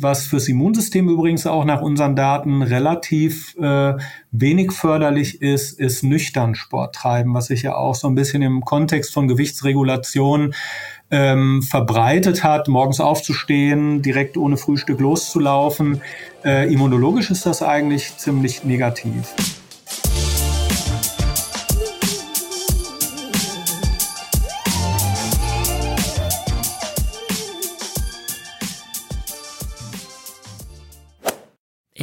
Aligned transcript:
Was 0.00 0.26
fürs 0.26 0.48
Immunsystem 0.48 1.08
übrigens 1.08 1.46
auch 1.46 1.64
nach 1.64 1.80
unseren 1.82 2.14
Daten 2.14 2.62
relativ 2.62 3.56
äh, 3.58 3.94
wenig 4.30 4.72
förderlich 4.72 5.42
ist, 5.42 5.78
ist 5.78 6.04
nüchtern 6.04 6.54
Sport 6.54 6.94
treiben, 6.94 7.34
was 7.34 7.46
sich 7.46 7.62
ja 7.62 7.74
auch 7.74 7.94
so 7.94 8.08
ein 8.08 8.14
bisschen 8.14 8.42
im 8.42 8.64
Kontext 8.64 9.12
von 9.12 9.26
Gewichtsregulation 9.26 10.54
ähm, 11.10 11.62
verbreitet 11.62 12.44
hat, 12.44 12.68
morgens 12.68 13.00
aufzustehen, 13.00 14.02
direkt 14.02 14.36
ohne 14.36 14.56
Frühstück 14.56 15.00
loszulaufen. 15.00 16.00
Äh, 16.44 16.72
immunologisch 16.72 17.30
ist 17.30 17.46
das 17.46 17.62
eigentlich 17.62 18.16
ziemlich 18.18 18.64
negativ. 18.64 19.34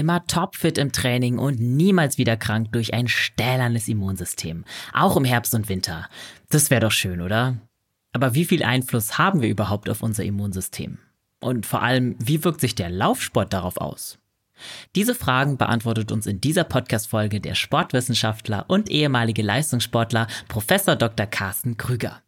Immer 0.06 0.24
topfit 0.28 0.78
im 0.78 0.92
Training 0.92 1.40
und 1.40 1.60
niemals 1.60 2.20
wieder 2.20 2.38
krank 2.38 2.72
durch 2.72 2.94
ein 2.94 3.08
stählernes 3.08 3.88
Immunsystem. 3.88 4.64
Auch 4.94 5.18
im 5.18 5.26
Herbst 5.26 5.56
und 5.56 5.68
Winter. 5.68 6.08
Das 6.52 6.70
wäre 6.70 6.82
doch 6.82 6.92
schön, 6.92 7.22
oder? 7.22 7.58
Aber 8.14 8.36
wie 8.36 8.46
viel 8.46 8.62
Einfluss 8.62 9.18
haben 9.18 9.42
wir 9.42 9.50
überhaupt 9.50 9.90
auf 9.90 10.04
unser 10.04 10.24
Immunsystem? 10.24 11.00
Und 11.40 11.66
vor 11.66 11.82
allem, 11.82 12.16
wie 12.20 12.44
wirkt 12.44 12.62
sich 12.62 12.76
der 12.76 12.92
Laufsport 12.92 13.52
darauf 13.52 13.78
aus? 13.78 14.20
Diese 14.96 15.16
Fragen 15.16 15.58
beantwortet 15.58 16.12
uns 16.12 16.28
in 16.28 16.40
dieser 16.40 16.66
Podcast-Folge 16.66 17.42
der 17.42 17.56
Sportwissenschaftler 17.56 18.66
und 18.68 18.92
ehemalige 18.92 19.42
Leistungssportler 19.42 20.28
Professor 20.48 20.96
Dr. 20.96 21.26
Carsten 21.26 21.78
Krüger. 21.78 22.22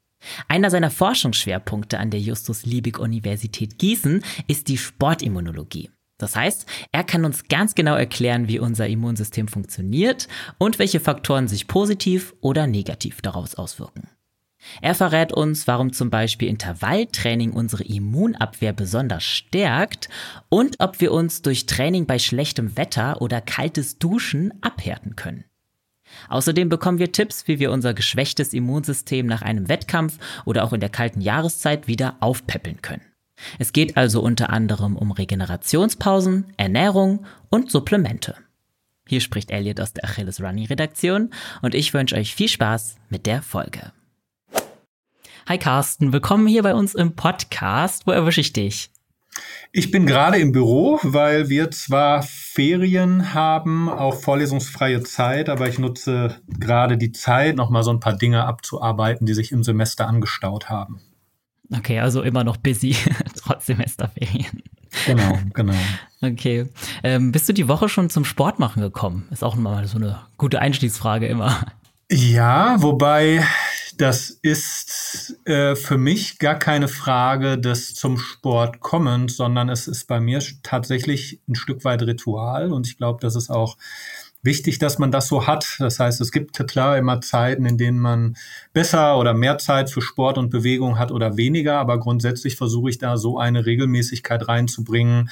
Einer 0.47 0.71
seiner 0.71 0.89
Forschungsschwerpunkte 0.89 1.99
an 1.99 2.09
der 2.09 2.21
Justus 2.21 2.65
Liebig 2.65 2.97
Universität 2.97 3.77
Gießen 3.77 4.23
ist 4.47 4.67
die 4.67 4.79
Sportimmunologie. 4.79 5.91
Das 6.17 6.35
heißt, 6.35 6.65
er 6.91 7.03
kann 7.03 7.25
uns 7.25 7.47
ganz 7.47 7.75
genau 7.75 7.95
erklären, 7.95 8.47
wie 8.47 8.59
unser 8.59 8.87
Immunsystem 8.87 9.47
funktioniert 9.47 10.27
und 10.57 10.79
welche 10.79 10.99
Faktoren 10.99 11.47
sich 11.47 11.67
positiv 11.67 12.33
oder 12.41 12.65
negativ 12.65 13.21
daraus 13.21 13.55
auswirken. 13.55 14.09
Er 14.81 14.95
verrät 14.95 15.31
uns, 15.31 15.67
warum 15.67 15.93
zum 15.93 16.09
Beispiel 16.09 16.49
Intervalltraining 16.49 17.53
unsere 17.53 17.83
Immunabwehr 17.83 18.73
besonders 18.73 19.23
stärkt 19.23 20.09
und 20.49 20.79
ob 20.79 20.99
wir 20.99 21.11
uns 21.11 21.41
durch 21.41 21.67
Training 21.67 22.05
bei 22.05 22.19
schlechtem 22.19 22.75
Wetter 22.75 23.21
oder 23.21 23.39
kaltes 23.39 23.99
Duschen 23.99 24.51
abhärten 24.61 25.15
können. 25.15 25.45
Außerdem 26.29 26.69
bekommen 26.69 26.99
wir 26.99 27.11
Tipps, 27.11 27.47
wie 27.47 27.59
wir 27.59 27.71
unser 27.71 27.93
geschwächtes 27.93 28.53
Immunsystem 28.53 29.25
nach 29.25 29.41
einem 29.41 29.69
Wettkampf 29.69 30.17
oder 30.45 30.63
auch 30.63 30.73
in 30.73 30.79
der 30.79 30.89
kalten 30.89 31.21
Jahreszeit 31.21 31.87
wieder 31.87 32.17
aufpäppeln 32.21 32.81
können. 32.81 33.06
Es 33.59 33.73
geht 33.73 33.97
also 33.97 34.21
unter 34.21 34.49
anderem 34.49 34.95
um 34.95 35.11
Regenerationspausen, 35.11 36.53
Ernährung 36.57 37.25
und 37.49 37.71
Supplemente. 37.71 38.35
Hier 39.07 39.21
spricht 39.21 39.51
Elliot 39.51 39.79
aus 39.79 39.93
der 39.93 40.05
Achilles 40.05 40.41
Running 40.41 40.65
Redaktion 40.65 41.31
und 41.61 41.75
ich 41.75 41.93
wünsche 41.93 42.15
euch 42.15 42.35
viel 42.35 42.49
Spaß 42.49 42.97
mit 43.09 43.25
der 43.25 43.41
Folge. 43.41 43.93
Hi 45.47 45.57
Carsten, 45.57 46.11
willkommen 46.11 46.47
hier 46.47 46.63
bei 46.63 46.75
uns 46.75 46.93
im 46.93 47.15
Podcast. 47.15 48.05
Wo 48.05 48.11
erwische 48.11 48.41
ich 48.41 48.51
dich? 48.51 48.91
Ich 49.71 49.91
bin 49.91 50.05
gerade 50.05 50.39
im 50.39 50.51
Büro, 50.51 50.99
weil 51.03 51.47
wir 51.47 51.71
zwar 51.71 52.23
Ferien 52.23 53.33
haben, 53.33 53.87
auch 53.87 54.15
vorlesungsfreie 54.15 55.03
Zeit, 55.03 55.47
aber 55.47 55.69
ich 55.69 55.79
nutze 55.79 56.41
gerade 56.47 56.97
die 56.97 57.11
Zeit, 57.11 57.55
nochmal 57.55 57.83
so 57.83 57.91
ein 57.91 57.99
paar 57.99 58.17
Dinge 58.17 58.45
abzuarbeiten, 58.45 59.25
die 59.25 59.33
sich 59.33 59.51
im 59.51 59.63
Semester 59.63 60.07
angestaut 60.07 60.69
haben. 60.69 61.01
Okay, 61.75 61.99
also 61.99 62.21
immer 62.21 62.43
noch 62.43 62.57
busy, 62.57 62.95
trotz 63.35 63.65
Semesterferien. 63.65 64.63
Genau, 65.05 65.37
genau. 65.53 65.73
Okay. 66.21 66.67
Ähm, 67.03 67.31
bist 67.31 67.47
du 67.49 67.53
die 67.53 67.67
Woche 67.67 67.89
schon 67.89 68.09
zum 68.09 68.25
Sport 68.25 68.59
machen 68.59 68.81
gekommen? 68.81 69.27
Ist 69.31 69.43
auch 69.43 69.55
mal 69.55 69.85
so 69.87 69.97
eine 69.97 70.19
gute 70.37 70.59
Einstiegsfrage 70.59 71.27
immer. 71.27 71.65
Ja, 72.09 72.81
wobei 72.81 73.43
das 73.97 74.29
ist 74.29 75.35
äh, 75.45 75.75
für 75.75 75.97
mich 75.97 76.37
gar 76.37 76.55
keine 76.55 76.87
Frage 76.87 77.57
des 77.57 77.95
zum 77.95 78.17
Sport 78.17 78.79
kommens, 78.79 79.35
sondern 79.35 79.69
es 79.69 79.87
ist 79.87 80.07
bei 80.07 80.19
mir 80.19 80.41
tatsächlich 80.63 81.41
ein 81.47 81.55
Stück 81.55 81.83
weit 81.83 82.03
Ritual 82.03 82.71
und 82.71 82.87
ich 82.87 82.97
glaube, 82.97 83.19
das 83.21 83.35
ist 83.35 83.49
auch 83.49 83.75
wichtig, 84.43 84.79
dass 84.79 84.99
man 84.99 85.11
das 85.11 85.27
so 85.27 85.47
hat. 85.47 85.75
Das 85.79 85.99
heißt, 85.99 86.21
es 86.21 86.31
gibt 86.31 86.57
klar 86.67 86.97
immer 86.97 87.21
Zeiten, 87.21 87.65
in 87.65 87.77
denen 87.77 87.99
man 87.99 88.35
besser 88.73 89.17
oder 89.17 89.33
mehr 89.33 89.57
Zeit 89.57 89.89
für 89.89 90.01
Sport 90.01 90.37
und 90.37 90.49
Bewegung 90.49 90.97
hat 90.97 91.11
oder 91.11 91.37
weniger, 91.37 91.79
aber 91.79 91.99
grundsätzlich 91.99 92.55
versuche 92.55 92.89
ich 92.89 92.97
da 92.97 93.17
so 93.17 93.37
eine 93.37 93.65
Regelmäßigkeit 93.65 94.47
reinzubringen, 94.47 95.29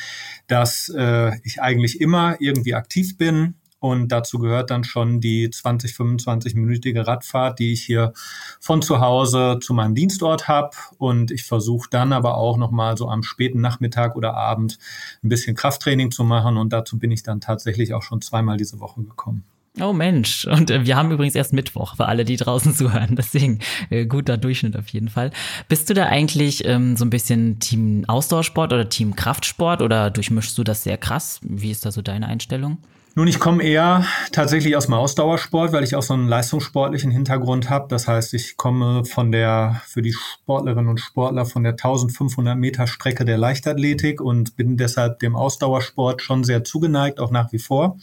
dass 0.47 0.89
äh, 0.89 1.31
ich 1.43 1.61
eigentlich 1.61 2.01
immer 2.01 2.35
irgendwie 2.39 2.75
aktiv 2.75 3.17
bin, 3.17 3.55
und 3.85 4.07
dazu 4.07 4.39
gehört 4.39 4.71
dann 4.71 4.83
schon 4.83 5.21
die 5.21 5.47
20, 5.47 5.91
25-minütige 5.91 7.05
Radfahrt, 7.05 7.59
die 7.59 7.71
ich 7.71 7.83
hier 7.83 8.13
von 8.59 8.81
zu 8.81 8.99
Hause 8.99 9.59
zu 9.61 9.75
meinem 9.75 9.93
Dienstort 9.93 10.47
habe. 10.47 10.71
Und 10.97 11.29
ich 11.29 11.43
versuche 11.43 11.87
dann 11.91 12.11
aber 12.11 12.35
auch 12.37 12.57
nochmal 12.57 12.97
so 12.97 13.07
am 13.09 13.21
späten 13.21 13.61
Nachmittag 13.61 14.15
oder 14.15 14.33
Abend 14.33 14.79
ein 15.23 15.29
bisschen 15.29 15.55
Krafttraining 15.55 16.09
zu 16.09 16.23
machen. 16.23 16.57
Und 16.57 16.73
dazu 16.73 16.97
bin 16.97 17.11
ich 17.11 17.21
dann 17.21 17.41
tatsächlich 17.41 17.93
auch 17.93 18.01
schon 18.01 18.21
zweimal 18.21 18.57
diese 18.57 18.79
Woche 18.79 19.03
gekommen. 19.03 19.43
Oh 19.79 19.93
Mensch, 19.93 20.45
und 20.45 20.71
äh, 20.71 20.83
wir 20.87 20.95
haben 20.95 21.11
übrigens 21.11 21.35
erst 21.35 21.53
Mittwoch 21.53 21.97
für 21.97 22.07
alle, 22.07 22.25
die 22.25 22.37
draußen 22.37 22.73
zuhören. 22.73 23.15
Deswegen 23.15 23.59
äh, 23.91 24.07
guter 24.07 24.37
Durchschnitt 24.37 24.75
auf 24.77 24.87
jeden 24.87 25.09
Fall. 25.09 25.29
Bist 25.67 25.91
du 25.91 25.93
da 25.93 26.07
eigentlich 26.07 26.65
ähm, 26.65 26.97
so 26.97 27.05
ein 27.05 27.11
bisschen 27.11 27.59
Team 27.59 28.03
Ausdauersport 28.07 28.73
oder 28.73 28.89
Team 28.89 29.15
Kraftsport 29.15 29.83
oder 29.83 30.09
durchmischst 30.09 30.57
du 30.57 30.63
das 30.63 30.81
sehr 30.81 30.97
krass? 30.97 31.39
Wie 31.43 31.69
ist 31.69 31.85
da 31.85 31.91
so 31.91 32.01
deine 32.01 32.25
Einstellung? 32.25 32.79
Nun, 33.17 33.29
ich 33.29 33.39
komme 33.39 33.63
eher 33.63 34.05
tatsächlich 34.33 34.75
aus 34.75 34.87
dem 34.87 34.93
Ausdauersport, 34.93 35.71
weil 35.71 35.85
ich 35.85 35.95
auch 35.95 36.03
so 36.03 36.13
einen 36.13 36.27
leistungssportlichen 36.27 37.11
Hintergrund 37.11 37.69
habe. 37.69 37.87
Das 37.87 38.09
heißt, 38.09 38.33
ich 38.33 38.57
komme 38.57 39.05
von 39.05 39.31
der, 39.31 39.81
für 39.85 40.01
die 40.01 40.11
Sportlerinnen 40.11 40.89
und 40.89 40.99
Sportler 40.99 41.45
von 41.45 41.63
der 41.63 41.71
1500 41.71 42.57
Meter 42.57 42.87
Strecke 42.87 43.23
der 43.23 43.37
Leichtathletik 43.37 44.19
und 44.19 44.57
bin 44.57 44.75
deshalb 44.75 45.19
dem 45.19 45.37
Ausdauersport 45.37 46.21
schon 46.21 46.43
sehr 46.43 46.65
zugeneigt, 46.65 47.21
auch 47.21 47.31
nach 47.31 47.53
wie 47.53 47.59
vor. 47.59 47.97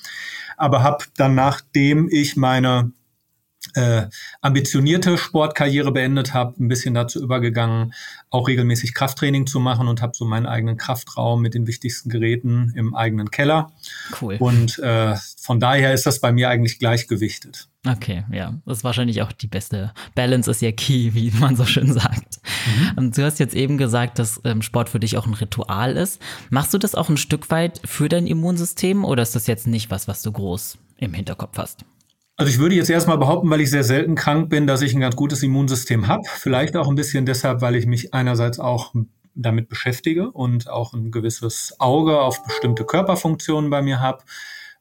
Aber 0.57 0.83
habe 0.83 1.05
dann, 1.19 1.35
nachdem 1.35 2.09
ich 2.11 2.39
meine 2.39 2.93
äh, 3.75 4.07
ambitionierte 4.41 5.17
Sportkarriere 5.17 5.93
beendet 5.93 6.35
habe, 6.35 6.63
ein 6.63 6.69
bisschen 6.69 6.95
dazu 6.95 7.23
übergegangen, 7.23 7.95
auch 8.31 8.49
regelmäßig 8.49 8.95
Krafttraining 8.95 9.47
zu 9.47 9.61
machen 9.61 9.89
und 9.89 10.03
habe 10.03 10.13
so 10.15 10.25
meinen 10.25 10.47
eigenen 10.47 10.77
Kraftraum 10.77 11.41
mit 11.43 11.55
den 11.55 11.67
wichtigsten 11.67 12.09
Geräten 12.09 12.73
im 12.75 12.95
eigenen 12.95 13.31
Keller. 13.31 13.73
Cool. 14.21 14.37
Und 14.39 14.79
äh, 14.79 15.15
von 15.39 15.61
daher 15.61 15.95
ist 15.95 16.07
das 16.07 16.21
bei 16.21 16.33
mir 16.33 16.49
eigentlich 16.49 16.79
gleichgewichtet. 16.79 17.69
Okay, 17.85 18.25
ja, 18.31 18.55
das 18.65 18.79
ist 18.79 18.85
wahrscheinlich 18.85 19.23
auch 19.23 19.33
die 19.33 19.49
beste 19.49 19.93
Balance 20.15 20.49
ist 20.51 20.63
ja 20.63 20.71
key, 20.71 21.11
wie 21.15 21.33
man 21.33 21.57
so 21.57 21.65
schön 21.65 21.93
sagt. 21.93 22.41
Mhm. 22.97 23.13
Du 23.13 23.25
hast 23.25 23.39
jetzt 23.41 23.55
eben 23.55 23.79
gesagt, 23.79 24.19
dass 24.19 24.41
ähm, 24.45 24.63
Sport 24.63 24.89
für 24.89 25.01
dich 25.01 25.17
auch 25.17 25.27
ein 25.27 25.35
Ritual 25.35 25.97
ist. 25.97 26.21
Machst 26.51 26.73
du 26.75 26.79
das 26.79 26.95
auch 26.95 27.09
ein 27.09 27.17
Stück 27.17 27.51
weit 27.51 27.81
für 27.85 28.09
dein 28.09 28.27
Immunsystem 28.27 29.05
oder 29.05 29.23
ist 29.23 29.35
das 29.35 29.47
jetzt 29.47 29.67
nicht 29.67 29.91
was, 29.91 30.07
was 30.07 30.23
du 30.23 30.31
groß 30.31 30.79
im 30.99 31.15
Hinterkopf 31.15 31.59
hast? 31.59 31.85
Also 32.37 32.51
ich 32.51 32.59
würde 32.59 32.75
jetzt 32.75 32.91
erstmal 32.91 33.19
behaupten, 33.19 33.51
weil 33.51 33.61
ich 33.61 33.71
sehr 33.71 33.85
selten 33.85 34.15
krank 34.15 34.49
bin, 34.49 34.67
dass 34.67 34.83
ich 34.83 34.95
ein 34.95 35.01
ganz 35.01 35.17
gutes 35.17 35.43
Immunsystem 35.43 36.09
habe. 36.09 36.23
Vielleicht 36.27 36.77
auch 36.77 36.89
ein 36.89 36.95
bisschen 36.95 37.27
deshalb, 37.27 37.61
weil 37.61 37.77
ich 37.77 37.87
mich 37.87 38.15
einerseits 38.15 38.59
auch 38.59 38.95
damit 39.35 39.69
beschäftige 39.69 40.31
und 40.31 40.69
auch 40.69 40.95
ein 40.95 41.11
gewisses 41.11 41.75
Auge 41.79 42.21
auf 42.21 42.43
bestimmte 42.45 42.85
Körperfunktionen 42.85 43.71
bei 43.71 43.83
mir 43.83 44.01
habe. 44.01 44.25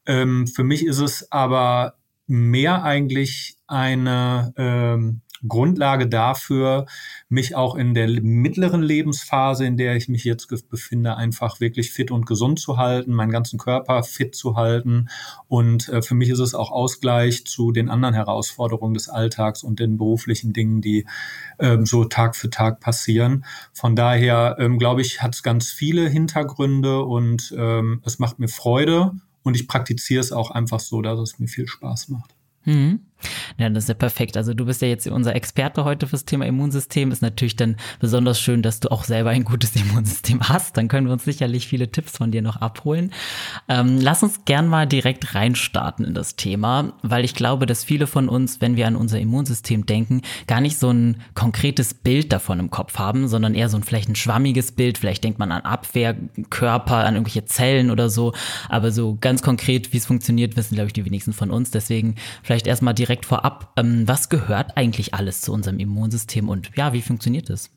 Ähm, 0.06 0.48
für 0.48 0.64
mich 0.64 0.86
ist 0.86 1.00
es 1.00 1.32
aber 1.32 1.96
mehr 2.28 2.84
eigentlich 2.84 3.58
eine 3.68 4.54
ähm, 4.58 5.22
Grundlage 5.48 6.08
dafür, 6.08 6.86
mich 7.30 7.56
auch 7.56 7.76
in 7.76 7.94
der 7.94 8.08
mittleren 8.22 8.82
Lebensphase, 8.82 9.66
in 9.66 9.78
der 9.78 9.96
ich 9.96 10.08
mich 10.08 10.24
jetzt 10.24 10.48
befinde, 10.70 11.18
einfach 11.18 11.60
wirklich 11.60 11.92
fit 11.92 12.12
und 12.12 12.26
gesund 12.26 12.60
zu 12.60 12.78
halten, 12.78 13.14
meinen 13.14 13.32
ganzen 13.32 13.58
Körper 13.58 14.04
fit 14.04 14.36
zu 14.36 14.56
halten. 14.56 15.10
Und 15.48 15.90
äh, 15.90 16.02
für 16.02 16.16
mich 16.16 16.30
ist 16.30 16.40
es 16.40 16.54
auch 16.54 16.72
Ausgleich 16.72 17.46
zu 17.46 17.72
den 17.72 17.90
anderen 17.90 18.14
Herausforderungen 18.14 18.94
des 18.94 19.10
Alltags 19.10 19.64
und 19.64 19.80
den 19.80 19.98
beruflichen 19.98 20.54
Dingen, 20.54 20.82
die 20.82 21.06
ähm, 21.60 21.86
so 21.86 22.06
Tag 22.06 22.36
für 22.36 22.50
Tag 22.50 22.80
passieren. 22.80 23.46
Von 23.74 23.96
daher, 23.96 24.58
ähm, 24.60 24.78
glaube 24.78 25.02
ich, 25.02 25.22
hat 25.22 25.36
es 25.36 25.44
ganz 25.44 25.72
viele 25.72 26.10
Hintergründe 26.10 27.04
und 27.04 27.54
ähm, 27.58 28.02
es 28.06 28.20
macht 28.20 28.40
mir 28.40 28.48
Freude 28.48 29.12
und 29.44 29.56
ich 29.56 29.68
praktiziere 29.68 30.22
es 30.22 30.32
auch 30.32 30.52
einfach 30.52 30.80
so, 30.80 31.02
dass 31.02 31.20
es 31.20 31.40
mir 31.40 31.48
viel 31.48 31.68
Spaß 31.68 32.10
macht. 32.10 32.36
Mhm. 32.66 33.02
Ja, 33.58 33.70
das 33.70 33.86
ist 33.86 33.90
ja 33.90 33.96
perfekt. 33.96 34.38
Also 34.38 34.54
du 34.54 34.66
bist 34.66 34.82
ja 34.82 34.88
jetzt 34.88 35.08
unser 35.08 35.36
Experte 35.36 35.84
heute 35.84 36.08
fürs 36.08 36.26
Thema 36.26 36.46
Immunsystem. 36.46 37.12
Ist 37.12 37.22
natürlich 37.22 37.56
dann 37.56 37.78
besonders 38.00 38.40
schön, 38.40 38.62
dass 38.62 38.80
du 38.80 38.92
auch 38.92 39.04
selber 39.04 39.32
ein 39.32 39.44
gutes 39.44 39.76
Immunsystem 39.76 40.48
hast. 40.48 40.78
Dann 40.78 40.88
können 40.88 41.08
wir 41.08 41.14
uns 41.14 41.26
sicherlich 41.26 41.68
viele 41.68 41.92
Tipps 41.92 42.18
von 42.18 42.32
dir 42.32 42.42
noch 42.42 42.58
abholen. 42.58 43.12
Ähm, 43.68 44.00
lass 44.00 44.24
uns 44.24 44.46
gern 44.46 44.68
mal 44.68 44.88
direkt 44.88 45.36
reinstarten 45.36 46.06
in 46.06 46.14
das 46.14 46.36
Thema, 46.36 46.94
weil 47.02 47.26
ich 47.26 47.36
glaube, 47.36 47.66
dass 47.66 47.84
viele 47.84 48.08
von 48.08 48.30
uns, 48.30 48.62
wenn 48.62 48.76
wir 48.76 48.88
an 48.88 48.96
unser 48.96 49.20
Immunsystem 49.20 49.86
denken, 49.86 50.22
gar 50.48 50.62
nicht 50.62 50.78
so 50.78 50.90
ein 50.90 51.18
konkretes 51.34 51.94
Bild 51.94 52.32
davon 52.32 52.60
im 52.60 52.70
Kopf 52.72 52.98
haben, 52.98 53.28
sondern 53.28 53.56
eher 53.56 53.70
so 53.70 53.78
ein 53.78 53.84
vielleicht 53.84 54.10
ein 54.10 54.16
schwammiges 54.16 54.72
Bild. 54.72 54.98
Vielleicht 54.98 55.24
denkt 55.24 55.40
man 55.40 55.52
an 55.52 55.62
Abwehrkörper, 55.62 57.06
an 57.06 57.16
irgendwelche 57.16 57.46
Zellen 57.46 57.92
oder 57.92 58.10
so. 58.10 58.34
Aber 58.70 58.92
so 58.92 59.18
ganz 59.20 59.42
konkret, 59.42 59.94
wie 59.94 59.98
es 59.98 60.06
funktioniert, 60.06 60.56
wissen, 60.56 60.76
glaube 60.76 60.88
ich, 60.88 60.94
die 60.94 61.06
wenigsten 61.06 61.34
von 61.34 61.52
uns. 61.52 61.72
Deswegen 61.72 62.16
vielleicht 62.44 62.68
erstmal 62.68 62.94
direkt 62.94 63.11
direkt 63.12 63.26
vorab, 63.26 63.74
ähm, 63.76 64.08
was 64.08 64.30
gehört 64.30 64.78
eigentlich 64.78 65.14
alles 65.14 65.42
zu 65.42 65.52
unserem 65.52 65.80
Immunsystem 65.80 66.48
und 66.48 66.72
ja, 66.78 66.94
wie 66.94 67.02
funktioniert 67.02 67.50
es? 67.50 67.70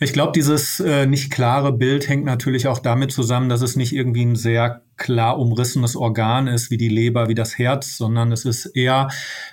Ich 0.00 0.14
glaube, 0.14 0.32
dieses 0.32 0.80
äh, 0.80 1.06
nicht 1.06 1.30
klare 1.30 1.72
Bild 1.72 2.08
hängt 2.08 2.24
natürlich 2.24 2.66
auch 2.66 2.78
damit 2.78 3.12
zusammen, 3.12 3.50
dass 3.50 3.60
es 3.60 3.76
nicht 3.76 3.92
irgendwie 3.92 4.24
ein 4.24 4.34
sehr 4.34 4.82
klar 4.96 5.38
umrissenes 5.38 5.94
Organ 5.94 6.46
ist, 6.46 6.70
wie 6.70 6.78
die 6.78 6.88
Leber, 6.88 7.28
wie 7.28 7.34
das 7.34 7.58
Herz, 7.58 7.98
sondern 7.98 8.32
es 8.32 8.46
ist 8.46 8.64
eher 8.66 9.08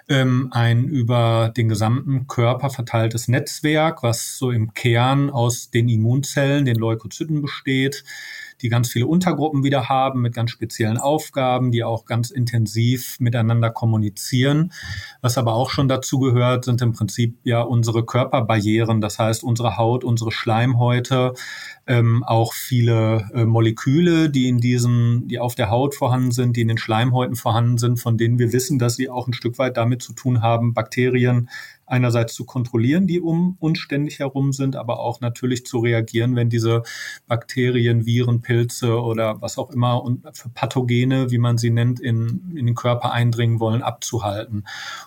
ähm, 0.07 0.47
ein 0.51 0.85
über 0.85 1.51
den 1.55 1.67
gesamten 1.67 2.27
Körper 2.27 2.69
verteiltes 2.69 3.27
Netzwerk, 3.27 4.01
was 4.01 4.37
so 4.37 4.51
im 4.51 4.73
Kern 4.73 5.29
aus 5.29 5.69
den 5.69 5.89
Immunzellen, 5.89 6.65
den 6.65 6.77
Leukozyten 6.77 7.41
besteht 7.41 8.05
die 8.61 8.69
ganz 8.69 8.89
viele 8.89 9.07
Untergruppen 9.07 9.63
wieder 9.63 9.89
haben 9.89 10.21
mit 10.21 10.33
ganz 10.33 10.51
speziellen 10.51 10.97
Aufgaben, 10.97 11.71
die 11.71 11.83
auch 11.83 12.05
ganz 12.05 12.29
intensiv 12.29 13.19
miteinander 13.19 13.69
kommunizieren. 13.69 14.71
Was 15.21 15.37
aber 15.37 15.53
auch 15.53 15.69
schon 15.69 15.87
dazu 15.87 16.19
gehört, 16.19 16.65
sind 16.65 16.81
im 16.81 16.93
Prinzip 16.93 17.37
ja 17.43 17.61
unsere 17.61 18.05
Körperbarrieren, 18.05 19.01
das 19.01 19.19
heißt 19.19 19.43
unsere 19.43 19.77
Haut, 19.77 20.03
unsere 20.03 20.31
Schleimhäute, 20.31 21.33
ähm, 21.89 22.23
auch 22.23 22.53
viele 22.53 23.27
äh, 23.33 23.45
Moleküle, 23.45 24.29
die 24.29 24.47
in 24.47 24.59
diesen, 24.59 25.27
die 25.27 25.39
auf 25.39 25.55
der 25.55 25.71
Haut 25.71 25.95
vorhanden 25.95 26.31
sind, 26.31 26.55
die 26.55 26.61
in 26.61 26.67
den 26.67 26.77
Schleimhäuten 26.77 27.35
vorhanden 27.35 27.79
sind, 27.79 27.97
von 27.97 28.15
denen 28.15 28.37
wir 28.37 28.53
wissen, 28.53 28.77
dass 28.77 28.95
sie 28.95 29.09
auch 29.09 29.27
ein 29.27 29.33
Stück 29.33 29.57
weit 29.57 29.75
damit 29.75 30.03
zu 30.03 30.13
tun 30.13 30.43
haben, 30.43 30.75
Bakterien 30.75 31.49
einerseits 31.87 32.35
zu 32.35 32.45
kontrollieren, 32.45 33.07
die 33.07 33.19
um 33.19 33.57
uns 33.59 33.79
ständig 33.79 34.19
herum 34.19 34.53
sind, 34.53 34.75
aber 34.75 34.99
auch 34.99 35.19
natürlich 35.19 35.65
zu 35.65 35.79
reagieren, 35.79 36.35
wenn 36.35 36.47
diese 36.47 36.83
Bakterien, 37.27 38.05
Viren, 38.05 38.41
Pilze 38.41 39.01
oder 39.01 39.41
was 39.41 39.57
auch 39.57 39.71
immer 39.71 40.03
und 40.03 40.27
für 40.33 40.49
Pathogene, 40.49 41.31
wie 41.31 41.39
man 41.39 41.57
sie 41.57 41.71
nennt, 41.71 41.99
in, 41.99 42.53
in 42.55 42.67
den 42.67 42.75
Körper 42.75 43.11
eindringen 43.11 43.59
wollen, 43.59 43.81
abzuhalten. 43.81 44.65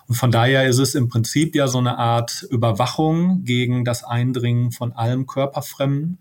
Und 0.09 0.15
von 0.15 0.31
daher 0.31 0.67
ist 0.67 0.79
es 0.79 0.95
im 0.95 1.07
Prinzip 1.07 1.55
ja 1.55 1.69
so 1.69 1.77
eine 1.77 1.97
Art 1.97 2.45
Überwachung 2.49 3.45
gegen 3.45 3.85
das 3.85 4.03
Eindringen 4.03 4.73
von 4.73 4.91
allem 4.91 5.25
Körperfremden. 5.25 6.19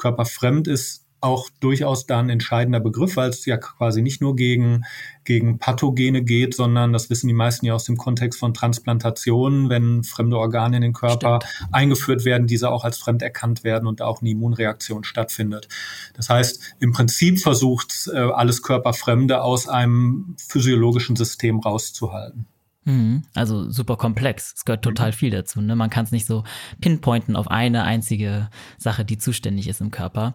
Körperfremd 0.00 0.66
ist 0.66 1.06
auch 1.20 1.50
durchaus 1.60 2.06
da 2.06 2.18
ein 2.18 2.30
entscheidender 2.30 2.80
Begriff, 2.80 3.16
weil 3.16 3.28
es 3.28 3.44
ja 3.44 3.58
quasi 3.58 4.00
nicht 4.00 4.20
nur 4.20 4.36
gegen, 4.36 4.84
gegen 5.24 5.58
Pathogene 5.58 6.22
geht, 6.22 6.54
sondern 6.54 6.92
das 6.92 7.10
wissen 7.10 7.28
die 7.28 7.34
meisten 7.34 7.66
ja 7.66 7.74
aus 7.74 7.84
dem 7.84 7.96
Kontext 7.96 8.38
von 8.38 8.54
Transplantationen, 8.54 9.68
wenn 9.68 10.02
fremde 10.02 10.38
Organe 10.38 10.76
in 10.76 10.82
den 10.82 10.92
Körper 10.92 11.40
Stimmt. 11.42 11.74
eingeführt 11.74 12.24
werden, 12.24 12.46
diese 12.46 12.70
auch 12.70 12.84
als 12.84 12.98
fremd 12.98 13.22
erkannt 13.22 13.64
werden 13.64 13.86
und 13.86 14.00
da 14.00 14.06
auch 14.06 14.22
eine 14.22 14.30
Immunreaktion 14.30 15.04
stattfindet. 15.04 15.68
Das 16.14 16.30
heißt, 16.30 16.76
im 16.80 16.92
Prinzip 16.92 17.40
versucht 17.40 18.10
äh, 18.12 18.18
alles 18.18 18.62
Körperfremde 18.62 19.42
aus 19.42 19.68
einem 19.68 20.36
physiologischen 20.38 21.16
System 21.16 21.60
rauszuhalten. 21.60 22.46
Mhm. 22.84 23.22
Also 23.34 23.70
super 23.70 23.96
komplex. 23.96 24.54
Es 24.56 24.64
gehört 24.64 24.82
total 24.82 25.12
viel 25.12 25.30
dazu. 25.30 25.60
Ne? 25.60 25.76
Man 25.76 25.90
kann 25.90 26.04
es 26.04 26.12
nicht 26.12 26.26
so 26.26 26.44
pinpointen 26.80 27.36
auf 27.36 27.48
eine 27.48 27.84
einzige 27.84 28.48
Sache, 28.78 29.04
die 29.04 29.18
zuständig 29.18 29.68
ist 29.68 29.80
im 29.80 29.90
Körper. 29.90 30.34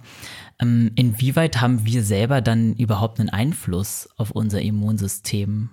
Ähm, 0.59 0.92
inwieweit 0.95 1.62
haben 1.62 1.86
wir 1.86 2.03
selber 2.03 2.42
dann 2.42 2.75
überhaupt 2.75 3.19
einen 3.19 3.30
Einfluss 3.30 4.09
auf 4.18 4.31
unser 4.31 4.62
Immunsystem? 4.62 5.69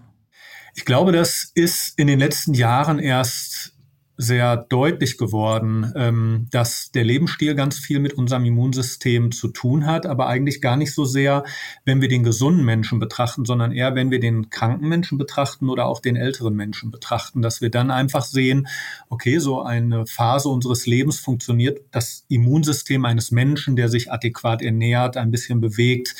Ich 0.74 0.86
glaube, 0.86 1.12
das 1.12 1.50
ist 1.54 1.98
in 1.98 2.06
den 2.06 2.18
letzten 2.18 2.54
Jahren 2.54 2.98
erst 2.98 3.74
sehr 4.16 4.56
deutlich 4.56 5.16
geworden, 5.16 5.92
ähm, 5.96 6.46
dass 6.50 6.90
der 6.92 7.04
Lebensstil 7.04 7.54
ganz 7.54 7.78
viel 7.78 7.98
mit 7.98 8.12
unserem 8.12 8.44
Immunsystem 8.44 9.32
zu 9.32 9.48
tun 9.48 9.86
hat, 9.86 10.06
aber 10.06 10.26
eigentlich 10.26 10.60
gar 10.60 10.76
nicht 10.76 10.92
so 10.94 11.04
sehr, 11.04 11.44
wenn 11.84 12.00
wir 12.00 12.08
den 12.08 12.22
gesunden 12.22 12.64
Menschen 12.64 12.98
betrachten, 12.98 13.44
sondern 13.44 13.72
eher, 13.72 13.94
wenn 13.94 14.10
wir 14.10 14.20
den 14.20 14.50
kranken 14.50 14.88
Menschen 14.88 15.18
betrachten 15.18 15.68
oder 15.68 15.86
auch 15.86 16.00
den 16.00 16.16
älteren 16.16 16.54
Menschen 16.54 16.90
betrachten, 16.90 17.42
dass 17.42 17.60
wir 17.60 17.70
dann 17.70 17.90
einfach 17.90 18.24
sehen, 18.24 18.68
okay, 19.08 19.38
so 19.38 19.62
eine 19.62 20.06
Phase 20.06 20.48
unseres 20.48 20.86
Lebens 20.86 21.18
funktioniert 21.18 21.80
das 21.90 22.24
Immunsystem 22.28 23.04
eines 23.04 23.30
Menschen, 23.30 23.76
der 23.76 23.88
sich 23.88 24.12
adäquat 24.12 24.62
ernährt, 24.62 25.16
ein 25.16 25.30
bisschen 25.30 25.60
bewegt, 25.60 26.14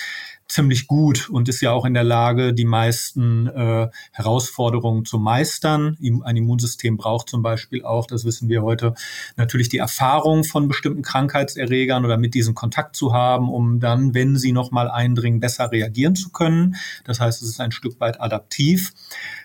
ziemlich 0.52 0.87
gut 0.87 1.31
und 1.31 1.49
ist 1.49 1.60
ja 1.62 1.72
auch 1.72 1.84
in 1.84 1.94
der 1.94 2.04
Lage, 2.04 2.52
die 2.52 2.64
meisten 2.64 3.46
äh, 3.46 3.88
Herausforderungen 4.12 5.04
zu 5.04 5.19
meistern. 5.19 5.96
Ein 6.25 6.37
Immunsystem 6.37 6.96
braucht 6.96 7.31
zum 7.31 7.43
Beispiel 7.43 7.84
auch, 7.84 8.06
das 8.06 8.25
wissen 8.25 8.49
wir 8.49 8.62
heute, 8.62 8.94
natürlich 9.37 9.70
die 9.70 9.78
Erfahrung 9.78 10.44
von 10.44 10.69
bestimmten 10.69 11.02
Krankheitserregern 11.02 12.04
oder 12.04 12.19
mit 12.19 12.34
diesen 12.34 12.54
Kontakt 12.54 12.96
zu 12.96 13.14
haben, 13.14 13.49
um 13.49 13.81
dann, 13.81 14.14
wenn 14.14 14.37
sie 14.37 14.52
nochmal 14.52 14.90
eindringen, 14.90 15.40
besser 15.40 15.72
reagieren 15.72 16.16
zu 16.16 16.31
können. 16.31 16.76
Das 17.05 17.19
heißt, 17.19 17.43
es 17.43 17.48
ist 17.48 17.60
ein 17.60 17.72
Stück 17.72 17.98
weit 18.00 18.20
adaptiv. 18.20 18.93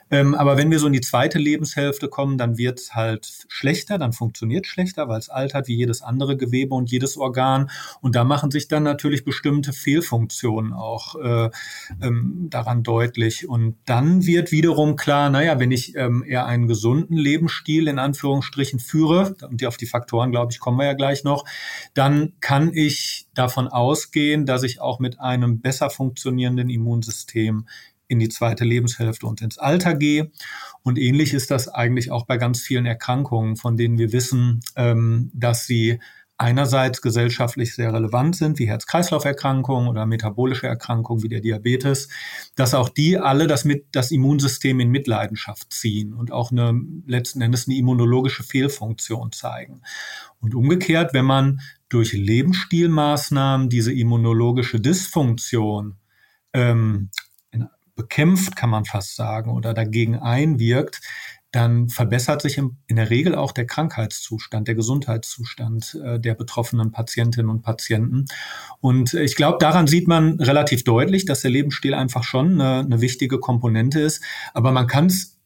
Ähm, 0.10 0.36
aber 0.36 0.58
wenn 0.58 0.72
wir 0.72 0.80
so 0.80 0.88
in 0.88 0.94
die 0.94 1.02
zweite 1.02 1.40
Lebenshälfte 1.40 2.08
kommen, 2.08 2.38
dann 2.38 2.58
wird 2.58 2.80
es 2.80 2.96
halt 2.96 3.46
schlechter, 3.48 3.98
dann 3.98 4.14
funktioniert 4.14 4.68
schlechter, 4.68 5.08
weil 5.08 5.20
es 5.20 5.30
altert 5.30 5.68
wie 5.68 5.76
jedes 5.76 6.02
andere 6.02 6.38
Gewebe 6.38 6.76
und 6.76 6.90
jedes 6.92 7.18
Organ. 7.18 7.70
Und 8.02 8.16
da 8.16 8.24
machen 8.24 8.52
sich 8.52 8.68
dann 8.68 8.84
natürlich 8.84 9.24
bestimmte 9.24 9.74
Fehlfunktionen 9.74 10.74
auch 10.74 11.16
äh, 11.16 11.50
ähm, 12.02 12.48
daran 12.50 12.84
deutlich. 12.84 13.48
Und 13.50 13.78
dann 13.86 14.26
wird 14.26 14.52
wiederum 14.52 14.96
klar, 14.96 15.30
naja, 15.30 15.60
wenn 15.60 15.72
ich 15.72 15.96
ähm, 15.96 16.24
eher 16.26 16.46
einen 16.46 16.68
gesunden 16.68 17.18
Lebensstil 17.18 17.88
in 17.88 18.00
Anführungsstrichen 18.00 18.80
führe, 18.80 19.36
und 19.42 19.66
auf 19.66 19.78
die 19.78 19.86
Faktoren, 19.86 20.32
glaube 20.32 20.52
ich, 20.52 20.60
kommen 20.60 20.78
wir 20.78 20.86
ja 20.86 20.94
gleich 20.94 21.24
noch, 21.24 21.46
dann 21.94 22.34
kann 22.40 22.72
ich 22.74 23.28
davon 23.34 23.68
ausgehen, 23.68 24.46
dass 24.46 24.64
ich 24.64 24.82
auch 24.82 25.00
mit 25.00 25.20
einem 25.20 25.60
besser 25.60 25.90
funktionierenden 25.90 26.70
Immunsystem 26.70 27.66
in 28.08 28.20
die 28.20 28.30
zweite 28.30 28.64
Lebenshälfte 28.64 29.26
und 29.26 29.42
ins 29.42 29.58
Alter 29.58 29.96
gehe. 29.96 30.32
Und 30.84 30.98
ähnlich 30.98 31.34
ist 31.34 31.52
das 31.52 31.68
eigentlich 31.68 32.12
auch 32.12 32.26
bei 32.26 32.38
ganz 32.38 32.62
vielen 32.62 32.86
Erkrankungen, 32.86 33.56
von 33.56 33.78
denen 33.78 33.98
wir 33.98 34.12
wissen, 34.12 34.62
ähm, 34.76 35.32
dass 35.34 35.66
sie 35.66 36.00
einerseits 36.38 37.02
gesellschaftlich 37.02 37.74
sehr 37.74 37.92
relevant 37.92 38.36
sind, 38.36 38.60
wie 38.60 38.68
Herz-Kreislauf-Erkrankungen 38.68 39.90
oder 39.90 40.06
metabolische 40.06 40.68
Erkrankungen 40.68 41.24
wie 41.24 41.30
der 41.30 41.42
Diabetes, 41.42 42.10
dass 42.56 42.76
auch 42.76 42.90
die 42.90 43.18
alle 43.18 43.48
das, 43.48 43.66
mit, 43.66 43.88
das 43.92 44.12
Immunsystem 44.12 44.80
in 44.80 44.90
Mitleidenschaft 44.90 45.74
ziehen 45.74 46.14
und 46.14 46.32
auch 46.32 46.52
eine, 46.52 46.80
letzten 47.08 47.42
Endes 47.42 47.68
eine 47.68 47.78
immunologische 47.78 48.44
Fehlfunktion 48.44 49.32
zeigen. 49.32 49.82
Und 50.40 50.54
umgekehrt, 50.54 51.14
wenn 51.14 51.26
man 51.26 51.60
durch 51.90 52.14
Lebensstilmaßnahmen 52.14 53.70
diese 53.70 53.94
immunologische 53.94 54.80
Dysfunktion 54.80 55.96
ähm, 56.54 57.10
bekämpft, 57.98 58.56
kann 58.56 58.70
man 58.70 58.86
fast 58.86 59.18
sagen, 59.18 59.52
oder 59.52 59.74
dagegen 59.74 60.18
einwirkt, 60.18 61.02
dann 61.52 61.90
verbessert 61.90 62.42
sich 62.42 62.58
in 62.58 62.96
der 62.96 63.10
Regel 63.10 63.34
auch 63.36 63.52
der 63.52 63.66
Krankheitszustand, 63.66 64.68
der 64.68 64.76
Gesundheitszustand 64.76 66.00
äh, 66.04 66.20
der 66.20 66.36
betroffenen 66.36 66.92
Patientinnen 66.92 67.50
und 67.50 67.62
Patienten. 67.62 68.26
Und 68.80 69.14
ich 69.14 69.36
glaube, 69.36 69.58
daran 69.60 69.88
sieht 69.88 70.08
man 70.08 70.40
relativ 70.40 70.84
deutlich, 70.84 71.26
dass 71.26 71.42
der 71.42 71.52
Lebensstil 71.52 71.94
einfach 71.94 72.24
schon 72.24 72.62
eine, 72.62 72.80
eine 72.80 73.02
wichtige 73.02 73.40
Komponente 73.40 74.00
ist. 74.00 74.24
Aber 74.54 74.72
man 74.72 74.88
kann 74.88 75.08
es 75.08 75.37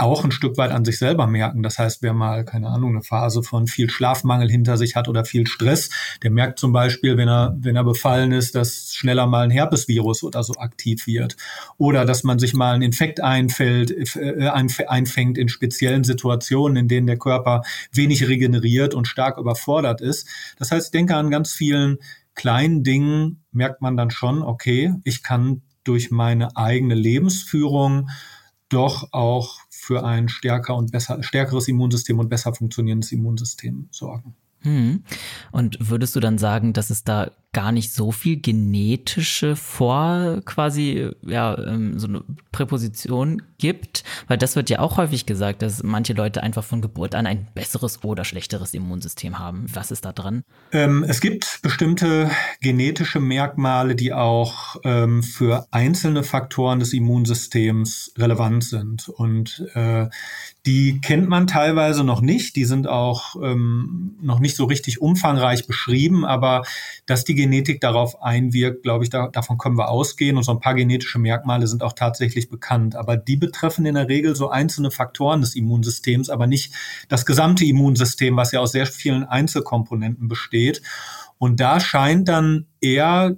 auch 0.00 0.24
ein 0.24 0.32
Stück 0.32 0.56
weit 0.56 0.70
an 0.70 0.84
sich 0.84 0.98
selber 0.98 1.26
merken. 1.26 1.62
Das 1.62 1.78
heißt, 1.78 2.02
wer 2.02 2.12
mal, 2.12 2.44
keine 2.44 2.68
Ahnung, 2.68 2.90
eine 2.90 3.02
Phase 3.02 3.42
von 3.42 3.66
viel 3.66 3.90
Schlafmangel 3.90 4.50
hinter 4.50 4.76
sich 4.76 4.96
hat 4.96 5.08
oder 5.08 5.24
viel 5.24 5.46
Stress, 5.46 5.90
der 6.22 6.30
merkt 6.30 6.58
zum 6.58 6.72
Beispiel, 6.72 7.16
wenn 7.16 7.28
er, 7.28 7.56
wenn 7.58 7.76
er 7.76 7.84
befallen 7.84 8.32
ist, 8.32 8.54
dass 8.54 8.94
schneller 8.94 9.26
mal 9.26 9.44
ein 9.44 9.50
Herpesvirus 9.50 10.22
oder 10.22 10.42
so 10.42 10.54
aktiv 10.54 11.06
wird. 11.06 11.36
Oder 11.76 12.04
dass 12.04 12.24
man 12.24 12.38
sich 12.38 12.54
mal 12.54 12.74
ein 12.74 12.82
Infekt 12.82 13.22
einfällt, 13.22 14.16
äh, 14.16 14.48
einfängt 14.48 15.38
in 15.38 15.48
speziellen 15.48 16.04
Situationen, 16.04 16.76
in 16.76 16.88
denen 16.88 17.06
der 17.06 17.18
Körper 17.18 17.62
wenig 17.92 18.26
regeneriert 18.28 18.94
und 18.94 19.06
stark 19.06 19.38
überfordert 19.38 20.00
ist. 20.00 20.26
Das 20.58 20.70
heißt, 20.70 20.86
ich 20.86 20.92
denke 20.92 21.16
an 21.16 21.30
ganz 21.30 21.52
vielen 21.52 21.98
kleinen 22.34 22.82
Dingen 22.84 23.44
merkt 23.52 23.82
man 23.82 23.96
dann 23.96 24.10
schon, 24.10 24.42
okay, 24.42 24.94
ich 25.04 25.22
kann 25.22 25.62
durch 25.84 26.10
meine 26.10 26.56
eigene 26.56 26.94
Lebensführung 26.94 28.08
doch 28.70 29.08
auch 29.12 29.59
für 29.80 30.04
ein 30.04 30.28
stärker 30.28 30.76
und 30.76 30.92
besser, 30.92 31.22
stärkeres 31.22 31.66
Immunsystem 31.68 32.18
und 32.18 32.28
besser 32.28 32.54
funktionierendes 32.54 33.12
Immunsystem 33.12 33.88
sorgen. 33.90 34.34
Hm. 34.60 35.04
Und 35.52 35.78
würdest 35.80 36.14
du 36.14 36.20
dann 36.20 36.36
sagen, 36.36 36.74
dass 36.74 36.90
es 36.90 37.02
da 37.02 37.30
gar 37.52 37.72
nicht 37.72 37.92
so 37.92 38.12
viel 38.12 38.40
genetische 38.40 39.56
Vor 39.56 40.40
quasi 40.44 41.10
ja 41.26 41.58
ähm, 41.58 41.98
so 41.98 42.06
eine 42.06 42.22
Präposition 42.52 43.42
gibt, 43.58 44.04
weil 44.28 44.38
das 44.38 44.54
wird 44.54 44.70
ja 44.70 44.78
auch 44.78 44.96
häufig 44.96 45.26
gesagt, 45.26 45.62
dass 45.62 45.82
manche 45.82 46.12
Leute 46.12 46.42
einfach 46.42 46.62
von 46.62 46.80
Geburt 46.80 47.14
an 47.14 47.26
ein 47.26 47.48
besseres 47.54 48.04
oder 48.04 48.24
schlechteres 48.24 48.72
Immunsystem 48.72 49.38
haben. 49.38 49.66
Was 49.72 49.90
ist 49.90 50.04
da 50.04 50.12
dran? 50.12 50.44
Ähm, 50.72 51.04
es 51.06 51.20
gibt 51.20 51.60
bestimmte 51.62 52.30
genetische 52.60 53.18
Merkmale, 53.18 53.96
die 53.96 54.12
auch 54.12 54.76
ähm, 54.84 55.22
für 55.22 55.66
einzelne 55.72 56.22
Faktoren 56.22 56.78
des 56.78 56.92
Immunsystems 56.92 58.12
relevant 58.16 58.62
sind 58.62 59.08
und 59.08 59.66
äh, 59.74 60.08
die 60.66 61.00
kennt 61.00 61.28
man 61.28 61.46
teilweise 61.46 62.04
noch 62.04 62.20
nicht. 62.20 62.54
Die 62.54 62.64
sind 62.64 62.86
auch 62.86 63.34
ähm, 63.42 64.16
noch 64.20 64.40
nicht 64.40 64.56
so 64.56 64.66
richtig 64.66 65.00
umfangreich 65.00 65.66
beschrieben, 65.66 66.24
aber 66.24 66.64
dass 67.06 67.24
die 67.24 67.39
Genetik 67.40 67.80
darauf 67.80 68.22
einwirkt, 68.22 68.82
glaube 68.82 69.04
ich, 69.04 69.10
da, 69.10 69.28
davon 69.28 69.58
können 69.58 69.78
wir 69.78 69.88
ausgehen. 69.88 70.36
Und 70.36 70.42
so 70.42 70.52
ein 70.52 70.60
paar 70.60 70.74
genetische 70.74 71.18
Merkmale 71.18 71.66
sind 71.66 71.82
auch 71.82 71.92
tatsächlich 71.92 72.48
bekannt. 72.48 72.96
Aber 72.96 73.16
die 73.16 73.36
betreffen 73.36 73.86
in 73.86 73.94
der 73.94 74.08
Regel 74.08 74.36
so 74.36 74.50
einzelne 74.50 74.90
Faktoren 74.90 75.40
des 75.40 75.54
Immunsystems, 75.54 76.30
aber 76.30 76.46
nicht 76.46 76.72
das 77.08 77.26
gesamte 77.26 77.64
Immunsystem, 77.64 78.36
was 78.36 78.52
ja 78.52 78.60
aus 78.60 78.72
sehr 78.72 78.86
vielen 78.86 79.24
Einzelkomponenten 79.24 80.28
besteht. 80.28 80.82
Und 81.38 81.60
da 81.60 81.80
scheint 81.80 82.28
dann 82.28 82.66
eher 82.80 83.36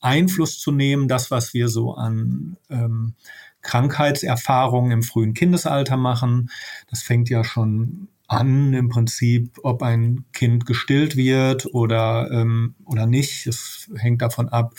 Einfluss 0.00 0.58
zu 0.58 0.70
nehmen, 0.70 1.08
das, 1.08 1.30
was 1.30 1.54
wir 1.54 1.68
so 1.68 1.94
an 1.94 2.56
ähm, 2.70 3.14
Krankheitserfahrungen 3.62 4.92
im 4.92 5.02
frühen 5.02 5.34
Kindesalter 5.34 5.96
machen. 5.96 6.50
Das 6.88 7.02
fängt 7.02 7.28
ja 7.28 7.44
schon 7.44 8.08
an 8.28 8.74
im 8.74 8.90
Prinzip, 8.90 9.58
ob 9.62 9.82
ein 9.82 10.26
Kind 10.34 10.66
gestillt 10.66 11.16
wird 11.16 11.66
oder, 11.74 12.30
ähm, 12.30 12.74
oder 12.84 13.06
nicht. 13.06 13.46
Es 13.46 13.90
hängt 13.96 14.20
davon 14.20 14.50
ab, 14.50 14.74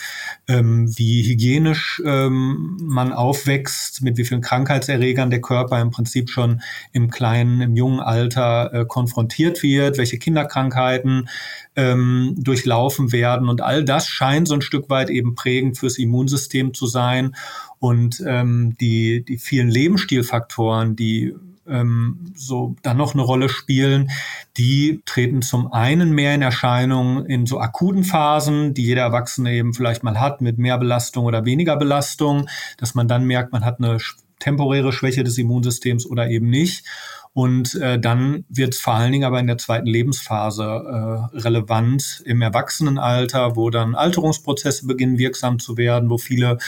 ähm, 0.46 0.88
wie 0.96 1.24
hygienisch 1.24 2.00
ähm, 2.06 2.78
man 2.80 3.12
aufwächst, 3.12 4.02
mit 4.02 4.16
wie 4.18 4.24
vielen 4.24 4.40
Krankheitserregern 4.40 5.30
der 5.30 5.40
Körper 5.40 5.80
im 5.80 5.90
Prinzip 5.90 6.30
schon 6.30 6.62
im 6.92 7.10
kleinen, 7.10 7.60
im 7.60 7.74
jungen 7.74 7.98
Alter 7.98 8.72
äh, 8.72 8.84
konfrontiert 8.86 9.64
wird, 9.64 9.98
welche 9.98 10.18
Kinderkrankheiten 10.18 11.28
ähm, 11.74 12.36
durchlaufen 12.38 13.10
werden. 13.10 13.48
Und 13.48 13.62
all 13.62 13.84
das 13.84 14.06
scheint 14.06 14.46
so 14.46 14.54
ein 14.54 14.62
Stück 14.62 14.88
weit 14.90 15.10
eben 15.10 15.34
prägend 15.34 15.76
fürs 15.76 15.98
Immunsystem 15.98 16.72
zu 16.72 16.86
sein. 16.86 17.34
Und 17.80 18.22
ähm, 18.24 18.76
die, 18.80 19.24
die 19.24 19.38
vielen 19.38 19.70
Lebensstilfaktoren, 19.70 20.94
die 20.94 21.34
ähm, 21.70 22.32
so 22.34 22.76
dann 22.82 22.96
noch 22.96 23.14
eine 23.14 23.22
Rolle 23.22 23.48
spielen, 23.48 24.10
die 24.56 25.02
treten 25.06 25.42
zum 25.42 25.72
einen 25.72 26.12
mehr 26.12 26.34
in 26.34 26.42
Erscheinung 26.42 27.24
in 27.26 27.46
so 27.46 27.60
akuten 27.60 28.04
Phasen, 28.04 28.74
die 28.74 28.84
jeder 28.84 29.02
Erwachsene 29.02 29.52
eben 29.52 29.74
vielleicht 29.74 30.02
mal 30.02 30.20
hat, 30.20 30.40
mit 30.40 30.58
mehr 30.58 30.78
Belastung 30.78 31.24
oder 31.24 31.44
weniger 31.44 31.76
Belastung, 31.76 32.48
dass 32.78 32.94
man 32.94 33.08
dann 33.08 33.24
merkt, 33.24 33.52
man 33.52 33.64
hat 33.64 33.78
eine 33.78 33.98
temporäre 34.38 34.92
Schwäche 34.92 35.22
des 35.22 35.38
Immunsystems 35.38 36.06
oder 36.06 36.28
eben 36.28 36.50
nicht. 36.50 36.84
Und 37.32 37.76
äh, 37.76 37.98
dann 38.00 38.44
wird 38.48 38.74
es 38.74 38.80
vor 38.80 38.94
allen 38.94 39.12
Dingen 39.12 39.24
aber 39.24 39.38
in 39.38 39.46
der 39.46 39.58
zweiten 39.58 39.86
Lebensphase 39.86 40.64
äh, 40.64 41.38
relevant 41.38 42.22
im 42.24 42.42
Erwachsenenalter, 42.42 43.54
wo 43.54 43.70
dann 43.70 43.94
Alterungsprozesse 43.94 44.86
beginnen 44.86 45.18
wirksam 45.18 45.60
zu 45.60 45.76
werden, 45.76 46.10
wo 46.10 46.18
viele 46.18 46.58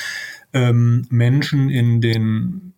ähm, 0.52 1.06
Menschen 1.10 1.68
in 1.68 2.00
den 2.00 2.71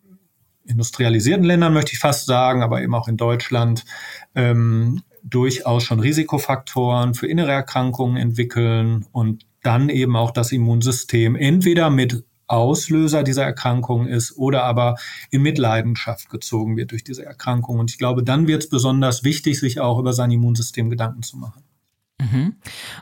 industrialisierten 0.65 1.45
Ländern, 1.45 1.73
möchte 1.73 1.93
ich 1.93 1.99
fast 1.99 2.25
sagen, 2.25 2.63
aber 2.63 2.81
eben 2.81 2.95
auch 2.95 3.07
in 3.07 3.17
Deutschland, 3.17 3.85
ähm, 4.33 5.01
durchaus 5.23 5.83
schon 5.83 5.99
Risikofaktoren 5.99 7.15
für 7.15 7.27
innere 7.27 7.51
Erkrankungen 7.51 8.17
entwickeln 8.17 9.05
und 9.11 9.45
dann 9.63 9.89
eben 9.89 10.15
auch 10.15 10.31
das 10.31 10.51
Immunsystem 10.51 11.35
entweder 11.35 11.89
mit 11.89 12.23
Auslöser 12.47 13.23
dieser 13.23 13.43
Erkrankung 13.43 14.05
ist 14.05 14.37
oder 14.37 14.63
aber 14.63 14.97
in 15.31 15.41
Mitleidenschaft 15.41 16.29
gezogen 16.29 16.77
wird 16.77 16.91
durch 16.91 17.03
diese 17.03 17.25
Erkrankung. 17.25 17.79
Und 17.79 17.89
ich 17.89 17.97
glaube, 17.97 18.23
dann 18.23 18.47
wird 18.47 18.63
es 18.63 18.69
besonders 18.69 19.23
wichtig, 19.23 19.59
sich 19.59 19.79
auch 19.79 19.97
über 19.97 20.13
sein 20.13 20.29
Immunsystem 20.29 20.91
Gedanken 20.91 21.23
zu 21.23 21.37
machen. 21.37 21.64
Mhm. 22.31 22.55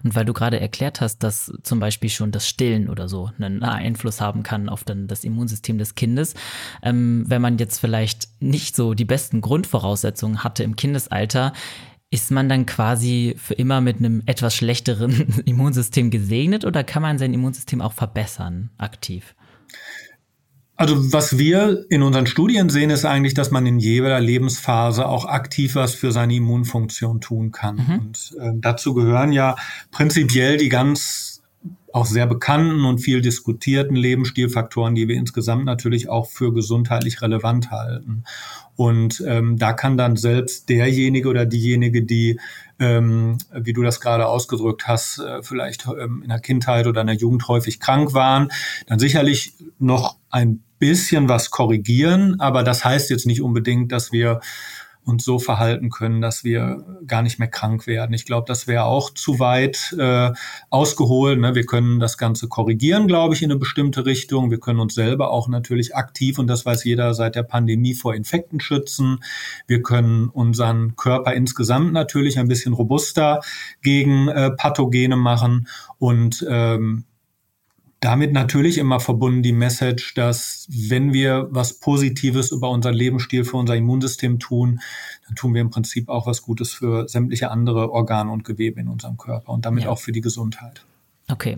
Und 0.03 0.15
weil 0.15 0.25
du 0.25 0.34
gerade 0.34 0.60
erklärt 0.60 1.01
hast, 1.01 1.20
dass 1.20 1.51
zum 1.63 1.80
Beispiel 1.80 2.10
schon 2.10 2.32
das 2.32 2.48
Stillen 2.48 2.89
oder 2.89 3.08
so 3.08 3.30
einen 3.38 3.63
Einfluss 3.63 4.22
haben 4.22 4.44
kann 4.44 4.70
auf 4.70 4.84
dann 4.84 5.08
das 5.08 5.24
Immunsystem 5.24 5.77
des 5.77 5.96
Kindes, 5.96 6.34
ähm, 6.82 7.24
wenn 7.27 7.42
man 7.42 7.58
jetzt 7.58 7.80
vielleicht 7.80 8.27
nicht 8.39 8.75
so 8.75 8.94
die 8.94 9.06
besten 9.06 9.42
Grundvoraussetzungen 9.42 10.44
hatte 10.44 10.63
im 10.63 10.75
Kindesalter, 10.75 11.53
ist 12.13 12.30
man 12.30 12.48
dann 12.48 12.68
quasi 12.68 13.34
für 13.38 13.56
immer 13.56 13.82
mit 13.82 13.98
einem 13.98 14.22
etwas 14.27 14.56
schlechteren 14.56 15.42
Immunsystem 15.46 16.12
gesegnet 16.12 16.63
oder 16.63 16.84
kann 16.84 17.01
man 17.01 17.18
sein 17.18 17.34
Immunsystem 17.34 17.82
auch 17.82 17.94
verbessern 17.94 18.70
aktiv? 18.77 19.36
Also 20.75 21.13
was 21.13 21.38
wir 21.38 21.86
in 21.89 22.01
unseren 22.01 22.25
Studien 22.25 22.70
sehen, 22.70 22.89
ist 22.89 23.06
eigentlich, 23.06 23.36
dass 23.36 23.51
man 23.51 23.65
in 23.65 23.80
jeder 23.80 24.20
Lebensphase 24.20 25.08
auch 25.08 25.25
aktiv 25.25 25.75
was 25.75 25.94
für 25.94 26.12
seine 26.12 26.36
Immunfunktion 26.36 27.22
tun 27.22 27.51
kann. 27.51 27.75
Mhm. 27.75 28.00
Und 28.00 28.36
äh, 28.39 28.51
dazu 28.56 28.94
gehören 28.94 29.32
ja 29.32 29.56
prinzipiell 29.92 30.58
die 30.58 30.70
ganz 30.70 31.34
auch 31.94 32.08
sehr 32.08 32.25
bekannten 32.25 32.86
und 32.86 32.98
viel 32.98 33.22
diskutierten 33.22 33.96
Lebensstilfaktoren, 33.96 34.96
die 34.96 35.08
wir 35.08 35.15
insgesamt 35.15 35.65
natürlich 35.65 36.10
auch 36.10 36.27
für 36.27 36.51
gesundheitlich 36.51 37.22
relevant 37.22 37.70
halten. 37.70 38.24
Und 38.75 39.24
ähm, 39.27 39.58
da 39.58 39.74
kann 39.74 39.98
dann 39.98 40.15
selbst 40.15 40.70
derjenige 40.70 41.30
oder 41.30 41.46
diejenige, 41.46 42.03
die, 42.03 42.39
ähm, 42.80 43.38
wie 43.53 43.74
du 43.74 43.84
das 43.84 44.00
gerade 44.00 44.27
ausgedrückt 44.27 44.88
hast, 44.88 45.20
äh, 45.20 45.44
vielleicht 45.44 45.88
ähm, 45.88 46.22
in 46.24 46.30
der 46.30 46.39
Kindheit 46.39 46.88
oder 46.88 47.01
in 47.01 47.08
der 47.08 47.15
Jugend 47.15 47.48
häufig 47.48 47.80
krank 47.80 48.13
waren, 48.13 48.50
dann 48.88 49.00
sicherlich 49.00 49.53
noch 49.80 50.18
ein 50.30 50.63
bisschen 50.80 51.30
was 51.30 51.51
korrigieren. 51.51 52.39
Aber 52.39 52.63
das 52.63 52.84
heißt 52.84 53.10
jetzt 53.10 53.27
nicht 53.27 53.42
unbedingt, 53.42 53.92
dass 53.92 54.12
wir 54.12 54.42
uns 55.05 55.25
so 55.25 55.39
verhalten 55.39 55.89
können, 55.89 56.22
dass 56.22 56.43
wir 56.43 56.86
gar 57.05 57.22
nicht 57.22 57.39
mehr 57.39 57.48
krank 57.48 57.88
werden. 57.88 58.13
Ich 58.13 58.25
glaube, 58.25 58.45
das 58.48 58.67
wäre 58.67 58.86
auch 58.86 59.10
zu 59.10 59.39
weit 59.39 59.95
äh, 60.00 60.31
ausgeholt. 60.69 61.39
Ne? 61.39 61.55
Wir 61.55 61.65
können 61.65 62.00
das 62.00 62.17
Ganze 62.17 62.48
korrigieren, 62.48 63.07
glaube 63.07 63.36
ich, 63.36 63.41
in 63.41 63.51
eine 63.51 63.60
bestimmte 63.60 64.05
Richtung. 64.05 64.51
Wir 64.51 64.60
können 64.60 64.79
uns 64.79 64.93
selber 64.95 65.31
auch 65.31 65.48
natürlich 65.48 65.95
aktiv, 65.95 66.39
und 66.39 66.48
das 66.48 66.65
weiß 66.65 66.83
jeder 66.86 67.13
seit 67.13 67.36
der 67.36 67.43
Pandemie, 67.43 67.93
vor 67.93 68.15
Infekten 68.15 68.60
schützen. 68.60 69.19
Wir 69.67 69.81
können 69.81 70.29
unseren 70.29 70.95
Körper 70.95 71.33
insgesamt 71.33 71.93
natürlich 71.93 72.39
ein 72.39 72.48
bisschen 72.48 72.74
robuster 72.74 73.41
gegen 73.81 74.27
äh, 74.29 74.51
Pathogene 74.51 75.15
machen. 75.15 75.67
Und 76.00 76.45
ähm, 76.50 77.05
damit 78.03 78.33
natürlich 78.33 78.77
immer 78.77 79.00
verbunden 79.00 79.43
die 79.43 79.53
Message, 79.53 80.13
dass 80.13 80.67
wenn 80.69 81.13
wir 81.13 81.48
was 81.51 81.79
Positives 81.79 82.51
über 82.51 82.69
unseren 82.69 82.93
Lebensstil 82.93 83.45
für 83.45 83.55
unser 83.55 83.77
Immunsystem 83.77 84.39
tun, 84.39 84.81
dann 85.25 85.36
tun 85.36 85.53
wir 85.53 85.62
im 85.62 85.69
Prinzip 85.69 86.10
auch 86.10 86.27
was 86.27 86.41
Gutes 86.41 86.74
für 86.74 87.07
sämtliche 87.07 87.50
andere 87.50 87.91
Organe 87.91 88.29
und 88.29 88.43
Gewebe 88.43 88.81
in 88.81 88.89
unserem 88.89 89.17
Körper 89.17 89.53
und 89.53 89.65
damit 89.65 89.86
ja. 89.86 89.89
auch 89.89 90.00
für 90.00 90.12
die 90.12 90.22
Gesundheit. 90.22 90.86
Okay. 91.30 91.58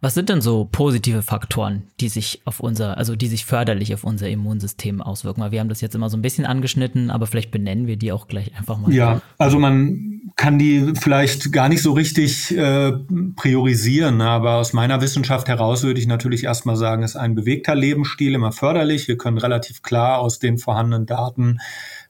Was 0.00 0.14
sind 0.14 0.30
denn 0.30 0.40
so 0.40 0.66
positive 0.70 1.22
Faktoren, 1.22 1.82
die 2.00 2.08
sich 2.08 2.40
auf 2.46 2.60
unser, 2.60 2.96
also 2.96 3.16
die 3.16 3.26
sich 3.26 3.44
förderlich 3.44 3.92
auf 3.92 4.02
unser 4.02 4.28
Immunsystem 4.30 5.02
auswirken? 5.02 5.42
Weil 5.42 5.52
wir 5.52 5.60
haben 5.60 5.68
das 5.68 5.82
jetzt 5.82 5.94
immer 5.94 6.08
so 6.08 6.16
ein 6.16 6.22
bisschen 6.22 6.46
angeschnitten, 6.46 7.10
aber 7.10 7.26
vielleicht 7.26 7.50
benennen 7.50 7.86
wir 7.86 7.96
die 7.96 8.12
auch 8.12 8.28
gleich 8.28 8.56
einfach 8.56 8.78
mal. 8.78 8.92
Ja, 8.92 9.20
also 9.36 9.58
man 9.58 10.14
kann 10.36 10.58
die 10.58 10.94
vielleicht 10.98 11.52
gar 11.52 11.68
nicht 11.68 11.82
so 11.82 11.92
richtig 11.92 12.56
äh, 12.56 12.92
priorisieren, 13.36 14.22
aber 14.22 14.56
aus 14.56 14.72
meiner 14.72 15.00
Wissenschaft 15.02 15.48
heraus 15.48 15.82
würde 15.82 16.00
ich 16.00 16.06
natürlich 16.06 16.44
erstmal 16.44 16.76
sagen, 16.76 17.02
ist 17.02 17.16
ein 17.16 17.34
bewegter 17.34 17.74
Lebensstil 17.74 18.34
immer 18.34 18.52
förderlich. 18.52 19.06
Wir 19.06 19.18
können 19.18 19.38
relativ 19.38 19.82
klar 19.82 20.18
aus 20.18 20.38
den 20.38 20.56
vorhandenen 20.56 21.04
Daten 21.04 21.58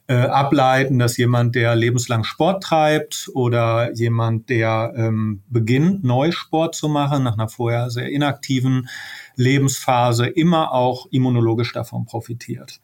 äh, 0.07 0.15
ableiten, 0.15 0.99
dass 0.99 1.17
jemand, 1.17 1.55
der 1.55 1.75
lebenslang 1.75 2.25
Sport 2.25 2.63
treibt 2.63 3.31
oder 3.35 3.93
jemand, 3.95 4.51
der 4.51 4.93
ähm, 4.97 5.43
beginnt, 5.49 6.05
neu 6.05 6.31
Sport 6.31 6.75
zu 6.75 6.89
machen, 6.89 7.23
nach 7.23 7.35
einer 7.35 7.49
vorher 7.49 7.91
sehr 7.91 8.11
inaktiven 8.11 8.89
Lebensphase, 9.37 10.27
immer 10.27 10.73
auch 10.73 11.07
immunologisch 11.11 11.73
davon 11.73 12.05
profitiert. 12.05 12.81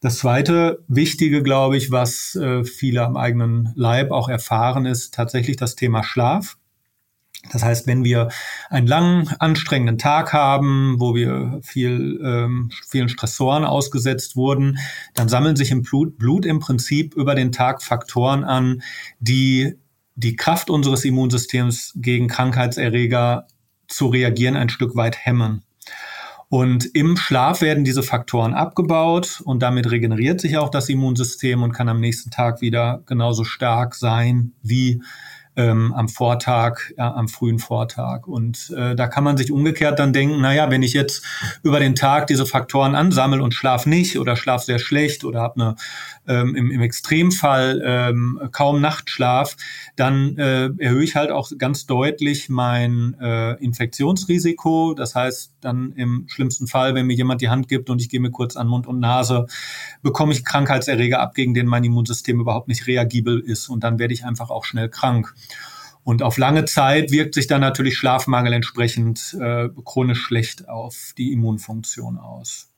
Das 0.00 0.18
zweite 0.18 0.82
Wichtige, 0.88 1.42
glaube 1.42 1.76
ich, 1.76 1.90
was 1.90 2.34
äh, 2.34 2.64
viele 2.64 3.04
am 3.04 3.16
eigenen 3.16 3.72
Leib 3.76 4.10
auch 4.10 4.28
erfahren, 4.28 4.86
ist 4.86 5.14
tatsächlich 5.14 5.56
das 5.56 5.76
Thema 5.76 6.02
Schlaf. 6.02 6.56
Das 7.50 7.64
heißt, 7.64 7.86
wenn 7.86 8.04
wir 8.04 8.28
einen 8.70 8.86
langen, 8.86 9.28
anstrengenden 9.38 9.98
Tag 9.98 10.32
haben, 10.32 10.96
wo 10.98 11.14
wir 11.14 11.60
viel, 11.62 12.20
ähm, 12.24 12.70
vielen 12.88 13.08
Stressoren 13.08 13.64
ausgesetzt 13.64 14.36
wurden, 14.36 14.78
dann 15.14 15.28
sammeln 15.28 15.56
sich 15.56 15.70
im 15.70 15.82
Blut, 15.82 16.18
Blut 16.18 16.46
im 16.46 16.60
Prinzip 16.60 17.14
über 17.14 17.34
den 17.34 17.50
Tag 17.50 17.82
Faktoren 17.82 18.44
an, 18.44 18.82
die 19.18 19.74
die 20.14 20.36
Kraft 20.36 20.70
unseres 20.70 21.04
Immunsystems 21.04 21.94
gegen 21.96 22.28
Krankheitserreger 22.28 23.46
zu 23.88 24.06
reagieren 24.06 24.56
ein 24.56 24.68
Stück 24.68 24.94
weit 24.94 25.16
hemmen. 25.24 25.64
Und 26.48 26.84
im 26.94 27.16
Schlaf 27.16 27.62
werden 27.62 27.82
diese 27.82 28.02
Faktoren 28.02 28.52
abgebaut 28.52 29.40
und 29.42 29.62
damit 29.62 29.90
regeneriert 29.90 30.38
sich 30.38 30.58
auch 30.58 30.68
das 30.68 30.90
Immunsystem 30.90 31.62
und 31.62 31.72
kann 31.72 31.88
am 31.88 31.98
nächsten 31.98 32.30
Tag 32.30 32.60
wieder 32.60 33.02
genauso 33.06 33.44
stark 33.44 33.94
sein 33.94 34.52
wie 34.62 35.02
ähm, 35.56 35.92
am 35.92 36.08
Vortag, 36.08 36.92
ja, 36.96 37.12
am 37.14 37.28
frühen 37.28 37.58
Vortag. 37.58 38.26
Und 38.26 38.72
äh, 38.76 38.94
da 38.94 39.06
kann 39.06 39.24
man 39.24 39.36
sich 39.36 39.52
umgekehrt 39.52 39.98
dann 39.98 40.12
denken, 40.12 40.40
naja, 40.40 40.70
wenn 40.70 40.82
ich 40.82 40.92
jetzt 40.92 41.24
über 41.62 41.80
den 41.80 41.94
Tag 41.94 42.26
diese 42.26 42.46
Faktoren 42.46 42.94
ansammle 42.94 43.42
und 43.42 43.54
schlaf 43.54 43.86
nicht 43.86 44.18
oder 44.18 44.36
schlaf 44.36 44.62
sehr 44.62 44.78
schlecht 44.78 45.24
oder 45.24 45.40
habe 45.40 45.60
eine 45.60 45.76
ähm, 46.26 46.54
im, 46.54 46.70
im 46.70 46.80
Extremfall 46.80 47.82
ähm, 47.84 48.40
kaum 48.52 48.80
Nachtschlaf, 48.80 49.56
dann 49.96 50.36
äh, 50.38 50.70
erhöhe 50.78 51.02
ich 51.02 51.16
halt 51.16 51.30
auch 51.30 51.50
ganz 51.58 51.86
deutlich 51.86 52.48
mein 52.48 53.16
äh, 53.20 53.54
Infektionsrisiko. 53.62 54.94
Das 54.94 55.14
heißt, 55.14 55.54
dann 55.60 55.92
im 55.92 56.26
schlimmsten 56.28 56.66
Fall, 56.66 56.94
wenn 56.94 57.06
mir 57.06 57.16
jemand 57.16 57.40
die 57.40 57.48
Hand 57.48 57.68
gibt 57.68 57.90
und 57.90 58.00
ich 58.00 58.08
gehe 58.08 58.20
mir 58.20 58.30
kurz 58.30 58.56
an 58.56 58.68
Mund 58.68 58.86
und 58.86 59.00
Nase, 59.00 59.46
bekomme 60.02 60.32
ich 60.32 60.44
Krankheitserreger 60.44 61.20
ab, 61.20 61.34
gegen 61.34 61.54
den 61.54 61.66
mein 61.66 61.84
Immunsystem 61.84 62.40
überhaupt 62.40 62.68
nicht 62.68 62.86
reagibel 62.86 63.40
ist. 63.40 63.68
Und 63.68 63.84
dann 63.84 63.98
werde 63.98 64.14
ich 64.14 64.24
einfach 64.24 64.50
auch 64.50 64.64
schnell 64.64 64.88
krank. 64.88 65.34
Und 66.04 66.22
auf 66.22 66.36
lange 66.36 66.64
Zeit 66.64 67.12
wirkt 67.12 67.34
sich 67.34 67.46
dann 67.46 67.60
natürlich 67.60 67.96
Schlafmangel 67.96 68.52
entsprechend 68.52 69.36
äh, 69.40 69.68
chronisch 69.84 70.20
schlecht 70.20 70.68
auf 70.68 71.12
die 71.16 71.32
Immunfunktion 71.32 72.18
aus. 72.18 72.72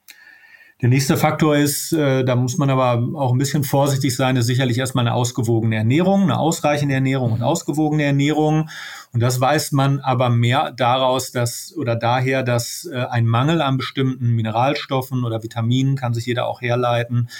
Der 0.83 0.90
nächste 0.90 1.16
Faktor 1.16 1.56
ist, 1.56 1.92
äh, 1.92 2.25
da 2.25 2.37
muss 2.37 2.59
man 2.59 2.68
aber 2.68 3.02
auch 3.18 3.33
ein 3.33 3.38
bisschen 3.38 3.64
vorsichtig 3.64 4.14
sein, 4.14 4.37
ist 4.37 4.44
sicherlich 4.44 4.76
erstmal 4.76 5.06
eine 5.06 5.14
ausgewogene 5.14 5.76
Ernährung, 5.76 6.25
eine 6.25 6.38
ausreichende 6.38 6.94
Ernährung 6.94 7.33
und 7.33 7.42
ausgewogene 7.42 8.02
Ernährung. 8.02 8.68
Und 9.12 9.21
das 9.21 9.40
weiß 9.40 9.73
man 9.73 10.00
aber 10.00 10.28
mehr 10.28 10.73
daraus, 10.73 11.33
dass 11.33 11.75
oder 11.75 11.97
daher, 11.97 12.42
dass 12.42 12.87
äh, 12.92 12.97
ein 12.99 13.25
Mangel 13.25 13.62
an 13.62 13.78
bestimmten 13.78 14.30
Mineralstoffen 14.33 15.25
oder 15.25 15.42
Vitaminen, 15.42 15.97
kann 15.97 16.12
sich 16.12 16.26
jeder 16.26 16.47
auch 16.47 16.61
herleiten, 16.61 17.30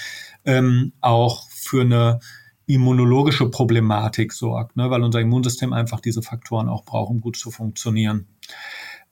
ähm, 0.47 0.93
auch 1.02 1.49
für 1.50 1.83
eine 1.83 2.21
immunologische 2.66 3.49
Problematik 3.50 4.33
sorgt, 4.33 4.76
ne, 4.76 4.90
weil 4.90 5.02
unser 5.02 5.21
Immunsystem 5.21 5.73
einfach 5.73 6.00
diese 6.00 6.23
Faktoren 6.23 6.68
auch 6.68 6.85
braucht, 6.85 7.11
um 7.11 7.21
gut 7.21 7.37
zu 7.37 7.50
funktionieren. 7.50 8.26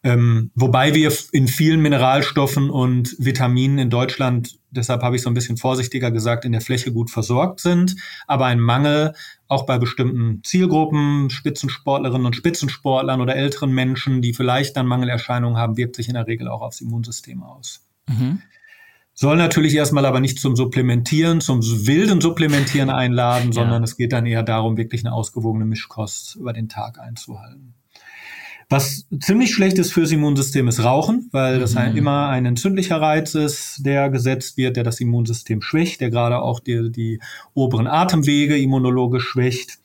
Ähm, 0.05 0.51
wobei 0.57 0.95
wir 0.95 1.13
in 1.31 1.47
vielen 1.47 1.81
Mineralstoffen 1.81 2.71
und 2.71 3.15
Vitaminen 3.19 3.79
in 3.79 3.89
Deutschland, 3.89 4.59
deshalb 4.73 5.03
habe 5.03 5.15
ich 5.15 5.23
so 5.23 5.31
ein 5.31 5.35
bisschen 5.35 5.59
vorsichtiger 5.59 6.11
gesagt, 6.11 6.45
in 6.45 6.51
der 6.51 6.61
Fläche 6.61 6.93
gut 6.93 7.11
versorgt 7.11 7.61
sind, 7.61 7.95
aber 8.27 8.47
ein 8.47 8.59
Mangel 8.59 9.15
auch 9.47 9.65
bei 9.65 9.79
bestimmten 9.79 10.43
Zielgruppen, 10.43 11.31
Spitzensportlerinnen 11.31 12.27
und 12.27 12.35
Spitzensportlern 12.35 13.21
oder 13.21 13.37
älteren 13.37 13.73
Menschen, 13.73 14.23
die 14.23 14.35
vielleicht 14.35 14.77
dann 14.77 14.87
Mangelerscheinungen 14.87 15.57
haben, 15.57 15.77
wirkt 15.77 15.95
sich 15.95 16.09
in 16.09 16.15
der 16.15 16.27
Regel 16.27 16.49
auch 16.49 16.63
aufs 16.63 16.81
Immunsystem 16.81 17.45
aus. 17.45 17.87
Mhm. 18.09 18.43
Soll 19.23 19.37
natürlich 19.37 19.77
erstmal 19.77 20.05
aber 20.05 20.19
nicht 20.19 20.41
zum 20.41 20.57
Supplementieren, 20.57 21.41
zum 21.41 21.63
wilden 21.63 22.21
Supplementieren 22.21 22.91
einladen, 22.91 23.53
sondern 23.53 23.83
ja. 23.83 23.85
es 23.85 23.97
geht 23.97 24.13
dann 24.13 24.27
eher 24.27 24.43
darum, 24.43 24.77
wirklich 24.77 25.05
eine 25.05 25.15
ausgewogene 25.15 25.65
Mischkost 25.65 26.35
über 26.35 26.53
den 26.53 26.69
Tag 26.69 26.99
einzuhalten. 26.99 27.75
Was 28.69 29.07
ziemlich 29.21 29.55
schlecht 29.55 29.79
ist 29.79 29.93
fürs 29.93 30.11
Immunsystem 30.11 30.67
ist 30.67 30.83
Rauchen, 30.83 31.29
weil 31.31 31.61
das 31.61 31.77
mhm. 31.77 31.97
immer 31.97 32.31
ein 32.31 32.47
entzündlicher 32.47 33.01
Reiz 33.01 33.37
ist, 33.37 33.87
der 33.87 34.11
gesetzt 34.11 34.57
wird, 34.57 34.75
der 34.75 34.83
das 34.83 34.99
Immunsystem 34.99 35.63
schwächt, 35.63 36.01
der 36.01 36.11
gerade 36.11 36.43
auch 36.43 36.59
die, 36.59 36.91
die 36.91 37.21
oberen 37.55 37.87
Atemwege 37.87 38.59
immunologisch 38.59 39.29
schwächt. 39.29 39.79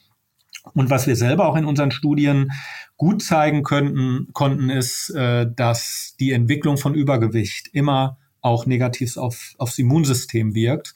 Und 0.73 0.89
was 0.89 1.05
wir 1.05 1.15
selber 1.15 1.47
auch 1.47 1.57
in 1.57 1.65
unseren 1.65 1.91
Studien 1.91 2.53
gut 2.95 3.21
zeigen 3.21 3.61
könnten, 3.61 4.29
konnten, 4.33 4.71
ist, 4.71 5.11
äh, 5.11 5.45
dass 5.55 6.15
die 6.19 6.31
Entwicklung 6.31 6.77
von 6.77 6.95
Übergewicht 6.95 7.67
immer 7.71 8.17
auch 8.41 8.65
negativ 8.65 9.17
auf, 9.17 9.55
aufs 9.57 9.77
Immunsystem 9.77 10.53
wirkt. 10.53 10.93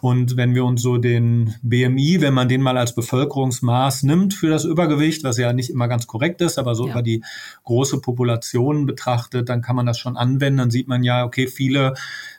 Und 0.00 0.36
wenn 0.36 0.54
wir 0.54 0.64
uns 0.64 0.82
so 0.82 0.98
den 0.98 1.54
BMI, 1.62 2.20
wenn 2.20 2.34
man 2.34 2.48
den 2.48 2.60
mal 2.60 2.76
als 2.76 2.94
Bevölkerungsmaß 2.94 4.02
nimmt 4.02 4.34
für 4.34 4.50
das 4.50 4.64
Übergewicht, 4.64 5.24
was 5.24 5.38
ja 5.38 5.52
nicht 5.52 5.70
immer 5.70 5.88
ganz 5.88 6.06
korrekt 6.06 6.40
ist, 6.40 6.58
aber 6.58 6.74
so 6.74 6.86
ja. 6.86 6.92
über 6.92 7.02
die 7.02 7.24
große 7.64 8.00
Population 8.00 8.86
betrachtet, 8.86 9.48
dann 9.48 9.62
kann 9.62 9.76
man 9.76 9.86
das 9.86 9.98
schon 9.98 10.16
anwenden. 10.16 10.58
Dann 10.58 10.70
sieht 10.70 10.88
man 10.88 11.02
ja, 11.02 11.24
okay, 11.24 11.46
viele 11.46 11.94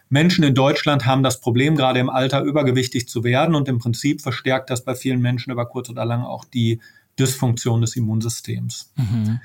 Menschen 0.09 0.43
in 0.43 0.53
Deutschland 0.53 1.05
haben 1.05 1.23
das 1.23 1.39
Problem, 1.39 1.75
gerade 1.75 1.99
im 1.99 2.09
Alter 2.09 2.43
übergewichtig 2.43 3.09
zu 3.09 3.23
werden. 3.23 3.55
Und 3.55 3.67
im 3.67 3.79
Prinzip 3.79 4.21
verstärkt 4.21 4.69
das 4.69 4.83
bei 4.83 4.95
vielen 4.95 5.21
Menschen 5.21 5.51
über 5.51 5.65
kurz 5.65 5.89
oder 5.89 6.05
lang 6.05 6.21
auch 6.21 6.45
die 6.45 6.79
Dysfunktion 7.17 7.81
des 7.81 7.95
Immunsystems. 7.95 8.93
Mhm. 8.95 9.39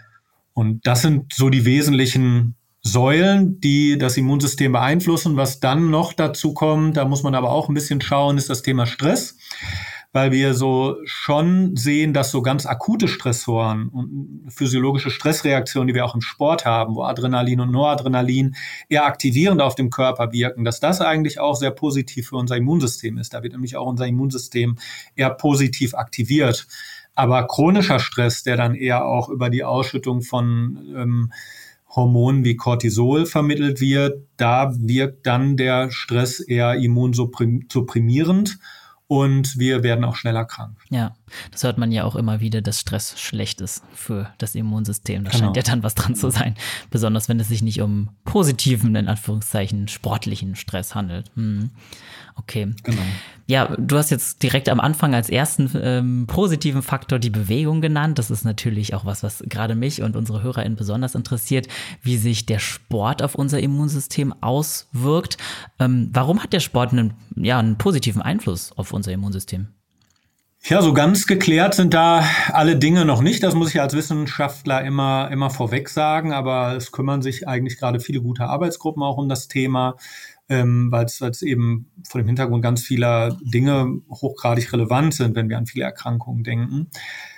Und 0.53 0.87
das 0.87 1.03
sind 1.03 1.33
so 1.33 1.49
die 1.49 1.65
wesentlichen 1.65 2.57
Säulen, 2.83 3.61
die 3.61 3.99
das 3.99 4.17
Immunsystem 4.17 4.73
beeinflussen. 4.73 5.37
Was 5.37 5.61
dann 5.61 5.91
noch 5.91 6.13
dazu 6.13 6.55
kommt, 6.55 6.97
da 6.97 7.05
muss 7.05 7.23
man 7.23 7.35
aber 7.35 7.51
auch 7.51 7.69
ein 7.69 7.75
bisschen 7.75 8.01
schauen, 8.01 8.39
ist 8.39 8.49
das 8.49 8.63
Thema 8.63 8.87
Stress, 8.87 9.37
weil 10.13 10.33
wir 10.33 10.55
so 10.55 10.97
schon 11.05 11.77
sehen, 11.77 12.15
dass 12.15 12.31
so 12.31 12.41
ganz 12.41 12.65
akute 12.65 13.07
Stressoren 13.07 13.89
und 13.89 14.49
physiologische 14.49 15.11
Stressreaktionen, 15.11 15.89
die 15.89 15.95
wir 15.95 16.07
auch 16.07 16.15
im 16.15 16.23
Sport 16.23 16.65
haben, 16.65 16.95
wo 16.95 17.03
Adrenalin 17.03 17.61
und 17.61 17.71
Noradrenalin 17.71 18.57
eher 18.89 19.05
aktivierend 19.05 19.61
auf 19.61 19.75
dem 19.75 19.91
Körper 19.91 20.33
wirken, 20.33 20.65
dass 20.65 20.81
das 20.81 21.03
eigentlich 21.03 21.39
auch 21.39 21.57
sehr 21.57 21.71
positiv 21.71 22.29
für 22.29 22.37
unser 22.37 22.57
Immunsystem 22.57 23.19
ist. 23.19 23.35
Da 23.35 23.43
wird 23.43 23.53
nämlich 23.53 23.77
auch 23.77 23.87
unser 23.87 24.07
Immunsystem 24.07 24.77
eher 25.17 25.31
positiv 25.31 25.95
aktiviert. 25.95 26.67
Aber 27.15 27.47
chronischer 27.47 27.99
Stress, 27.99 28.43
der 28.43 28.57
dann 28.57 28.75
eher 28.75 29.05
auch 29.05 29.29
über 29.29 29.51
die 29.51 29.65
Ausschüttung 29.65 30.23
von 30.23 30.79
ähm, 30.97 31.33
Hormonen 31.95 32.45
wie 32.45 32.57
Cortisol 32.57 33.27
vermittelt 33.27 33.81
wird, 33.81 34.27
da 34.37 34.73
wirkt 34.79 35.27
dann 35.27 35.57
der 35.57 35.91
Stress 35.91 36.41
eher 36.41 36.75
immunsupprimierend 36.75 38.59
und 39.09 39.59
wir 39.59 39.83
werden 39.83 40.05
auch 40.05 40.15
schneller 40.15 40.45
krank. 40.45 40.77
Ja, 40.89 41.17
das 41.51 41.63
hört 41.65 41.79
man 41.79 41.93
ja 41.93 42.05
auch 42.05 42.17
immer 42.17 42.41
wieder, 42.41 42.63
dass 42.63 42.81
Stress 42.81 43.21
schlecht 43.21 43.61
ist 43.61 43.83
für 43.95 44.33
das 44.39 44.55
Immunsystem. 44.55 45.25
Da 45.25 45.31
genau. 45.31 45.45
scheint 45.45 45.57
ja 45.57 45.63
dann 45.63 45.83
was 45.83 45.95
dran 45.95 46.15
zu 46.15 46.31
sein. 46.31 46.55
Besonders 46.91 47.29
wenn 47.29 47.41
es 47.41 47.49
sich 47.49 47.63
nicht 47.63 47.81
um 47.81 48.11
positiven, 48.25 48.95
in 48.97 49.09
Anführungszeichen, 49.09 49.89
sportlichen 49.89 50.57
Stress 50.57 50.95
handelt. 50.95 51.31
Hm. 51.35 51.71
Okay. 52.37 52.73
Genau. 52.85 53.03
Ja, 53.47 53.77
du 53.77 53.97
hast 53.97 54.11
jetzt 54.11 54.43
direkt 54.43 54.69
am 54.69 54.81
Anfang 54.81 55.15
als 55.15 55.29
ersten 55.29 55.71
ähm, 55.75 56.27
positiven 56.27 56.83
Faktor 56.83 57.19
die 57.19 57.31
Bewegung 57.31 57.81
genannt. 57.81 58.19
Das 58.19 58.31
ist 58.31 58.45
natürlich 58.45 58.95
auch 58.95 59.05
was, 59.05 59.23
was 59.23 59.43
gerade 59.47 59.75
mich 59.75 60.03
und 60.03 60.17
unsere 60.17 60.43
HörerInnen 60.43 60.77
besonders 60.77 61.15
interessiert, 61.15 61.67
wie 62.03 62.17
sich 62.17 62.47
der 62.47 62.61
Sport 62.61 63.23
auf 63.23 63.35
unser 63.35 63.61
Immunsystem 63.61 64.33
auswirkt. 64.41 65.37
Ähm, 65.79 66.11
warum 66.13 66.43
hat 66.43 66.53
der 66.53 66.61
Sport 66.61 66.93
einen, 66.93 67.15
ja, 67.37 67.59
einen 67.59 67.77
positiven 67.77 68.23
Einfluss 68.23 68.73
auf 68.77 68.93
unser 68.93 69.13
Immunsystem? 69.13 69.69
Ja, 70.63 70.83
so 70.83 70.93
ganz 70.93 71.27
geklärt 71.27 71.75
sind 71.75 71.95
da 71.95 72.25
alle 72.53 72.77
Dinge 72.77 73.05
noch 73.05 73.23
nicht. 73.23 73.43
Das 73.43 73.55
muss 73.55 73.71
ich 73.71 73.81
als 73.81 73.95
Wissenschaftler 73.95 74.85
immer, 74.85 75.31
immer 75.33 75.51
vorweg 75.51 75.89
sagen. 75.89 76.33
Aber 76.33 76.77
es 76.77 76.93
kümmern 76.93 77.23
sich 77.23 77.49
eigentlich 77.49 77.79
gerade 77.79 77.99
viele 77.99 78.21
gute 78.21 78.45
Arbeitsgruppen 78.45 79.03
auch 79.03 79.17
um 79.17 79.29
das 79.29 79.49
Thema 79.49 79.97
ähm, 80.51 80.91
weil 80.91 81.05
es 81.07 81.43
eben 81.43 81.91
vor 82.07 82.21
dem 82.21 82.27
Hintergrund 82.27 82.63
ganz 82.63 82.83
vieler 82.83 83.39
Dinge 83.41 84.01
hochgradig 84.11 84.73
relevant 84.73 85.15
sind, 85.15 85.37
wenn 85.37 85.49
wir 85.49 85.57
an 85.57 85.67
viele 85.67 85.85
Erkrankungen 85.85 86.43
denken. 86.43 86.89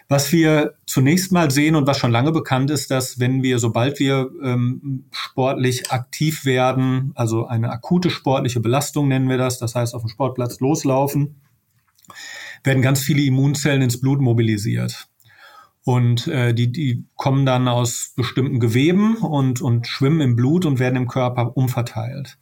Was 0.09 0.33
wir 0.33 0.75
zunächst 0.87 1.31
mal 1.31 1.51
sehen 1.51 1.77
und 1.77 1.87
was 1.87 1.99
schon 1.99 2.11
lange 2.11 2.33
bekannt 2.33 2.71
ist, 2.71 2.91
dass 2.91 3.21
wenn 3.21 3.43
wir, 3.43 3.59
sobald 3.59 3.99
wir 3.99 4.31
ähm, 4.43 5.05
sportlich 5.11 5.93
aktiv 5.93 6.47
werden, 6.47 7.13
also 7.15 7.47
eine 7.47 7.71
akute 7.71 8.09
sportliche 8.09 8.61
Belastung 8.61 9.09
nennen 9.09 9.29
wir 9.29 9.39
das, 9.39 9.59
das 9.59 9.75
heißt 9.75 9.95
auf 9.95 10.03
dem 10.03 10.09
Sportplatz 10.09 10.61
loslaufen, 10.61 11.37
werden 12.65 12.83
ganz 12.83 13.01
viele 13.01 13.23
Immunzellen 13.23 13.83
ins 13.83 14.01
Blut 14.01 14.21
mobilisiert. 14.21 15.09
Und 15.85 16.29
äh, 16.29 16.55
die, 16.55 16.71
die 16.71 17.05
kommen 17.17 17.45
dann 17.45 17.67
aus 17.67 18.13
bestimmten 18.15 18.61
Geweben 18.61 19.17
und, 19.17 19.61
und 19.61 19.87
schwimmen 19.87 20.21
im 20.21 20.37
Blut 20.37 20.65
und 20.65 20.79
werden 20.79 20.97
im 20.97 21.09
Körper 21.09 21.57
umverteilt. 21.57 22.39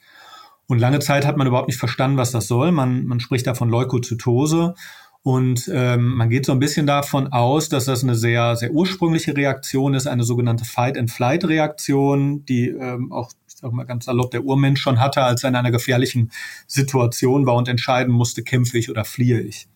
Und 0.67 0.79
lange 0.79 1.01
Zeit 1.01 1.27
hat 1.27 1.37
man 1.37 1.47
überhaupt 1.47 1.69
nicht 1.69 1.79
verstanden, 1.79 2.19
was 2.19 2.31
das 2.31 2.47
soll. 2.47 2.71
Man, 2.71 3.07
man 3.07 3.19
spricht 3.19 3.47
da 3.47 3.55
von 3.55 3.71
Leukozytose. 3.71 4.75
Und 5.23 5.71
ähm, 5.73 6.15
man 6.15 6.31
geht 6.31 6.47
so 6.47 6.53
ein 6.53 6.61
bisschen 6.61 6.87
davon 6.87 7.29
aus, 7.33 7.69
dass 7.69 7.85
das 7.85 8.03
eine 8.03 8.15
sehr, 8.15 8.57
sehr 8.57 8.71
ursprüngliche 8.71 9.37
Reaktion 9.37 9.93
ist, 9.93 10.07
eine 10.07 10.25
sogenannte 10.25 10.65
Fight-and-Flight-Reaktion, 10.65 12.47
die 12.47 12.69
ähm, 12.69 13.13
auch, 13.13 13.31
ich 13.47 13.57
sag 13.57 13.73
mal 13.73 13.85
ganz 13.85 14.07
salopp, 14.07 14.31
der 14.31 14.45
Urmensch 14.45 14.81
schon 14.81 14.99
hatte, 14.99 15.23
als 15.23 15.43
er 15.43 15.51
in 15.51 15.57
einer 15.57 15.71
gefährlichen 15.71 16.31
Situation 16.67 17.47
war 17.47 17.57
und 17.57 17.69
entscheiden 17.69 18.15
musste, 18.15 18.43
kämpfe 18.43 18.79
ich 18.79 18.89
oder 18.89 19.05
fliehe 19.05 19.41
ich. 19.41 19.69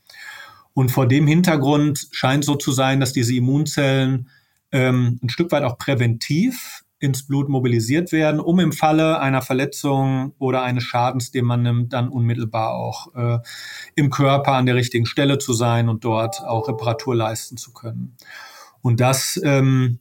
Und 0.75 0.91
vor 0.91 1.07
dem 1.07 1.27
Hintergrund 1.27 2.09
scheint 2.11 2.45
so 2.45 2.57
zu 2.57 2.73
sein, 2.73 3.01
dass 3.01 3.13
diese 3.13 3.35
Immunzellen 3.35 4.29
ähm, 4.73 5.19
ein 5.23 5.29
Stück 5.29 5.53
weit 5.53 5.63
auch 5.63 5.79
präventiv 5.79 6.85
ins 6.99 7.27
Blut 7.27 7.49
mobilisiert 7.49 8.13
werden, 8.13 8.41
um 8.41 8.61
im 8.61 8.73
Falle 8.73 9.21
einer 9.21 9.43
Verletzung 9.43 10.33
oder 10.39 10.63
eines 10.63 10.85
Schadens, 10.85 11.31
den 11.31 11.45
man 11.45 11.63
nimmt, 11.63 11.93
dann 11.93 12.09
unmittelbar 12.09 12.75
auch 12.75 13.15
äh, 13.15 13.39
im 13.95 14.11
Körper 14.11 14.53
an 14.53 14.67
der 14.67 14.75
richtigen 14.75 15.07
Stelle 15.07 15.39
zu 15.39 15.53
sein 15.53 15.89
und 15.89 16.05
dort 16.05 16.43
auch 16.43 16.69
Reparatur 16.69 17.15
leisten 17.15 17.57
zu 17.57 17.73
können. 17.73 18.17
Und 18.81 19.01
das 19.01 19.41
ähm, 19.45 20.01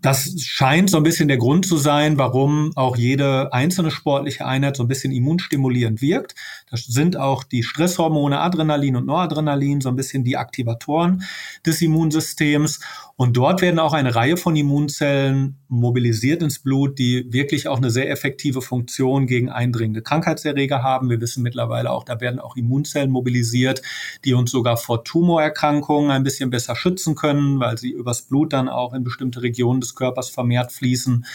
das 0.00 0.40
scheint 0.40 0.90
so 0.90 0.96
ein 0.96 1.02
bisschen 1.02 1.28
der 1.28 1.38
Grund 1.38 1.66
zu 1.66 1.76
sein, 1.76 2.18
warum 2.18 2.70
auch 2.76 2.96
jede 2.96 3.52
einzelne 3.52 3.90
sportliche 3.90 4.46
Einheit 4.46 4.76
so 4.76 4.84
ein 4.84 4.88
bisschen 4.88 5.12
immunstimulierend 5.12 6.00
wirkt. 6.00 6.34
Das 6.70 6.84
sind 6.84 7.16
auch 7.16 7.44
die 7.44 7.62
Stresshormone 7.62 8.40
Adrenalin 8.40 8.96
und 8.96 9.06
Noradrenalin 9.06 9.80
so 9.80 9.88
ein 9.88 9.96
bisschen 9.96 10.24
die 10.24 10.36
Aktivatoren 10.36 11.22
des 11.64 11.80
Immunsystems. 11.82 12.80
Und 13.16 13.36
dort 13.36 13.62
werden 13.62 13.80
auch 13.80 13.94
eine 13.94 14.14
Reihe 14.14 14.36
von 14.36 14.54
Immunzellen 14.54 15.56
mobilisiert 15.68 16.40
ins 16.40 16.60
Blut, 16.60 16.98
die 17.00 17.32
wirklich 17.32 17.66
auch 17.66 17.78
eine 17.78 17.90
sehr 17.90 18.10
effektive 18.10 18.62
Funktion 18.62 19.26
gegen 19.26 19.50
eindringende 19.50 20.02
Krankheitserreger 20.02 20.82
haben. 20.84 21.10
Wir 21.10 21.20
wissen 21.20 21.42
mittlerweile 21.42 21.90
auch, 21.90 22.04
da 22.04 22.20
werden 22.20 22.38
auch 22.38 22.56
Immunzellen 22.56 23.10
mobilisiert, 23.10 23.82
die 24.24 24.34
uns 24.34 24.52
sogar 24.52 24.76
vor 24.76 25.02
Tumorerkrankungen 25.02 26.12
ein 26.12 26.22
bisschen 26.22 26.50
besser 26.50 26.76
schützen 26.76 27.16
können, 27.16 27.58
weil 27.58 27.76
sie 27.76 27.90
übers 27.90 28.22
Blut 28.22 28.52
dann 28.52 28.68
auch 28.68 28.94
in 28.94 29.02
bestimmte 29.02 29.42
Regionen 29.42 29.80
des 29.80 29.94
Körpers 29.94 30.30
vermehrt 30.30 30.70
fließen, 30.70 31.26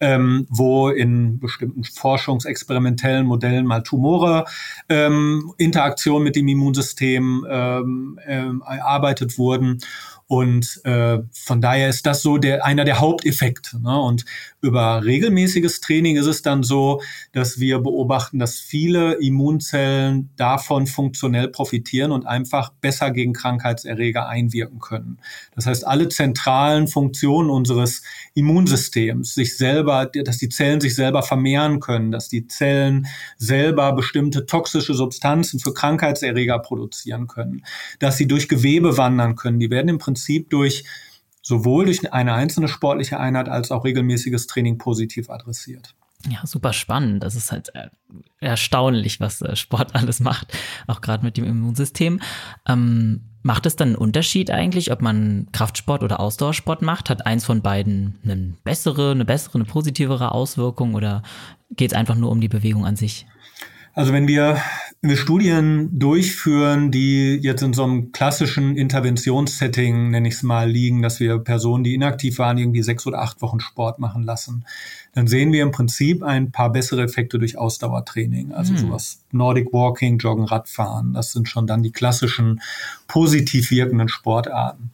ähm, 0.00 0.46
wo 0.50 0.88
in 0.88 1.38
bestimmten 1.38 1.84
forschungsexperimentellen 1.84 3.26
Modellen 3.26 3.64
mal 3.64 3.82
Tumore 3.82 4.44
ähm, 4.88 5.52
Interaktion 5.58 6.22
mit 6.22 6.36
dem 6.36 6.48
Immunsystem 6.48 7.46
ähm, 7.48 8.20
ähm, 8.26 8.62
erarbeitet 8.66 9.38
wurden. 9.38 9.80
Und 10.28 10.82
äh, 10.84 11.18
von 11.32 11.62
daher 11.62 11.88
ist 11.88 12.04
das 12.04 12.20
so 12.20 12.36
der, 12.36 12.64
einer 12.64 12.84
der 12.84 13.00
Haupteffekte. 13.00 13.80
Ne? 13.80 13.98
Und 13.98 14.26
über 14.60 15.04
regelmäßiges 15.04 15.80
Training 15.80 16.16
ist 16.16 16.26
es 16.26 16.42
dann 16.42 16.62
so, 16.62 17.00
dass 17.32 17.60
wir 17.60 17.78
beobachten, 17.78 18.38
dass 18.38 18.58
viele 18.58 19.14
Immunzellen 19.14 20.30
davon 20.36 20.86
funktionell 20.86 21.48
profitieren 21.48 22.10
und 22.10 22.26
einfach 22.26 22.70
besser 22.80 23.12
gegen 23.12 23.32
Krankheitserreger 23.32 24.28
einwirken 24.28 24.80
können. 24.80 25.18
Das 25.54 25.66
heißt, 25.66 25.86
alle 25.86 26.08
zentralen 26.08 26.88
Funktionen 26.88 27.50
unseres 27.50 28.02
Immunsystems, 28.34 29.34
sich 29.34 29.56
selber, 29.56 30.06
dass 30.06 30.38
die 30.38 30.48
Zellen 30.48 30.80
sich 30.80 30.96
selber 30.96 31.22
vermehren 31.22 31.78
können, 31.78 32.10
dass 32.10 32.28
die 32.28 32.48
Zellen 32.48 33.06
selber 33.36 33.92
bestimmte 33.92 34.46
toxische 34.46 34.94
Substanzen 34.94 35.60
für 35.60 35.72
Krankheitserreger 35.72 36.58
produzieren 36.58 37.28
können, 37.28 37.64
dass 38.00 38.16
sie 38.16 38.26
durch 38.26 38.48
Gewebe 38.48 38.96
wandern 38.96 39.36
können, 39.36 39.60
die 39.60 39.70
werden 39.70 39.88
im 39.88 39.98
Prinzip 39.98 40.50
durch 40.50 40.84
sowohl 41.48 41.86
durch 41.86 42.12
eine 42.12 42.34
einzelne 42.34 42.68
sportliche 42.68 43.18
Einheit 43.18 43.48
als 43.48 43.70
auch 43.70 43.86
regelmäßiges 43.86 44.48
Training 44.48 44.76
positiv 44.76 45.30
adressiert. 45.30 45.94
Ja, 46.28 46.46
super 46.46 46.74
spannend. 46.74 47.22
Das 47.22 47.36
ist 47.36 47.52
halt 47.52 47.74
äh, 47.74 47.88
erstaunlich, 48.38 49.18
was 49.18 49.40
äh, 49.40 49.56
Sport 49.56 49.94
alles 49.94 50.20
macht, 50.20 50.52
auch 50.86 51.00
gerade 51.00 51.24
mit 51.24 51.38
dem 51.38 51.44
Immunsystem. 51.44 52.20
Ähm, 52.68 53.22
macht 53.42 53.64
es 53.64 53.76
dann 53.76 53.88
einen 53.88 53.96
Unterschied 53.96 54.50
eigentlich, 54.50 54.92
ob 54.92 55.00
man 55.00 55.46
Kraftsport 55.52 56.02
oder 56.02 56.20
Ausdauersport 56.20 56.82
macht? 56.82 57.08
Hat 57.08 57.24
eins 57.24 57.46
von 57.46 57.62
beiden 57.62 58.18
eine 58.24 58.52
bessere, 58.62 59.12
eine 59.12 59.24
bessere, 59.24 59.54
eine 59.54 59.64
positivere 59.64 60.32
Auswirkung 60.32 60.96
oder 60.96 61.22
geht 61.70 61.92
es 61.92 61.96
einfach 61.96 62.16
nur 62.16 62.30
um 62.30 62.42
die 62.42 62.48
Bewegung 62.48 62.84
an 62.84 62.96
sich? 62.96 63.26
Also 63.98 64.12
wenn 64.12 64.28
wir, 64.28 64.62
wenn 65.00 65.10
wir 65.10 65.16
Studien 65.16 65.98
durchführen, 65.98 66.92
die 66.92 67.34
jetzt 67.42 67.62
in 67.62 67.72
so 67.72 67.82
einem 67.82 68.12
klassischen 68.12 68.76
Interventionssetting, 68.76 70.10
nenne 70.10 70.28
ich 70.28 70.34
es 70.34 70.44
mal, 70.44 70.70
liegen, 70.70 71.02
dass 71.02 71.18
wir 71.18 71.40
Personen, 71.40 71.82
die 71.82 71.94
inaktiv 71.94 72.38
waren, 72.38 72.58
irgendwie 72.58 72.84
sechs 72.84 73.08
oder 73.08 73.20
acht 73.20 73.42
Wochen 73.42 73.58
Sport 73.58 73.98
machen 73.98 74.22
lassen, 74.22 74.64
dann 75.14 75.26
sehen 75.26 75.52
wir 75.52 75.64
im 75.64 75.72
Prinzip 75.72 76.22
ein 76.22 76.52
paar 76.52 76.70
bessere 76.70 77.02
Effekte 77.02 77.40
durch 77.40 77.58
Ausdauertraining. 77.58 78.52
Also 78.52 78.74
hm. 78.74 78.78
sowas 78.78 79.24
Nordic 79.32 79.72
Walking, 79.72 80.18
Joggen, 80.18 80.44
Radfahren. 80.44 81.12
Das 81.12 81.32
sind 81.32 81.48
schon 81.48 81.66
dann 81.66 81.82
die 81.82 81.90
klassischen 81.90 82.60
positiv 83.08 83.72
wirkenden 83.72 84.08
Sportarten. 84.08 84.92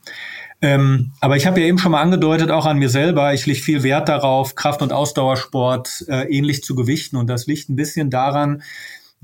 Ähm, 0.64 1.12
aber 1.20 1.36
ich 1.36 1.46
habe 1.46 1.60
ja 1.60 1.66
eben 1.66 1.76
schon 1.76 1.92
mal 1.92 2.00
angedeutet, 2.00 2.50
auch 2.50 2.64
an 2.64 2.78
mir 2.78 2.88
selber, 2.88 3.34
ich 3.34 3.44
lege 3.44 3.60
viel 3.60 3.82
Wert 3.82 4.08
darauf, 4.08 4.54
Kraft- 4.54 4.80
und 4.80 4.94
Ausdauersport 4.94 6.06
äh, 6.08 6.22
ähnlich 6.34 6.64
zu 6.64 6.74
gewichten. 6.74 7.16
Und 7.16 7.26
das 7.26 7.46
liegt 7.46 7.68
ein 7.68 7.76
bisschen 7.76 8.08
daran, 8.08 8.62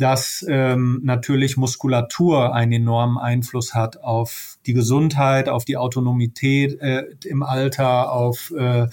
dass 0.00 0.44
ähm, 0.48 1.00
natürlich 1.02 1.56
Muskulatur 1.56 2.54
einen 2.54 2.72
enormen 2.72 3.18
Einfluss 3.18 3.74
hat 3.74 4.02
auf 4.02 4.56
die 4.66 4.72
Gesundheit, 4.72 5.48
auf 5.48 5.64
die 5.64 5.76
Autonomität 5.76 6.80
äh, 6.80 7.04
im 7.24 7.42
Alter, 7.42 8.12
auf 8.12 8.50
äh, 8.56 8.86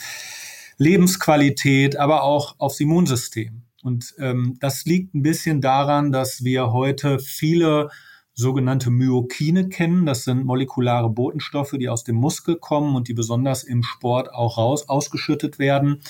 Lebensqualität, 0.78 1.98
aber 1.98 2.24
auch 2.24 2.56
aufs 2.58 2.80
Immunsystem. 2.80 3.63
Und 3.84 4.15
ähm, 4.20 4.58
das 4.60 4.86
liegt 4.86 5.15
ein 5.15 5.24
bisschen 5.24 5.62
daran, 5.62 6.12
dass 6.12 6.43
wir 6.43 6.74
heute 6.74 7.20
viele 7.20 7.89
sogenannte 8.34 8.91
Myokine 8.91 9.70
kennen. 9.70 10.06
Das 10.06 10.24
sind 10.24 10.46
molekulare 10.46 11.10
Botenstoffe, 11.10 11.74
die 11.80 11.89
aus 11.89 12.04
dem 12.04 12.17
Muskel 12.17 12.58
kommen 12.58 12.96
und 12.96 13.08
die 13.08 13.13
besonders 13.13 13.63
im 13.63 13.82
Sport 13.82 14.32
auch 14.32 14.58
raus 14.58 14.89
ausgeschüttet 14.89 15.58
werden, 15.58 16.02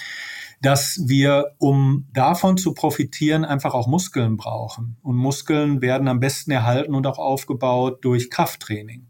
dass 0.62 1.00
wir, 1.06 1.56
um 1.60 2.08
davon 2.14 2.58
zu 2.58 2.74
profitieren, 2.74 3.46
einfach 3.46 3.74
auch 3.74 3.88
Muskeln 3.88 4.38
brauchen. 4.38 4.98
Und 5.02 5.16
Muskeln 5.16 5.82
werden 5.82 6.08
am 6.08 6.20
besten 6.20 6.52
erhalten 6.52 6.96
und 6.96 7.06
auch 7.06 7.20
aufgebaut 7.20 8.00
durch 8.04 8.30
Krafttraining. 8.30 9.08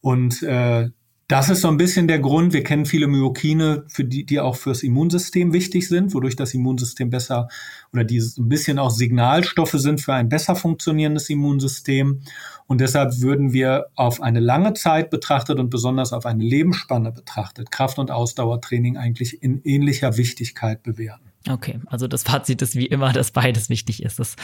Und 0.00 0.42
äh, 0.42 0.90
das 1.30 1.48
ist 1.48 1.60
so 1.60 1.68
ein 1.68 1.76
bisschen 1.76 2.08
der 2.08 2.18
Grund. 2.18 2.52
Wir 2.52 2.64
kennen 2.64 2.86
viele 2.86 3.06
Myokine, 3.06 3.84
für 3.86 4.04
die, 4.04 4.26
die 4.26 4.40
auch 4.40 4.56
fürs 4.56 4.82
Immunsystem 4.82 5.52
wichtig 5.52 5.86
sind, 5.88 6.12
wodurch 6.12 6.34
das 6.34 6.54
Immunsystem 6.54 7.08
besser 7.08 7.46
oder 7.92 8.02
die 8.02 8.18
ein 8.18 8.48
bisschen 8.48 8.80
auch 8.80 8.90
Signalstoffe 8.90 9.76
sind 9.76 10.00
für 10.00 10.12
ein 10.12 10.28
besser 10.28 10.56
funktionierendes 10.56 11.30
Immunsystem. 11.30 12.22
Und 12.70 12.80
deshalb 12.80 13.20
würden 13.20 13.52
wir 13.52 13.88
auf 13.96 14.22
eine 14.22 14.38
lange 14.38 14.74
Zeit 14.74 15.10
betrachtet 15.10 15.58
und 15.58 15.70
besonders 15.70 16.12
auf 16.12 16.24
eine 16.24 16.44
Lebensspanne 16.44 17.10
betrachtet 17.10 17.72
Kraft- 17.72 17.98
und 17.98 18.12
Ausdauertraining 18.12 18.96
eigentlich 18.96 19.42
in 19.42 19.60
ähnlicher 19.64 20.16
Wichtigkeit 20.16 20.84
bewerten. 20.84 21.29
Okay, 21.48 21.80
also 21.86 22.06
das 22.06 22.22
Fazit 22.22 22.60
ist 22.60 22.76
wie 22.76 22.84
immer, 22.84 23.14
dass 23.14 23.30
beides 23.30 23.70
wichtig 23.70 24.02
ist. 24.02 24.18
Das 24.18 24.36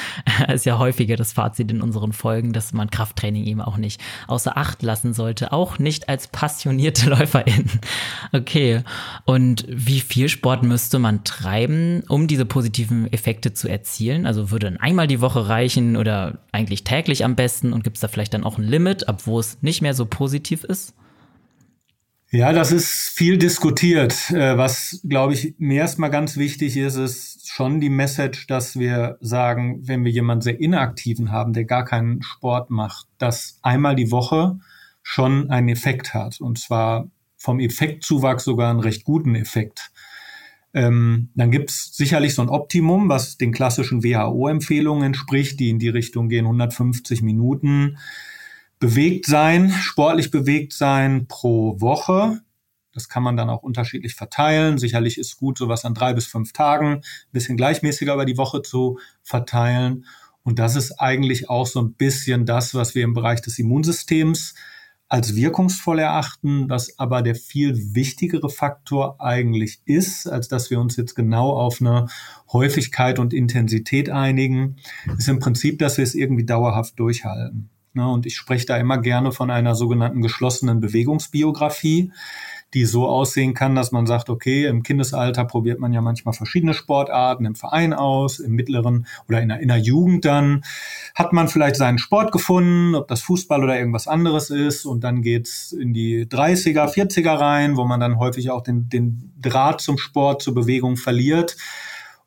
ist 0.49 0.65
ja 0.65 0.79
häufiger 0.79 1.17
das 1.17 1.35
Fazit 1.35 1.71
in 1.71 1.83
unseren 1.83 2.15
Folgen, 2.15 2.55
dass 2.55 2.73
man 2.73 2.89
Krafttraining 2.89 3.45
eben 3.45 3.61
auch 3.61 3.77
nicht 3.77 4.01
außer 4.29 4.57
Acht 4.57 4.83
lassen 4.83 5.13
sollte, 5.13 5.53
auch 5.53 5.79
nicht 5.79 6.09
als 6.09 6.29
passionierte 6.29 7.11
Läuferin. 7.11 7.69
Okay, 8.33 8.83
und 9.27 9.67
wie 9.69 10.01
viel 10.01 10.31
Sport 10.31 10.63
müsste 10.63 10.99
man 10.99 11.23
treiben, 11.23 12.03
um 12.09 12.29
diese 12.29 12.47
positiven 12.47 13.13
Effekte 13.13 13.53
zu 13.53 13.69
erzielen? 13.69 14.25
Also 14.25 14.51
würde 14.51 14.71
dann 14.71 14.81
einmal 14.81 15.07
die 15.07 15.21
Woche 15.21 15.51
reichen 15.51 15.97
oder 15.97 16.39
eigentlich 16.51 16.83
täglich 16.85 17.27
am 17.27 17.37
besten? 17.37 17.75
Und 17.75 17.85
gibt 17.85 17.99
es 17.99 18.01
da 18.01 18.09
vielleicht 18.09 18.33
dann 18.33 18.45
auch 18.45 18.57
ein 18.57 18.65
Limit, 18.65 19.07
ab 19.07 19.27
wo 19.27 19.39
es 19.39 19.59
nicht 19.61 19.83
mehr 19.83 19.93
so 19.93 20.07
positiv 20.07 20.65
ist? 20.65 20.95
Ja, 22.37 22.53
das 22.53 22.71
ist 22.71 23.15
viel 23.15 23.39
diskutiert. 23.39 24.31
Äh, 24.31 24.59
was, 24.59 25.01
glaube 25.09 25.33
ich, 25.33 25.55
mir 25.57 25.81
erstmal 25.81 26.11
ganz 26.11 26.37
wichtig 26.37 26.77
ist, 26.77 26.97
ist 26.97 27.49
schon 27.49 27.81
die 27.81 27.89
Message, 27.89 28.47
dass 28.47 28.79
wir 28.79 29.17
sagen, 29.23 29.81
wenn 29.89 30.05
wir 30.05 30.13
jemanden 30.13 30.43
sehr 30.43 30.61
inaktiven 30.61 31.33
haben, 31.33 31.55
der 31.55 31.65
gar 31.65 31.87
keinen 31.87 32.23
Sport 32.23 32.69
macht, 32.69 33.07
dass 33.17 33.59
einmal 33.63 33.97
die 33.97 34.11
Woche 34.11 34.59
schon 35.03 35.49
einen 35.49 35.71
Effekt 35.71 36.13
hat. 36.13 36.39
Und 36.43 36.59
zwar 36.59 37.09
vom 37.39 37.59
Effektzuwachs 37.59 38.45
sogar 38.45 38.69
einen 38.69 38.81
recht 38.81 39.05
guten 39.05 39.35
Effekt. 39.35 39.91
Ähm, 40.75 41.31
dann 41.37 41.51
gibt's 41.51 41.97
sicherlich 41.97 42.35
so 42.35 42.43
ein 42.43 42.51
Optimum, 42.51 43.09
was 43.09 43.39
den 43.39 43.51
klassischen 43.51 44.05
WHO-Empfehlungen 44.05 45.05
entspricht, 45.05 45.59
die 45.59 45.71
in 45.71 45.79
die 45.79 45.89
Richtung 45.89 46.29
gehen, 46.29 46.45
150 46.45 47.23
Minuten 47.23 47.97
bewegt 48.79 49.27
sein, 49.27 49.71
sportlich 49.71 50.31
bewegt 50.31 50.73
sein 50.73 51.27
pro 51.27 51.81
Woche. 51.81 52.41
Das 52.93 53.09
kann 53.09 53.23
man 53.23 53.37
dann 53.37 53.51
auch 53.51 53.63
unterschiedlich 53.63 54.15
verteilen. 54.15 54.79
Sicherlich 54.79 55.19
ist 55.19 55.37
gut, 55.37 55.59
sowas 55.59 55.85
an 55.85 55.95
drei 55.95 56.15
bis 56.15 56.27
fünf 56.27 56.53
Tagen, 56.53 56.97
ein 56.97 57.03
bisschen 57.33 57.57
gleichmäßiger 57.57 58.15
über 58.15 58.25
die 58.25 58.39
Woche 58.39 58.63
zu 58.63 58.99
verteilen. 59.23 60.07
Und 60.43 60.59
das 60.59 60.77
ist 60.77 61.01
eigentlich 61.01 61.51
auch 61.51 61.67
so 61.67 61.81
ein 61.83 61.95
bisschen 61.95 62.47
das, 62.47 62.75
was 62.75 62.95
wir 62.95 63.05
im 63.05 63.15
Bereich 63.15 63.43
des 63.43 63.59
Immunsystems 63.59 64.55
als 65.09 65.37
wirkungsvoll 65.37 66.01
erachten, 66.01 66.69
was 66.69 66.99
aber 66.99 67.23
der 67.23 67.37
viel 67.37 67.95
wichtigere 67.95 68.51
Faktor 68.51 69.21
eigentlich 69.21 69.81
ist, 69.85 70.27
als 70.27 70.49
dass 70.49 70.71
wir 70.71 70.81
uns 70.81 70.97
jetzt 70.97 71.15
genau 71.15 71.51
auf 71.51 71.81
eine 71.81 72.07
Häufigkeit 72.53 73.19
und 73.19 73.33
Intensität 73.33 74.11
einigen, 74.11 74.77
ist 75.17 75.29
im 75.29 75.39
Prinzip, 75.39 75.79
dass 75.79 75.97
wir 75.97 76.05
es 76.05 76.15
irgendwie 76.15 76.45
dauerhaft 76.45 76.99
durchhalten. 76.99 77.71
Ne? 77.97 78.09
Und 78.09 78.27
ich 78.27 78.37
spreche 78.37 78.67
da 78.67 78.77
immer 78.77 78.99
gerne 78.99 79.33
von 79.33 79.51
einer 79.51 79.75
sogenannten 79.75 80.23
geschlossenen 80.23 80.81
Bewegungsbiografie, 80.81 82.13
die 82.75 82.85
so 82.85 83.09
aussehen 83.09 83.55
kann, 83.55 83.75
dass 83.75 83.93
man 83.93 84.07
sagt, 84.07 84.29
okay, 84.29 84.67
im 84.67 84.83
Kindesalter 84.83 85.45
probiert 85.45 85.79
man 85.79 85.93
ja 85.93 86.01
manchmal 86.01 86.35
verschiedene 86.35 86.75
Sportarten 86.75 87.47
im 87.47 87.55
Verein 87.55 87.93
aus, 87.93 88.39
im 88.39 88.53
mittleren 88.53 89.07
oder 89.29 89.41
in 89.41 89.49
der, 89.49 89.61
in 89.61 89.69
der 89.69 89.79
Jugend 89.79 90.25
dann 90.25 90.63
hat 91.15 91.33
man 91.33 91.49
vielleicht 91.49 91.77
seinen 91.77 91.99
Sport 91.99 92.33
gefunden, 92.33 92.95
ob 92.95 93.09
das 93.09 93.23
Fußball 93.23 93.65
oder 93.65 93.79
irgendwas 93.79 94.09
anderes 94.09 94.51
ist 94.51 94.85
und 94.85 95.05
dann 95.05 95.23
geht's 95.23 95.73
in 95.73 95.95
die 95.95 96.27
30er, 96.27 96.93
40er 96.93 97.39
rein, 97.39 97.77
wo 97.77 97.85
man 97.85 98.01
dann 98.01 98.19
häufig 98.19 98.51
auch 98.51 98.63
den, 98.63 98.89
den 98.89 99.33
Draht 99.41 99.81
zum 99.81 99.97
Sport, 99.97 100.43
zur 100.43 100.55
Bewegung 100.55 100.97
verliert. 100.97 101.57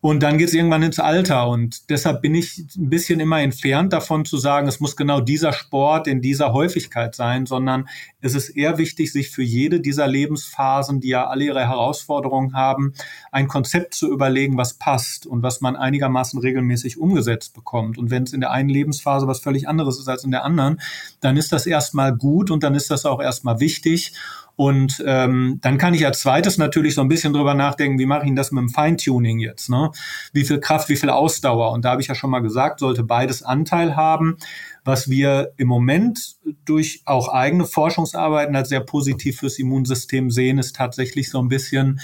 Und 0.01 0.23
dann 0.23 0.37
geht 0.37 0.47
es 0.47 0.53
irgendwann 0.53 0.83
ins 0.83 0.99
Alter. 0.99 1.49
Und 1.49 1.89
deshalb 1.89 2.21
bin 2.21 2.33
ich 2.33 2.57
ein 2.77 2.89
bisschen 2.89 3.19
immer 3.19 3.41
entfernt 3.41 3.91
davon 3.91 4.23
zu 4.23 4.37
sagen, 4.37 4.67
es 4.67 4.79
muss 4.79 4.95
genau 4.95 5.19
dieser 5.19 5.51
Sport 5.51 6.07
in 6.07 6.21
dieser 6.21 6.53
Häufigkeit 6.53 7.15
sein, 7.15 7.45
sondern 7.45 7.89
es 8.21 8.33
ist 8.33 8.49
eher 8.49 8.77
wichtig, 8.77 9.11
sich 9.11 9.29
für 9.29 9.43
jede 9.43 9.81
dieser 9.81 10.07
Lebensphasen, 10.07 11.01
die 11.01 11.09
ja 11.09 11.27
alle 11.27 11.43
ihre 11.43 11.67
Herausforderungen 11.67 12.53
haben, 12.53 12.93
ein 13.33 13.49
Konzept 13.49 13.93
zu 13.93 14.09
überlegen, 14.09 14.55
was 14.55 14.75
passt 14.75 15.25
und 15.25 15.43
was 15.43 15.59
man 15.59 15.75
einigermaßen 15.75 16.39
regelmäßig 16.39 16.97
umgesetzt 16.97 17.53
bekommt. 17.53 17.97
Und 17.97 18.09
wenn 18.09 18.23
es 18.23 18.31
in 18.31 18.39
der 18.39 18.51
einen 18.51 18.69
Lebensphase 18.69 19.27
was 19.27 19.41
völlig 19.41 19.67
anderes 19.67 19.99
ist 19.99 20.07
als 20.07 20.23
in 20.23 20.31
der 20.31 20.45
anderen, 20.45 20.79
dann 21.19 21.35
ist 21.35 21.51
das 21.51 21.65
erstmal 21.65 22.15
gut 22.15 22.51
und 22.51 22.63
dann 22.63 22.73
ist 22.73 22.89
das 22.89 23.05
auch 23.05 23.21
erstmal 23.21 23.59
wichtig. 23.59 24.13
Und 24.59 25.01
ähm, 25.07 25.59
dann 25.61 25.77
kann 25.77 25.93
ich 25.93 26.05
als 26.05 26.19
zweites 26.19 26.57
natürlich 26.57 26.93
so 26.93 26.99
ein 26.99 27.07
bisschen 27.07 27.31
drüber 27.31 27.53
nachdenken, 27.53 27.97
wie 27.97 28.05
mache 28.05 28.25
ich 28.25 28.35
das 28.35 28.51
mit 28.51 28.61
dem 28.61 28.67
Feintuning 28.67 29.39
jetzt? 29.39 29.69
Ne? 29.69 29.89
Wie 30.33 30.43
viel 30.43 30.59
Kraft, 30.59 30.89
wie 30.89 30.97
viel 30.97 31.09
Ausdauer? 31.09 31.71
Und 31.71 31.85
da 31.85 31.91
habe 31.91 32.01
ich 32.01 32.09
ja 32.09 32.15
schon 32.15 32.29
mal 32.29 32.41
gesagt, 32.41 32.81
sollte 32.81 33.05
beides 33.05 33.41
Anteil 33.41 33.95
haben. 33.95 34.35
Was 34.83 35.09
wir 35.09 35.53
im 35.55 35.69
Moment 35.69 36.35
durch 36.65 37.03
auch 37.05 37.29
eigene 37.29 37.63
Forschungsarbeiten 37.63 38.53
als 38.53 38.67
sehr 38.67 38.81
positiv 38.81 39.39
fürs 39.39 39.59
Immunsystem 39.59 40.29
sehen, 40.29 40.57
ist 40.57 40.75
tatsächlich 40.75 41.29
so 41.29 41.39
ein 41.39 41.47
bisschen 41.47 42.01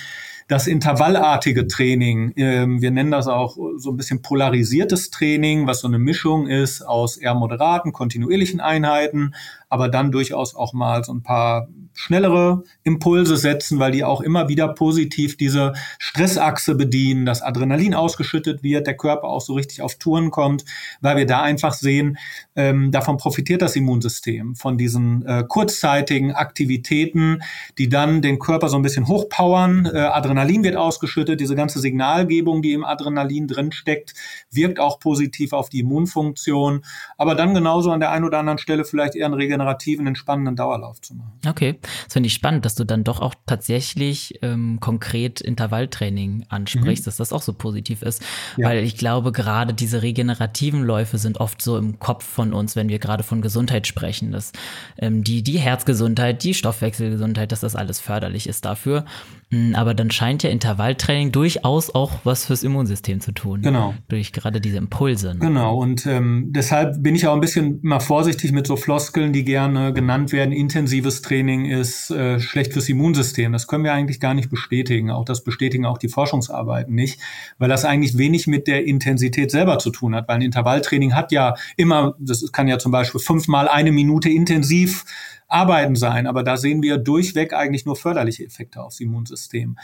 das 0.48 0.68
intervallartige 0.68 1.68
Training, 1.68 2.34
ähm, 2.36 2.82
wir 2.82 2.92
nennen 2.92 3.10
das 3.10 3.28
auch 3.28 3.58
so 3.78 3.90
ein 3.90 3.98
bisschen 3.98 4.22
polarisiertes 4.22 5.10
Training, 5.10 5.66
was 5.66 5.80
so 5.80 5.88
eine 5.88 5.98
Mischung 5.98 6.48
ist 6.48 6.84
aus 6.84 7.18
eher 7.18 7.34
moderaten, 7.34 7.94
kontinuierlichen 7.94 8.60
Einheiten, 8.60 9.34
aber 9.70 9.90
dann 9.90 10.12
durchaus 10.12 10.56
auch 10.56 10.74
mal 10.74 11.04
so 11.04 11.14
ein 11.14 11.24
paar 11.24 11.68
schnellere 11.94 12.64
Impulse 12.84 13.38
setzen, 13.38 13.80
weil 13.80 13.92
die 13.92 14.04
auch 14.04 14.22
immer 14.22 14.50
wieder 14.50 14.68
positiv 14.68 15.38
diese 15.38 15.74
Stressachse 15.98 16.76
bedienen, 16.76 17.26
dass 17.26 17.42
Adrenalin 17.42 17.96
ausgeschüttet 17.96 18.64
wird, 18.64 18.86
der 18.86 18.98
Körper 18.98 19.30
auch 19.30 19.42
so 19.42 19.54
richtig 19.54 19.82
auf 19.82 19.96
Touren 19.96 20.30
kommt, 20.30 20.66
weil 21.02 21.18
wir 21.18 21.26
da 21.26 21.42
einfach 21.42 21.74
sehen, 21.74 22.18
ähm, 22.56 22.92
davon 22.92 23.18
profitiert 23.18 23.62
das 23.62 23.76
Immunsystem, 23.76 24.56
von 24.56 24.78
diesen 24.78 25.26
äh, 25.26 25.44
kurzzeitigen 25.48 26.34
Aktivitäten, 26.34 27.42
die 27.78 27.90
dann 27.90 28.22
den 28.22 28.40
Körper 28.40 28.68
so 28.70 28.76
ein 28.76 28.84
bisschen 28.84 29.08
hochpowern. 29.08 29.86
Äh, 29.86 30.00
Adrenalin 30.00 30.64
wird 30.64 30.76
ausgeschüttet, 30.76 31.40
diese 31.40 31.56
ganze 31.56 31.80
Signalgebung, 31.80 32.62
die 32.62 32.74
im 32.74 32.84
Adrenalin 32.84 33.48
drin 33.48 33.72
steckt, 33.72 34.14
wirkt 34.52 34.80
auch 34.80 35.00
positiv 35.00 35.54
auf 35.54 35.70
die 35.70 35.80
Immunfunktion, 35.80 36.84
aber 37.18 37.36
dann 37.36 37.54
genauso 37.54 37.92
an 37.92 38.02
der 38.02 38.12
einen 38.12 38.26
oder 38.26 38.40
anderen 38.40 38.60
Stelle 38.60 38.84
vielleicht 38.84 39.16
eher 39.16 39.26
einen 39.26 39.34
regenerativen, 39.56 40.08
entspannenden 40.08 40.56
Dauerlauf 40.56 41.02
zu 41.02 41.16
machen. 41.16 41.34
Okay. 41.48 41.80
Das 42.04 42.14
finde 42.14 42.28
ich 42.28 42.34
spannend, 42.34 42.66
dass 42.66 42.76
du 42.76 42.84
dann 42.84 43.04
doch 43.04 43.20
auch 43.20 43.34
tatsächlich 43.46 44.40
ähm, 44.42 44.80
konkret 44.80 45.42
Intervalltraining 45.42 46.46
ansprichst, 46.50 47.06
mhm. 47.06 47.08
dass 47.08 47.18
das 47.18 47.34
auch 47.34 47.42
so 47.42 47.54
positiv 47.54 48.02
ist. 48.02 48.24
Ja. 48.58 48.70
Weil 48.70 48.84
ich 48.84 48.98
glaube, 48.98 49.32
gerade 49.32 49.74
diese 49.74 50.02
regenerativen 50.02 50.84
Läufe 50.84 51.18
sind 51.18 51.40
oft 51.40 51.62
so 51.62 51.78
im 51.78 52.00
Kopf 52.00 52.26
von 52.26 52.54
uns, 52.54 52.76
wenn 52.76 52.90
wir 52.90 53.00
gerade 53.00 53.24
von 53.24 53.42
Gesundheit 53.42 53.88
sprechen, 53.88 54.32
dass 54.32 54.52
ähm, 54.98 55.24
die, 55.24 55.44
die 55.44 55.58
Herzgesundheit, 55.58 56.44
die 56.44 56.54
Stoffwechselgesundheit, 56.54 57.52
dass 57.52 57.62
das 57.62 57.76
alles 57.76 58.00
förderlich 58.00 58.48
ist 58.48 58.66
dafür. 58.66 59.06
Hm, 59.52 59.76
aber 59.76 59.94
dann 59.94 60.12
scheint 60.12 60.44
ja 60.44 60.50
Intervalltraining 60.50 61.32
durchaus 61.32 61.94
auch 61.94 62.12
was 62.24 62.46
fürs 62.46 62.64
Immunsystem 62.64 63.22
zu 63.22 63.32
tun. 63.32 63.62
Genau. 63.62 63.94
Durch 64.08 64.34
gerade 64.34 64.60
diese 64.60 64.78
Impulse. 64.78 65.34
Ne? 65.34 65.40
Genau. 65.40 65.78
Und 65.78 66.06
ähm, 66.06 66.48
deshalb 66.50 67.02
bin 67.02 67.16
ich 67.16 67.28
auch 67.28 67.34
ein 67.34 67.42
bisschen 67.42 67.80
mal 67.84 68.00
vorsichtig 68.00 68.52
mit 68.52 68.68
so 68.68 68.76
Floskeln, 68.76 69.34
die 69.34 69.45
gerne 69.46 69.94
genannt 69.94 70.32
werden. 70.32 70.52
Intensives 70.52 71.22
Training 71.22 71.66
ist 71.66 72.12
äh, 72.12 72.40
schlecht 72.40 72.74
fürs 72.74 72.90
Immunsystem. 72.90 73.52
Das 73.54 73.68
können 73.68 73.84
wir 73.84 73.94
eigentlich 73.94 74.20
gar 74.20 74.34
nicht 74.34 74.50
bestätigen. 74.50 75.12
Auch 75.12 75.26
das 75.26 75.44
bestätigen 75.44 75.86
auch 75.86 75.98
die 75.98 76.10
Forschungsarbeiten 76.10 76.94
nicht, 76.94 77.22
weil 77.58 77.70
das 77.70 77.86
eigentlich 77.86 78.18
wenig 78.18 78.48
mit 78.48 78.68
der 78.68 78.86
Intensität 78.86 79.52
selber 79.52 79.80
zu 79.80 79.92
tun 79.92 80.16
hat. 80.16 80.28
Weil 80.28 80.36
ein 80.36 80.42
Intervalltraining 80.42 81.14
hat 81.14 81.32
ja 81.32 81.56
immer, 81.78 82.16
das 82.20 82.52
kann 82.52 82.68
ja 82.68 82.80
zum 82.80 82.92
Beispiel 82.92 83.22
fünfmal 83.22 83.68
eine 83.68 83.92
Minute 83.92 84.30
intensiv 84.30 85.06
Arbeiten 85.48 85.96
sein. 85.96 86.28
Aber 86.28 86.44
da 86.44 86.58
sehen 86.58 86.82
wir 86.82 86.98
durchweg 86.98 87.54
eigentlich 87.54 87.86
nur 87.86 87.96
förderliche 87.96 88.44
Effekte 88.44 88.82
aufs 88.82 89.00
Immunsystem. 89.00 89.78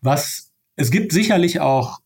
Was, 0.00 0.52
es 0.76 0.90
gibt 0.90 1.12
sicherlich 1.12 1.60
auch 1.60 2.00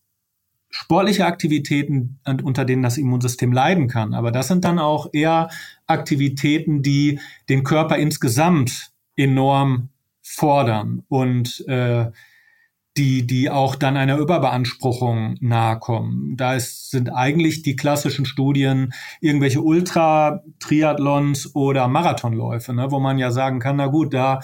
sportliche 0.70 1.26
Aktivitäten, 1.26 2.20
unter 2.44 2.64
denen 2.64 2.82
das 2.82 2.96
Immunsystem 2.96 3.52
leiden 3.52 3.88
kann. 3.88 4.14
Aber 4.14 4.30
das 4.30 4.48
sind 4.48 4.64
dann 4.64 4.78
auch 4.78 5.08
eher 5.12 5.48
Aktivitäten, 5.90 6.82
die 6.82 7.20
den 7.48 7.64
Körper 7.64 7.96
insgesamt 7.96 8.90
enorm 9.16 9.90
fordern 10.22 11.02
und 11.08 11.64
äh, 11.68 12.10
die, 12.96 13.26
die 13.26 13.48
auch 13.50 13.76
dann 13.76 13.96
einer 13.96 14.18
Überbeanspruchung 14.18 15.36
nahe 15.40 15.78
kommen. 15.78 16.36
Da 16.36 16.54
ist, 16.54 16.90
sind 16.90 17.08
eigentlich 17.08 17.62
die 17.62 17.76
klassischen 17.76 18.26
Studien 18.26 18.92
irgendwelche 19.20 19.62
Ultra-Triathlons 19.62 21.54
oder 21.54 21.86
Marathonläufe, 21.86 22.72
ne, 22.74 22.90
wo 22.90 22.98
man 22.98 23.18
ja 23.18 23.30
sagen 23.30 23.60
kann, 23.60 23.76
na 23.76 23.86
gut, 23.86 24.12
da 24.12 24.40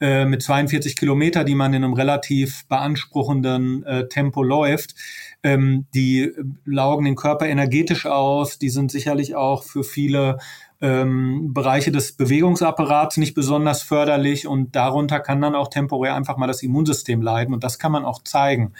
äh, 0.00 0.26
mit 0.26 0.42
42 0.42 0.94
Kilometer, 0.94 1.42
die 1.42 1.54
man 1.54 1.72
in 1.72 1.82
einem 1.82 1.94
relativ 1.94 2.66
beanspruchenden 2.68 3.82
äh, 3.84 4.08
Tempo 4.08 4.42
läuft, 4.42 4.94
ähm, 5.42 5.86
die 5.94 6.32
laugen 6.64 7.06
den 7.06 7.16
Körper 7.16 7.46
energetisch 7.46 8.04
aus, 8.04 8.58
die 8.58 8.70
sind 8.70 8.90
sicherlich 8.90 9.34
auch 9.36 9.64
für 9.64 9.84
viele 9.84 10.38
ähm, 10.80 11.54
Bereiche 11.54 11.90
des 11.90 12.12
Bewegungsapparats 12.12 13.16
nicht 13.16 13.34
besonders 13.34 13.82
förderlich 13.82 14.46
und 14.46 14.76
darunter 14.76 15.20
kann 15.20 15.40
dann 15.40 15.54
auch 15.54 15.68
temporär 15.68 16.14
einfach 16.14 16.36
mal 16.36 16.46
das 16.46 16.62
Immunsystem 16.62 17.22
leiden 17.22 17.54
und 17.54 17.64
das 17.64 17.78
kann 17.78 17.92
man 17.92 18.04
auch 18.04 18.22
zeigen, 18.22 18.74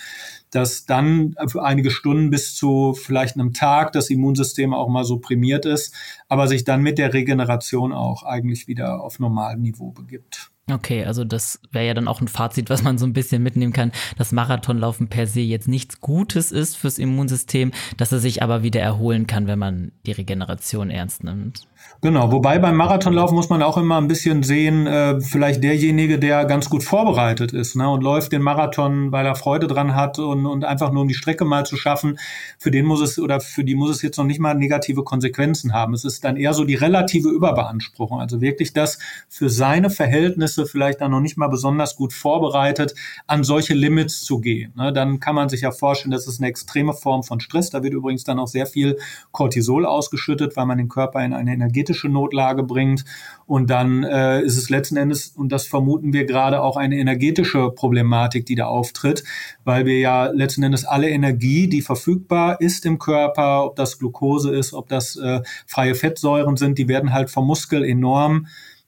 dass 0.50 0.84
dann 0.84 1.34
für 1.48 1.62
einige 1.62 1.90
Stunden 1.90 2.30
bis 2.30 2.54
zu 2.54 2.94
vielleicht 2.94 3.36
einem 3.36 3.52
Tag 3.52 3.92
das 3.92 4.10
Immunsystem 4.10 4.74
auch 4.74 4.88
mal 4.88 5.04
so 5.04 5.18
prämiert 5.18 5.64
ist, 5.64 5.94
aber 6.28 6.48
sich 6.48 6.64
dann 6.64 6.82
mit 6.82 6.98
der 6.98 7.14
Regeneration 7.14 7.92
auch 7.92 8.22
eigentlich 8.22 8.68
wieder 8.68 9.02
auf 9.02 9.18
normalem 9.18 9.62
Niveau 9.62 9.90
begibt. 9.90 10.50
Okay, 10.68 11.04
also 11.04 11.22
das 11.22 11.60
wäre 11.70 11.86
ja 11.86 11.94
dann 11.94 12.08
auch 12.08 12.20
ein 12.20 12.26
Fazit, 12.26 12.70
was 12.70 12.82
man 12.82 12.98
so 12.98 13.06
ein 13.06 13.12
bisschen 13.12 13.40
mitnehmen 13.40 13.72
kann, 13.72 13.92
dass 14.18 14.32
Marathonlaufen 14.32 15.06
per 15.06 15.28
se 15.28 15.38
jetzt 15.38 15.68
nichts 15.68 16.00
Gutes 16.00 16.50
ist 16.50 16.76
fürs 16.76 16.98
Immunsystem, 16.98 17.70
dass 17.98 18.10
er 18.10 18.18
sich 18.18 18.42
aber 18.42 18.64
wieder 18.64 18.80
erholen 18.80 19.28
kann, 19.28 19.46
wenn 19.46 19.60
man 19.60 19.92
die 20.06 20.12
Regeneration 20.12 20.90
ernst 20.90 21.22
nimmt. 21.22 21.68
Genau, 22.02 22.30
wobei 22.30 22.58
beim 22.58 22.76
Marathonlauf 22.76 23.32
muss 23.32 23.48
man 23.48 23.62
auch 23.62 23.78
immer 23.78 23.96
ein 23.96 24.08
bisschen 24.08 24.42
sehen, 24.42 24.86
äh, 24.86 25.20
vielleicht 25.20 25.62
derjenige, 25.62 26.18
der 26.18 26.44
ganz 26.44 26.68
gut 26.68 26.82
vorbereitet 26.82 27.52
ist 27.52 27.74
ne, 27.76 27.88
und 27.88 28.02
läuft 28.02 28.32
den 28.32 28.42
Marathon, 28.42 29.12
weil 29.12 29.24
er 29.24 29.34
Freude 29.34 29.66
dran 29.66 29.94
hat 29.94 30.18
und, 30.18 30.46
und 30.46 30.64
einfach 30.64 30.92
nur 30.92 31.02
um 31.02 31.08
die 31.08 31.14
Strecke 31.14 31.44
mal 31.44 31.64
zu 31.64 31.76
schaffen, 31.76 32.18
für 32.58 32.70
den 32.70 32.86
muss 32.86 33.00
es 33.00 33.18
oder 33.18 33.40
für 33.40 33.64
die 33.64 33.74
muss 33.74 33.90
es 33.90 34.02
jetzt 34.02 34.18
noch 34.18 34.24
nicht 34.24 34.40
mal 34.40 34.54
negative 34.54 35.04
Konsequenzen 35.04 35.72
haben. 35.72 35.94
Es 35.94 36.04
ist 36.04 36.24
dann 36.24 36.36
eher 36.36 36.54
so 36.54 36.64
die 36.64 36.74
relative 36.74 37.28
Überbeanspruchung, 37.28 38.20
also 38.20 38.40
wirklich 38.40 38.72
das 38.72 38.98
für 39.28 39.48
seine 39.48 39.90
Verhältnisse 39.90 40.55
vielleicht 40.64 41.00
dann 41.00 41.10
noch 41.10 41.20
nicht 41.20 41.36
mal 41.36 41.48
besonders 41.48 41.96
gut 41.96 42.12
vorbereitet, 42.14 42.94
an 43.26 43.44
solche 43.44 43.74
Limits 43.74 44.20
zu 44.20 44.40
gehen. 44.40 44.72
Ne, 44.76 44.92
dann 44.92 45.20
kann 45.20 45.34
man 45.34 45.48
sich 45.48 45.60
ja 45.60 45.72
vorstellen, 45.72 46.12
das 46.12 46.26
ist 46.26 46.40
eine 46.40 46.48
extreme 46.48 46.94
Form 46.94 47.22
von 47.22 47.40
Stress. 47.40 47.70
Da 47.70 47.82
wird 47.82 47.92
übrigens 47.92 48.24
dann 48.24 48.38
auch 48.38 48.48
sehr 48.48 48.66
viel 48.66 48.96
Cortisol 49.32 49.84
ausgeschüttet, 49.84 50.56
weil 50.56 50.66
man 50.66 50.78
den 50.78 50.88
Körper 50.88 51.24
in 51.24 51.34
eine 51.34 51.52
energetische 51.52 52.08
Notlage 52.08 52.62
bringt. 52.62 53.04
Und 53.46 53.70
dann 53.70 54.02
äh, 54.02 54.42
ist 54.42 54.56
es 54.56 54.70
letzten 54.70 54.96
Endes, 54.96 55.28
und 55.28 55.50
das 55.50 55.66
vermuten 55.66 56.12
wir 56.12 56.24
gerade, 56.24 56.62
auch 56.62 56.76
eine 56.76 56.96
energetische 56.96 57.70
Problematik, 57.70 58.46
die 58.46 58.54
da 58.54 58.66
auftritt, 58.66 59.24
weil 59.64 59.86
wir 59.86 59.98
ja 59.98 60.26
letzten 60.26 60.62
Endes 60.62 60.84
alle 60.84 61.08
Energie, 61.08 61.68
die 61.68 61.82
verfügbar 61.82 62.60
ist 62.60 62.86
im 62.86 62.98
Körper, 62.98 63.64
ob 63.64 63.76
das 63.76 63.98
Glucose 63.98 64.54
ist, 64.54 64.72
ob 64.72 64.88
das 64.88 65.16
äh, 65.16 65.42
freie 65.66 65.94
Fettsäuren 65.94 66.56
sind, 66.56 66.78
die 66.78 66.88
werden 66.88 67.12
halt 67.12 67.30
vom 67.30 67.46
Muskel 67.46 67.84
enorm 67.84 68.46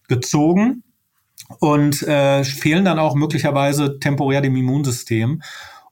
gezogen 0.09 0.83
und 1.61 2.03
äh, 2.03 2.45
fehlen 2.45 2.85
dann 2.85 2.99
auch 2.99 3.15
möglicherweise 3.15 3.99
temporär 3.99 4.41
dem 4.41 4.57
Immunsystem. 4.57 5.43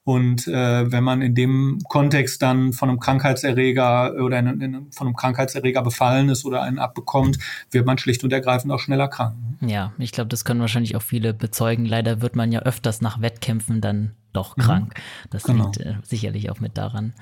Und 0.05 0.47
äh, 0.47 0.93
wenn 0.93 1.03
man 1.03 1.21
in 1.21 1.35
dem 1.35 1.81
Kontext 1.89 2.41
dann 2.41 2.73
von 2.73 2.89
einem 2.89 3.01
Krankheitserreger 3.01 4.15
oder 4.23 4.39
in, 4.39 4.61
in, 4.61 4.93
von 4.93 5.09
einem 5.09 5.17
Krankheitserreger 5.17 5.83
befallen 5.83 6.29
ist 6.29 6.45
oder 6.45 6.63
einen 6.63 6.79
abbekommt, 6.79 7.39
wird 7.73 7.87
man 7.87 7.99
schlicht 7.99 8.23
und 8.23 8.33
ergreifend 8.33 8.73
auch 8.73 8.79
schneller 8.79 9.09
krank. 9.09 9.35
Ja, 9.63 9.93
ich 9.99 10.13
glaube, 10.13 10.29
das 10.29 10.45
können 10.45 10.61
wahrscheinlich 10.61 10.95
auch 10.95 11.03
viele 11.03 11.35
bezeugen. 11.35 11.87
Leider 11.87 12.23
wird 12.23 12.37
man 12.37 12.53
ja 12.53 12.61
öfters 12.61 13.01
nach 13.01 13.21
Wettkämpfen 13.21 13.81
dann 13.81 14.15
doch 14.33 14.57
mhm. 14.57 14.63
krank. 14.63 14.95
Mhm. 14.97 15.29
Das 15.31 15.43
genau. 15.43 15.65
liegt 15.65 15.81
äh, 15.81 15.95
sicherlich 16.05 16.51
auch 16.51 16.61
mit 16.61 16.79
daran. 16.79 17.13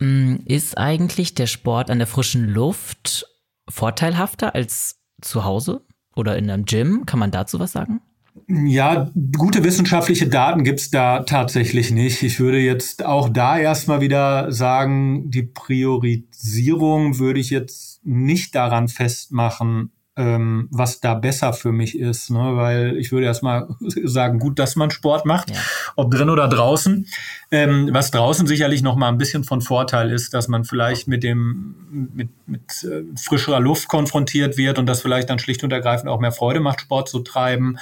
Mm, 0.00 0.36
ist 0.46 0.76
eigentlich 0.76 1.34
der 1.34 1.46
Sport 1.46 1.92
an 1.92 1.98
der 1.98 2.08
frischen 2.08 2.48
Luft 2.48 3.26
vorteilhafter 3.68 4.56
als 4.56 4.98
zu 5.20 5.44
Hause 5.44 5.82
oder 6.16 6.36
in 6.36 6.50
einem 6.50 6.64
Gym? 6.64 7.06
Kann 7.06 7.18
man 7.18 7.30
dazu 7.30 7.58
was 7.58 7.72
sagen? 7.72 8.00
Ja, 8.48 9.10
gute 9.36 9.64
wissenschaftliche 9.64 10.28
Daten 10.28 10.64
gibt's 10.64 10.90
da 10.90 11.20
tatsächlich 11.20 11.90
nicht. 11.92 12.22
Ich 12.22 12.40
würde 12.40 12.58
jetzt 12.58 13.04
auch 13.04 13.28
da 13.28 13.58
erstmal 13.58 14.00
wieder 14.00 14.50
sagen, 14.52 15.30
die 15.30 15.44
Priorisierung 15.44 17.18
würde 17.18 17.40
ich 17.40 17.50
jetzt 17.50 18.04
nicht 18.04 18.54
daran 18.54 18.88
festmachen, 18.88 19.92
ähm, 20.16 20.68
was 20.70 21.00
da 21.00 21.14
besser 21.14 21.52
für 21.52 21.72
mich 21.72 21.98
ist, 21.98 22.30
ne? 22.30 22.56
weil 22.56 22.96
ich 22.96 23.10
würde 23.10 23.26
erstmal 23.26 23.66
sagen, 23.80 24.38
gut, 24.38 24.60
dass 24.60 24.76
man 24.76 24.92
Sport 24.92 25.26
macht, 25.26 25.50
ja. 25.50 25.56
ob 25.96 26.12
drin 26.12 26.30
oder 26.30 26.46
draußen. 26.46 27.06
Ähm, 27.50 27.88
was 27.92 28.12
draußen 28.12 28.46
sicherlich 28.46 28.82
noch 28.82 28.94
mal 28.94 29.08
ein 29.08 29.18
bisschen 29.18 29.42
von 29.42 29.60
Vorteil 29.60 30.12
ist, 30.12 30.32
dass 30.32 30.46
man 30.46 30.64
vielleicht 30.64 31.08
mit 31.08 31.24
dem 31.24 31.74
mit, 31.90 32.28
mit 32.46 32.84
äh, 32.84 33.02
frischerer 33.20 33.60
Luft 33.60 33.88
konfrontiert 33.88 34.56
wird 34.56 34.78
und 34.78 34.86
das 34.86 35.02
vielleicht 35.02 35.30
dann 35.30 35.40
schlicht 35.40 35.64
und 35.64 35.72
ergreifend 35.72 36.08
auch 36.08 36.20
mehr 36.20 36.32
Freude 36.32 36.60
macht, 36.60 36.80
Sport 36.80 37.08
zu 37.08 37.20
treiben, 37.20 37.78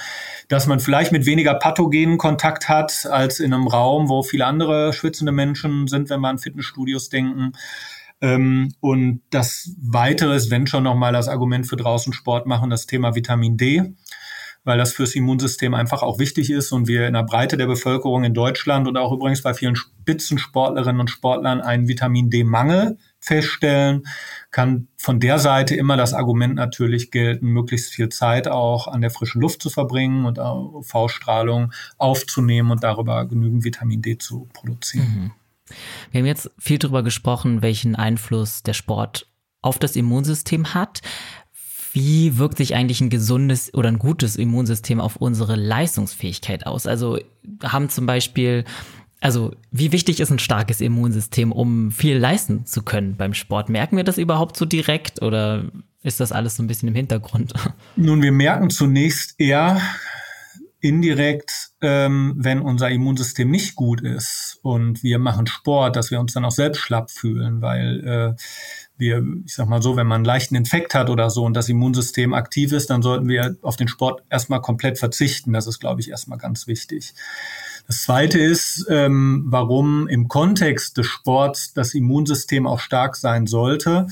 dass 0.47 0.65
man 0.65 0.79
vielleicht 0.79 1.11
mit 1.11 1.27
weniger 1.27 1.53
pathogenen 1.53 2.17
Kontakt 2.17 2.67
hat 2.67 3.05
als 3.05 3.39
in 3.39 3.53
einem 3.53 3.67
Raum, 3.67 4.09
wo 4.09 4.23
viele 4.23 4.45
andere 4.45 4.93
schwitzende 4.93 5.31
Menschen 5.31 5.87
sind, 5.87 6.09
wenn 6.09 6.19
wir 6.21 6.29
an 6.29 6.39
Fitnessstudios 6.39 7.09
denken. 7.09 7.53
Ähm, 8.23 8.73
und 8.79 9.21
das 9.31 9.75
Weitere 9.81 10.33
ist, 10.35 10.49
wenn 10.49 10.65
schon 10.65 10.83
nochmal 10.83 11.11
das 11.11 11.27
Argument 11.27 11.67
für 11.67 11.75
draußen 11.75 12.13
Sport 12.13 12.47
machen, 12.47 12.69
das 12.69 12.87
Thema 12.87 13.15
Vitamin 13.15 13.57
D, 13.57 13.95
weil 14.63 14.77
das 14.77 14.93
fürs 14.93 15.13
Immunsystem 15.13 15.73
einfach 15.73 16.03
auch 16.03 16.19
wichtig 16.19 16.49
ist 16.49 16.71
und 16.71 16.87
wir 16.87 17.05
in 17.05 17.15
der 17.15 17.23
Breite 17.23 17.57
der 17.57 17.67
Bevölkerung 17.67 18.23
in 18.23 18.33
Deutschland 18.33 18.87
und 18.87 18.95
auch 18.95 19.11
übrigens 19.11 19.41
bei 19.41 19.53
vielen 19.53 19.75
Spitzensportlerinnen 19.75 21.01
und 21.01 21.09
Sportlern 21.09 21.59
einen 21.59 21.89
Vitamin 21.89 22.29
D-Mangel 22.29 22.97
feststellen, 23.19 24.03
kann 24.51 24.87
von 24.95 25.19
der 25.19 25.37
Seite 25.37 25.75
immer 25.75 25.97
das 25.97 26.13
Argument 26.13 26.55
natürlich 26.55 27.11
gelten, 27.11 27.47
möglichst 27.47 27.91
viel 27.91 28.07
Zeit 28.07 28.47
auch 28.47 28.87
an 28.87 29.01
der 29.01 29.09
frischen 29.09 29.41
Luft 29.41 29.61
zu 29.61 29.69
verbringen 29.69 30.23
und 30.23 30.39
UV-Strahlung 30.39 31.73
aufzunehmen 31.97 32.71
und 32.71 32.85
darüber 32.85 33.25
genügend 33.25 33.65
Vitamin 33.65 34.01
D 34.01 34.17
zu 34.17 34.47
produzieren. 34.53 35.23
Mhm. 35.23 35.42
Wir 36.11 36.19
haben 36.19 36.25
jetzt 36.25 36.51
viel 36.59 36.77
darüber 36.77 37.03
gesprochen, 37.03 37.61
welchen 37.61 37.95
Einfluss 37.95 38.63
der 38.63 38.73
Sport 38.73 39.27
auf 39.61 39.79
das 39.79 39.95
Immunsystem 39.95 40.73
hat. 40.73 41.01
Wie 41.93 42.37
wirkt 42.37 42.57
sich 42.57 42.75
eigentlich 42.75 43.01
ein 43.01 43.09
gesundes 43.09 43.73
oder 43.73 43.87
ein 43.87 43.99
gutes 43.99 44.35
Immunsystem 44.35 44.99
auf 44.99 45.15
unsere 45.15 45.55
Leistungsfähigkeit 45.55 46.65
aus? 46.65 46.87
Also 46.87 47.19
haben 47.63 47.89
zum 47.89 48.05
Beispiel, 48.05 48.65
also 49.21 49.55
wie 49.71 49.91
wichtig 49.91 50.19
ist 50.19 50.31
ein 50.31 50.39
starkes 50.39 50.81
Immunsystem, 50.81 51.51
um 51.51 51.91
viel 51.91 52.17
leisten 52.17 52.65
zu 52.65 52.81
können 52.81 53.15
beim 53.15 53.33
Sport? 53.33 53.69
Merken 53.69 53.95
wir 53.95 54.03
das 54.03 54.17
überhaupt 54.17 54.57
so 54.57 54.65
direkt 54.65 55.21
oder 55.21 55.65
ist 56.01 56.19
das 56.19 56.31
alles 56.31 56.57
so 56.57 56.63
ein 56.63 56.67
bisschen 56.67 56.89
im 56.89 56.95
Hintergrund? 56.95 57.53
Nun, 57.95 58.21
wir 58.21 58.31
merken 58.31 58.69
zunächst 58.69 59.39
eher, 59.39 59.79
indirekt, 60.83 61.69
ähm, 61.79 62.33
wenn 62.35 62.59
unser 62.59 62.89
Immunsystem 62.89 63.49
nicht 63.49 63.75
gut 63.75 64.01
ist 64.01 64.59
und 64.63 65.01
wir 65.01 65.17
machen 65.17 65.47
Sport, 65.47 65.95
dass 65.95 66.11
wir 66.11 66.19
uns 66.19 66.33
dann 66.33 66.43
auch 66.43 66.51
selbst 66.51 66.79
schlapp 66.79 67.09
fühlen, 67.09 67.61
weil 67.61 68.05
äh, 68.05 68.41
wir, 68.97 69.23
ich 69.45 69.55
sag 69.55 69.69
mal 69.69 69.81
so, 69.81 69.95
wenn 69.95 70.07
man 70.07 70.17
einen 70.17 70.25
leichten 70.25 70.55
Infekt 70.55 70.93
hat 70.93 71.09
oder 71.09 71.29
so 71.29 71.45
und 71.45 71.53
das 71.53 71.69
Immunsystem 71.69 72.33
aktiv 72.33 72.73
ist, 72.73 72.89
dann 72.89 73.01
sollten 73.01 73.29
wir 73.29 73.55
auf 73.61 73.77
den 73.77 73.87
Sport 73.87 74.23
erstmal 74.29 74.59
komplett 74.59 74.99
verzichten. 74.99 75.53
Das 75.53 75.67
ist, 75.67 75.79
glaube 75.79 76.01
ich, 76.01 76.09
erstmal 76.09 76.37
ganz 76.37 76.67
wichtig. 76.67 77.13
Das 77.87 78.03
zweite 78.03 78.39
ist, 78.39 78.85
ähm, 78.89 79.45
warum 79.47 80.09
im 80.09 80.27
Kontext 80.27 80.97
des 80.97 81.07
Sports 81.07 81.73
das 81.73 81.93
Immunsystem 81.93 82.67
auch 82.67 82.81
stark 82.81 83.15
sein 83.15 83.47
sollte, 83.47 84.07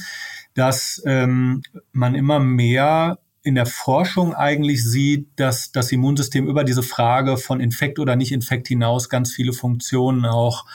dass 0.53 1.01
ähm, 1.05 1.63
man 1.91 2.15
immer 2.15 2.39
mehr 2.39 3.19
in 3.43 3.55
der 3.55 3.65
Forschung 3.65 4.35
eigentlich 4.35 4.83
sieht, 4.83 5.27
dass 5.35 5.71
das 5.71 5.91
Immunsystem 5.91 6.47
über 6.47 6.63
diese 6.63 6.83
Frage 6.83 7.37
von 7.37 7.59
Infekt 7.59 7.99
oder 7.99 8.15
nicht 8.15 8.31
Infekt 8.31 8.67
hinaus 8.67 9.09
ganz 9.09 9.31
viele 9.31 9.53
Funktionen 9.53 10.25
auch 10.25 10.65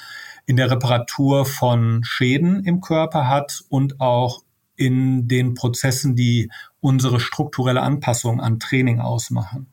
in 0.47 0.57
der 0.57 0.71
Reparatur 0.71 1.45
von 1.45 2.03
Schäden 2.05 2.65
im 2.65 2.81
Körper 2.81 3.29
hat 3.29 3.63
und 3.69 4.01
auch 4.01 4.43
in 4.77 5.27
den 5.27 5.55
Prozessen, 5.55 6.17
die 6.17 6.51
unsere 6.81 7.21
strukturelle 7.21 7.83
Anpassung 7.83 8.41
an 8.41 8.61
Training 8.61 9.01
ausmachen. 9.01 9.69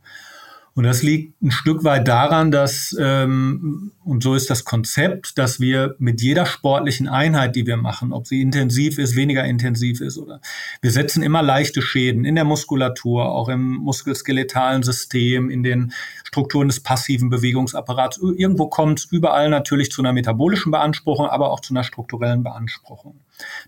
Und 0.76 0.86
das 0.86 1.04
liegt 1.04 1.40
ein 1.42 1.52
Stück 1.52 1.84
weit 1.84 2.08
daran, 2.08 2.50
dass, 2.50 2.96
ähm, 3.00 3.92
und 4.06 4.24
so 4.24 4.36
ist 4.36 4.50
das 4.50 4.66
Konzept, 4.66 5.38
dass 5.38 5.60
wir 5.60 5.96
mit 5.98 6.22
jeder 6.22 6.46
sportlichen 6.46 7.08
Einheit, 7.08 7.56
die 7.56 7.66
wir 7.66 7.78
machen, 7.78 8.12
ob 8.12 8.28
sie 8.28 8.42
intensiv 8.42 8.98
ist, 8.98 9.16
weniger 9.16 9.44
intensiv 9.44 10.02
ist, 10.02 10.18
oder 10.18 10.42
wir 10.82 10.92
setzen 10.92 11.24
immer 11.24 11.42
leichte 11.42 11.82
Schäden 11.82 12.26
in 12.26 12.36
der 12.36 12.44
Muskulatur, 12.44 13.32
auch 13.32 13.50
im 13.50 13.76
muskelskeletalen 13.76 14.84
System, 14.84 15.50
in 15.50 15.63
den 15.63 15.94
Strukturen 16.24 16.68
des 16.68 16.82
passiven 16.82 17.30
Bewegungsapparats. 17.30 18.18
Irgendwo 18.18 18.68
kommt 18.68 19.00
es 19.00 19.06
überall 19.06 19.50
natürlich 19.50 19.92
zu 19.92 20.02
einer 20.02 20.13
metabolischen 20.13 20.72
Beanspruchung, 20.72 21.28
aber 21.28 21.52
auch 21.52 21.60
zu 21.60 21.74
einer 21.74 21.84
strukturellen 21.84 22.44
Beanspruchung. 22.44 23.20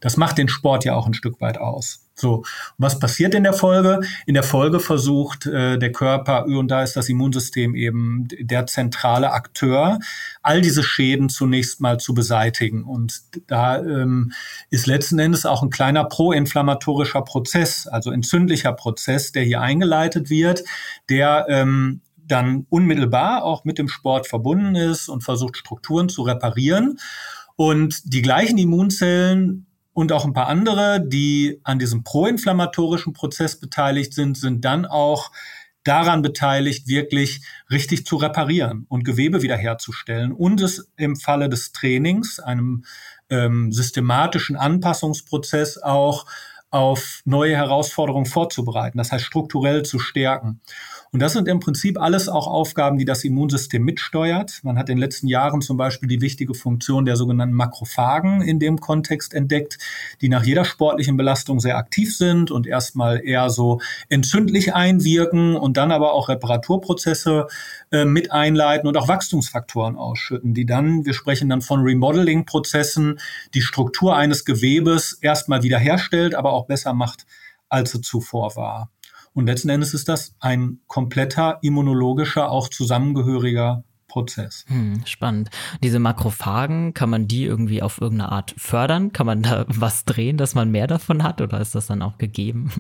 Das 0.02 0.18
macht 0.18 0.38
den 0.38 0.48
Sport 0.48 0.86
ja 0.86 0.96
auch 0.96 1.08
ein 1.08 1.14
Stück 1.14 1.42
weit 1.42 1.58
aus. 1.58 2.02
So, 2.16 2.46
was 2.78 2.98
passiert 3.00 3.36
in 3.36 3.44
der 3.44 3.54
Folge? 3.54 4.00
In 4.26 4.36
der 4.36 4.44
Folge 4.44 4.80
versucht 4.80 5.48
äh, 5.48 5.78
der 5.78 5.92
Körper, 5.92 6.46
und 6.46 6.70
da 6.70 6.82
ist 6.82 6.96
das 6.96 7.10
Immunsystem 7.10 7.76
eben 7.76 8.28
der 8.40 8.68
zentrale 8.68 9.32
Akteur, 9.32 10.00
all 10.42 10.62
diese 10.62 10.84
Schäden 10.84 11.30
zunächst 11.30 11.82
mal 11.82 12.00
zu 12.00 12.14
beseitigen. 12.14 12.84
Und 12.84 13.22
da 13.48 13.80
ähm, 13.80 14.32
ist 14.70 14.88
letzten 14.88 15.20
Endes 15.20 15.46
auch 15.46 15.64
ein 15.64 15.70
kleiner 15.70 16.06
proinflammatorischer 16.06 17.22
Prozess, 17.22 17.88
also 17.88 18.12
entzündlicher 18.12 18.74
Prozess, 18.74 19.32
der 19.32 19.44
hier 19.44 19.62
eingeleitet 19.62 20.30
wird, 20.30 20.64
der 21.10 21.46
ähm, 21.50 22.02
dann 22.28 22.66
unmittelbar 22.70 23.44
auch 23.44 23.66
mit 23.66 23.78
dem 23.78 23.88
Sport 23.88 24.28
verbunden 24.28 24.76
ist 24.76 25.10
und 25.10 25.24
versucht, 25.24 25.58
Strukturen 25.58 26.10
zu 26.10 26.24
reparieren. 26.24 27.00
Und 27.56 28.14
die 28.14 28.22
gleichen 28.22 28.58
Immunzellen 28.58 29.68
und 29.94 30.12
auch 30.12 30.26
ein 30.26 30.34
paar 30.34 30.48
andere, 30.48 31.02
die 31.06 31.62
an 31.64 31.80
diesem 31.80 32.04
proinflammatorischen 32.04 33.14
Prozess 33.14 33.60
beteiligt 33.60 34.14
sind, 34.14 34.38
sind 34.38 34.66
dann 34.66 34.86
auch 34.86 35.32
daran 35.86 36.22
beteiligt, 36.22 36.88
wirklich 36.88 37.42
richtig 37.72 38.06
zu 38.06 38.18
reparieren 38.18 38.86
und 38.90 39.06
Gewebe 39.06 39.42
wiederherzustellen 39.42 40.34
und 40.34 40.60
es 40.62 40.92
im 40.98 41.16
Falle 41.16 41.48
des 41.48 41.72
Trainings, 41.72 42.40
einem 42.40 42.84
ähm, 43.30 43.72
systematischen 43.72 44.58
Anpassungsprozess 44.58 45.78
auch 45.78 46.26
auf 46.72 47.22
neue 47.24 47.56
Herausforderungen 47.56 48.26
vorzubereiten, 48.26 48.98
das 48.98 49.12
heißt 49.12 49.24
strukturell 49.24 49.84
zu 49.84 49.98
stärken. 49.98 50.60
Und 51.12 51.22
das 51.22 51.34
sind 51.34 51.48
im 51.48 51.60
Prinzip 51.60 52.00
alles 52.00 52.28
auch 52.28 52.48
Aufgaben, 52.48 52.98
die 52.98 53.06
das 53.06 53.24
Immunsystem 53.24 53.84
mitsteuert. 53.84 54.60
Man 54.64 54.78
hat 54.78 54.90
in 54.90 54.96
den 54.96 55.02
letzten 55.02 55.28
Jahren 55.28 55.62
zum 55.62 55.78
Beispiel 55.78 56.10
die 56.10 56.22
wichtige 56.22 56.54
Funktion 56.54 57.06
der 57.06 57.16
sogenannten 57.16 57.56
Makrophagen 57.56 58.42
in 58.42 58.60
dem 58.60 58.80
Kontext 58.80 59.34
entdeckt, 59.34 59.78
die 60.22 60.30
nach 60.30 60.44
jeder 60.44 60.66
sportlichen 60.66 61.18
Belastung 61.18 61.60
sehr 61.60 61.78
aktiv 61.78 62.16
sind 62.16 62.52
und 62.52 62.68
erstmal 62.68 63.24
eher 63.24 63.50
so 63.50 63.80
entzündlich 64.10 64.74
einwirken 64.76 65.56
und 65.56 65.78
dann 65.78 65.92
aber 65.92 66.14
auch 66.14 66.30
Reparaturprozesse 66.30 67.48
äh, 67.92 68.06
mit 68.06 68.32
einleiten 68.32 68.88
und 68.88 68.98
auch 68.98 69.08
Wachstumsfaktoren 69.08 69.96
ausschütten, 69.96 70.54
die 70.54 70.66
dann, 70.66 71.06
wir 71.06 71.14
sprechen 71.14 71.50
dann 71.50 71.62
von 71.62 71.82
Remodeling-Prozessen, 71.82 73.20
die 73.54 73.62
Struktur 73.62 74.16
eines 74.16 74.46
Gewebes 74.46 75.14
erstmal 75.22 75.64
wiederherstellt, 75.64 76.36
aber 76.36 76.54
auch 76.54 76.66
besser 76.66 76.94
macht, 76.94 77.26
als 77.70 77.92
sie 77.92 78.02
zuvor 78.02 78.56
war. 78.56 78.90
Und 79.36 79.48
letzten 79.48 79.70
Endes 79.70 79.94
ist 79.94 80.10
das 80.10 80.34
ein 80.40 80.80
kompletter 80.88 81.60
immunologischer, 81.62 82.50
auch 82.50 82.70
zusammengehöriger 82.70 83.84
Prozess. 84.08 84.64
Hm, 84.68 85.02
spannend. 85.06 85.50
Diese 85.84 86.00
Makrophagen, 86.00 86.94
kann 86.94 87.10
man 87.10 87.28
die 87.28 87.44
irgendwie 87.44 87.82
auf 87.82 88.00
irgendeine 88.00 88.32
Art 88.32 88.56
fördern? 88.58 89.12
Kann 89.12 89.26
man 89.26 89.44
da 89.44 89.66
was 89.68 90.06
drehen, 90.06 90.38
dass 90.38 90.56
man 90.56 90.72
mehr 90.72 90.88
davon 90.88 91.22
hat 91.22 91.42
oder 91.42 91.60
ist 91.60 91.76
das 91.76 91.88
dann 91.88 92.02
auch 92.02 92.18
gegeben? 92.18 92.72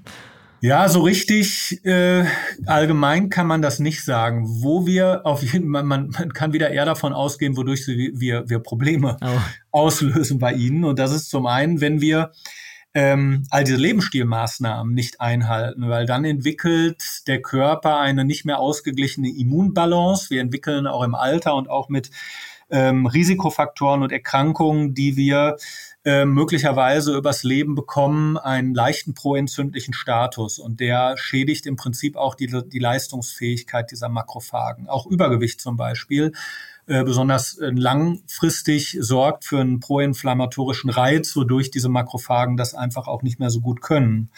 Ja, 0.61 0.87
so 0.87 1.01
richtig 1.01 1.85
äh, 1.85 2.23
allgemein 2.65 3.29
kann 3.29 3.47
man 3.47 3.61
das 3.61 3.79
nicht 3.79 4.05
sagen. 4.05 4.45
Wo 4.47 4.87
wir 4.87 5.25
auf 5.25 5.43
jeden 5.43 5.73
Fall, 5.73 5.83
man, 5.83 6.07
man 6.09 6.33
kann 6.33 6.53
wieder 6.53 6.69
eher 6.69 6.85
davon 6.85 7.11
ausgehen, 7.11 7.57
wodurch 7.57 7.85
wir, 7.85 8.49
wir 8.49 8.59
Probleme 8.59 9.17
oh. 9.21 9.39
auslösen 9.71 10.39
bei 10.39 10.53
ihnen. 10.53 10.85
Und 10.85 10.99
das 10.99 11.11
ist 11.11 11.29
zum 11.29 11.47
einen, 11.47 11.81
wenn 11.81 11.99
wir 11.99 12.31
ähm, 12.95 13.43
all 13.49 13.65
diese 13.65 13.77
Lebensstilmaßnahmen 13.77 14.93
nicht 14.93 15.19
einhalten, 15.19 15.89
weil 15.89 16.05
dann 16.05 16.23
entwickelt 16.23 17.27
der 17.27 17.41
Körper 17.41 17.99
eine 17.99 18.23
nicht 18.23 18.45
mehr 18.45 18.59
ausgeglichene 18.59 19.29
Immunbalance. 19.29 20.29
Wir 20.29 20.39
entwickeln 20.39 20.87
auch 20.87 21.03
im 21.03 21.13
Alter 21.13 21.55
und 21.55 21.69
auch 21.69 21.89
mit 21.89 22.09
ähm, 22.69 23.05
Risikofaktoren 23.05 24.01
und 24.01 24.13
Erkrankungen, 24.13 24.93
die 24.93 25.17
wir 25.17 25.57
äh, 26.05 26.23
möglicherweise 26.23 27.17
übers 27.17 27.43
Leben 27.43 27.75
bekommen, 27.75 28.37
einen 28.37 28.73
leichten 28.73 29.13
proentzündlichen 29.13 29.93
Status. 29.93 30.57
Und 30.57 30.79
der 30.79 31.17
schädigt 31.17 31.65
im 31.65 31.75
Prinzip 31.75 32.15
auch 32.15 32.33
die, 32.33 32.47
die 32.47 32.79
Leistungsfähigkeit 32.79 33.91
dieser 33.91 34.07
Makrophagen. 34.07 34.87
Auch 34.87 35.05
Übergewicht 35.05 35.59
zum 35.59 35.75
Beispiel 35.75 36.31
äh, 36.87 37.03
besonders 37.03 37.57
äh, 37.57 37.71
langfristig 37.71 38.97
sorgt 38.99 39.45
für 39.45 39.59
einen 39.59 39.79
proinflammatorischen 39.79 40.91
Reiz, 40.91 41.35
wodurch 41.35 41.71
diese 41.71 41.89
Makrophagen 41.89 42.57
das 42.57 42.75
einfach 42.75 43.07
auch 43.07 43.23
nicht 43.23 43.39
mehr 43.39 43.49
so 43.49 43.59
gut 43.59 43.81
können. 43.81 44.29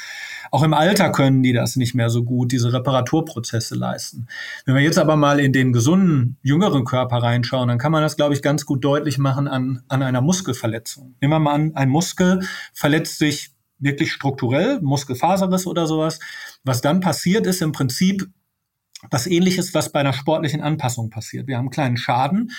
Auch 0.49 0.63
im 0.63 0.73
Alter 0.73 1.11
können 1.11 1.43
die 1.43 1.51
das 1.51 1.75
nicht 1.75 1.93
mehr 1.93 2.09
so 2.09 2.23
gut, 2.23 2.53
diese 2.53 2.71
Reparaturprozesse 2.71 3.75
leisten. 3.75 4.27
Wenn 4.65 4.75
wir 4.75 4.81
jetzt 4.81 4.97
aber 4.97 5.17
mal 5.17 5.41
in 5.41 5.51
den 5.51 5.73
gesunden, 5.73 6.37
jüngeren 6.41 6.85
Körper 6.85 7.17
reinschauen, 7.17 7.67
dann 7.67 7.79
kann 7.79 7.91
man 7.91 8.01
das, 8.01 8.15
glaube 8.15 8.33
ich, 8.33 8.41
ganz 8.41 8.65
gut 8.65 8.81
deutlich 8.83 9.17
machen 9.17 9.49
an, 9.49 9.83
an 9.89 10.01
einer 10.01 10.21
Muskelverletzung. 10.21 11.15
Nehmen 11.19 11.33
wir 11.33 11.39
mal 11.39 11.53
an, 11.53 11.75
ein 11.75 11.89
Muskel 11.89 12.47
verletzt 12.73 13.19
sich 13.19 13.51
wirklich 13.79 14.13
strukturell, 14.13 14.79
Muskelfaserriss 14.81 15.67
oder 15.67 15.85
sowas. 15.85 16.19
Was 16.63 16.81
dann 16.81 17.01
passiert 17.01 17.45
ist 17.45 17.61
im 17.61 17.73
Prinzip 17.73 18.29
was 19.09 19.27
ähnliches, 19.27 19.73
was 19.73 19.91
bei 19.91 19.99
einer 19.99 20.13
sportlichen 20.13 20.61
Anpassung 20.61 21.09
passiert. 21.09 21.47
Wir 21.47 21.57
haben 21.57 21.65
einen 21.65 21.71
kleinen 21.71 21.97
Schaden, 21.97 22.51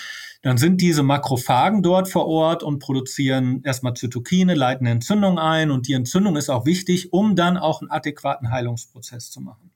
dann 0.42 0.56
sind 0.56 0.80
diese 0.80 1.02
Makrophagen 1.02 1.82
dort 1.82 2.08
vor 2.08 2.26
Ort 2.26 2.62
und 2.62 2.78
produzieren 2.78 3.62
erstmal 3.64 3.94
Zytokine, 3.94 4.54
leiten 4.54 4.86
eine 4.86 4.94
Entzündung 4.94 5.38
ein 5.38 5.70
und 5.70 5.88
die 5.88 5.94
Entzündung 5.94 6.36
ist 6.36 6.48
auch 6.48 6.64
wichtig, 6.64 7.12
um 7.12 7.34
dann 7.34 7.56
auch 7.56 7.80
einen 7.80 7.90
adäquaten 7.90 8.50
Heilungsprozess 8.50 9.30
zu 9.30 9.40
machen. 9.40 9.72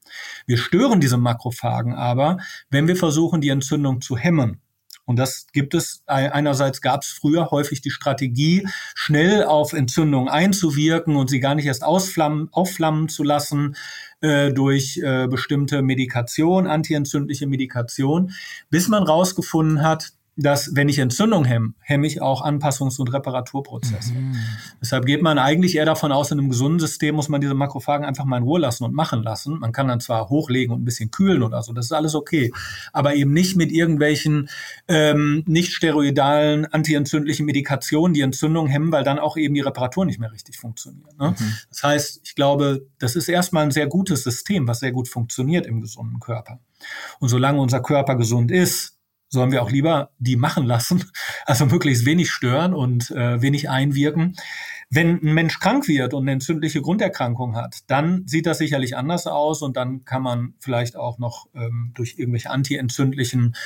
Wir 0.47 0.57
stören 0.57 1.01
diese 1.01 1.17
Makrophagen 1.17 1.95
aber, 1.95 2.39
wenn 2.71 2.87
wir 2.87 2.97
versuchen, 2.97 3.41
die 3.41 3.49
Entzündung 3.49 4.01
zu 4.01 4.17
hemmen. 4.17 4.62
Und 5.05 5.19
das 5.19 5.47
gibt 5.53 5.75
es, 5.75 6.03
einerseits 6.07 6.81
gab 6.81 7.03
es 7.03 7.09
früher 7.09 7.51
häufig 7.51 7.81
die 7.81 7.91
Strategie, 7.91 8.67
schnell 8.95 9.45
auf 9.45 9.73
Entzündungen 9.73 10.29
einzuwirken 10.29 11.17
und 11.17 11.29
sie 11.29 11.41
gar 11.41 11.55
nicht 11.55 11.67
erst 11.67 11.83
ausflammen, 11.85 12.49
aufflammen 12.53 13.09
zu 13.09 13.25
lassen 13.25 13.75
äh, 14.21 14.53
durch 14.53 14.99
äh, 15.03 15.27
bestimmte 15.27 15.83
Medikation, 15.83 16.69
antientzündliche 16.69 17.49
Medikation, 17.49 18.33
bis 18.71 18.89
man 18.89 19.03
rausgefunden 19.03 19.83
hat, 19.83 20.13
dass 20.37 20.75
wenn 20.75 20.89
ich 20.89 20.99
Entzündung 20.99 21.45
hemme, 21.45 21.75
hemme 21.81 22.07
ich 22.07 22.23
auch 22.23 22.43
Anpassungs- 22.43 22.99
und 22.99 23.13
Reparaturprozesse. 23.13 24.15
Mhm. 24.15 24.37
Deshalb 24.81 25.05
geht 25.05 25.21
man 25.21 25.39
eigentlich 25.39 25.77
eher 25.77 25.85
davon 25.85 26.11
aus, 26.11 26.31
in 26.31 26.39
einem 26.39 26.49
gesunden 26.49 26.81
System 26.81 27.17
muss 27.17 27.29
man 27.29 27.43
diese 27.43 27.53
Makrophagen 27.53 28.07
einfach 28.07 28.25
mal 28.25 28.39
in 28.39 28.45
Ruhe 28.45 28.61
lassen 28.61 28.85
und 28.85 28.95
machen 28.95 29.23
lassen. 29.23 29.59
Man 29.59 29.73
kann 29.73 29.89
dann 29.89 30.01
zwar 30.01 30.31
hochlegen 30.31 30.75
und 30.75 30.83
ein 30.83 30.85
bisschen 30.87 31.11
kühlen 31.11 31.43
oder 31.43 31.63
so, 31.63 31.75
das 31.75 31.87
ist 31.87 31.93
alles 31.93 32.15
okay, 32.15 32.51
aber 32.93 33.15
eben 33.15 33.33
nicht 33.33 33.57
mit 33.57 33.71
irgendwelchen 33.71 34.49
ähm, 34.89 35.45
nicht 35.47 35.75
steroidalen, 35.75 36.65
antientzündlichen 36.65 37.45
Medikationen 37.45 38.15
die 38.15 38.23
Entzündung 38.23 38.69
hemmen, 38.69 38.91
weil 38.91 39.05
dann 39.05 39.19
auch 39.19 39.37
eben 39.37 39.55
die 39.55 39.61
Reparatur 39.61 40.07
nicht 40.07 40.19
mehr 40.19 40.33
richtig 40.33 40.57
funktioniert. 40.57 41.19
Ne? 41.19 41.35
Mhm. 41.39 41.53
Das 41.69 41.83
heißt, 41.83 42.21
ich 42.25 42.35
glaube, 42.35 42.87
das 42.99 43.17
ist 43.17 43.29
erstmal 43.29 43.65
ein 43.65 43.71
sehr 43.71 43.87
gutes 43.87 44.25
System, 44.25 44.67
was 44.67 44.81
sehr 44.81 44.93
gut 44.93 45.09
funktioniert 45.09 45.67
im 45.67 45.83
gesunden 45.83 46.21
Körper. 46.21 46.59
Und 47.21 47.29
solange 47.29 47.61
unser 47.61 47.81
Körper 47.81 48.17
gesund 48.17 48.51
ist, 48.51 48.99
sollen 49.33 49.51
wir 49.51 49.63
auch 49.63 49.71
lieber 49.71 50.11
die 50.19 50.37
machen 50.37 50.67
lassen, 50.67 51.05
also 51.47 51.67
möglichst 51.67 52.05
wenig 52.05 52.31
stören 52.31 52.75
und 52.75 53.11
äh, 53.11 53.41
wenig 53.41 53.71
einwirken. 53.71 54.37
Wenn 54.91 55.23
ein 55.23 55.33
Mensch 55.33 55.59
krank 55.59 55.89
wird 55.89 56.13
und 56.13 56.25
eine 56.25 56.33
entzündliche 56.33 56.83
Grunderkrankung 56.83 57.57
hat, 57.57 57.79
dann 57.87 58.27
sieht 58.27 58.45
das 58.45 58.59
sicherlich 58.59 58.95
anders 58.95 59.27
aus 59.27 59.63
und 59.63 59.79
dann 59.79 60.05
kann 60.05 60.23
man 60.23 60.53
vielleicht 60.59 60.97
auch 60.97 61.19
noch 61.19 61.47
ähm, 61.55 61.93
durch 61.95 62.19
irgendwelche 62.19 62.51
antientzündlichen 62.51 63.57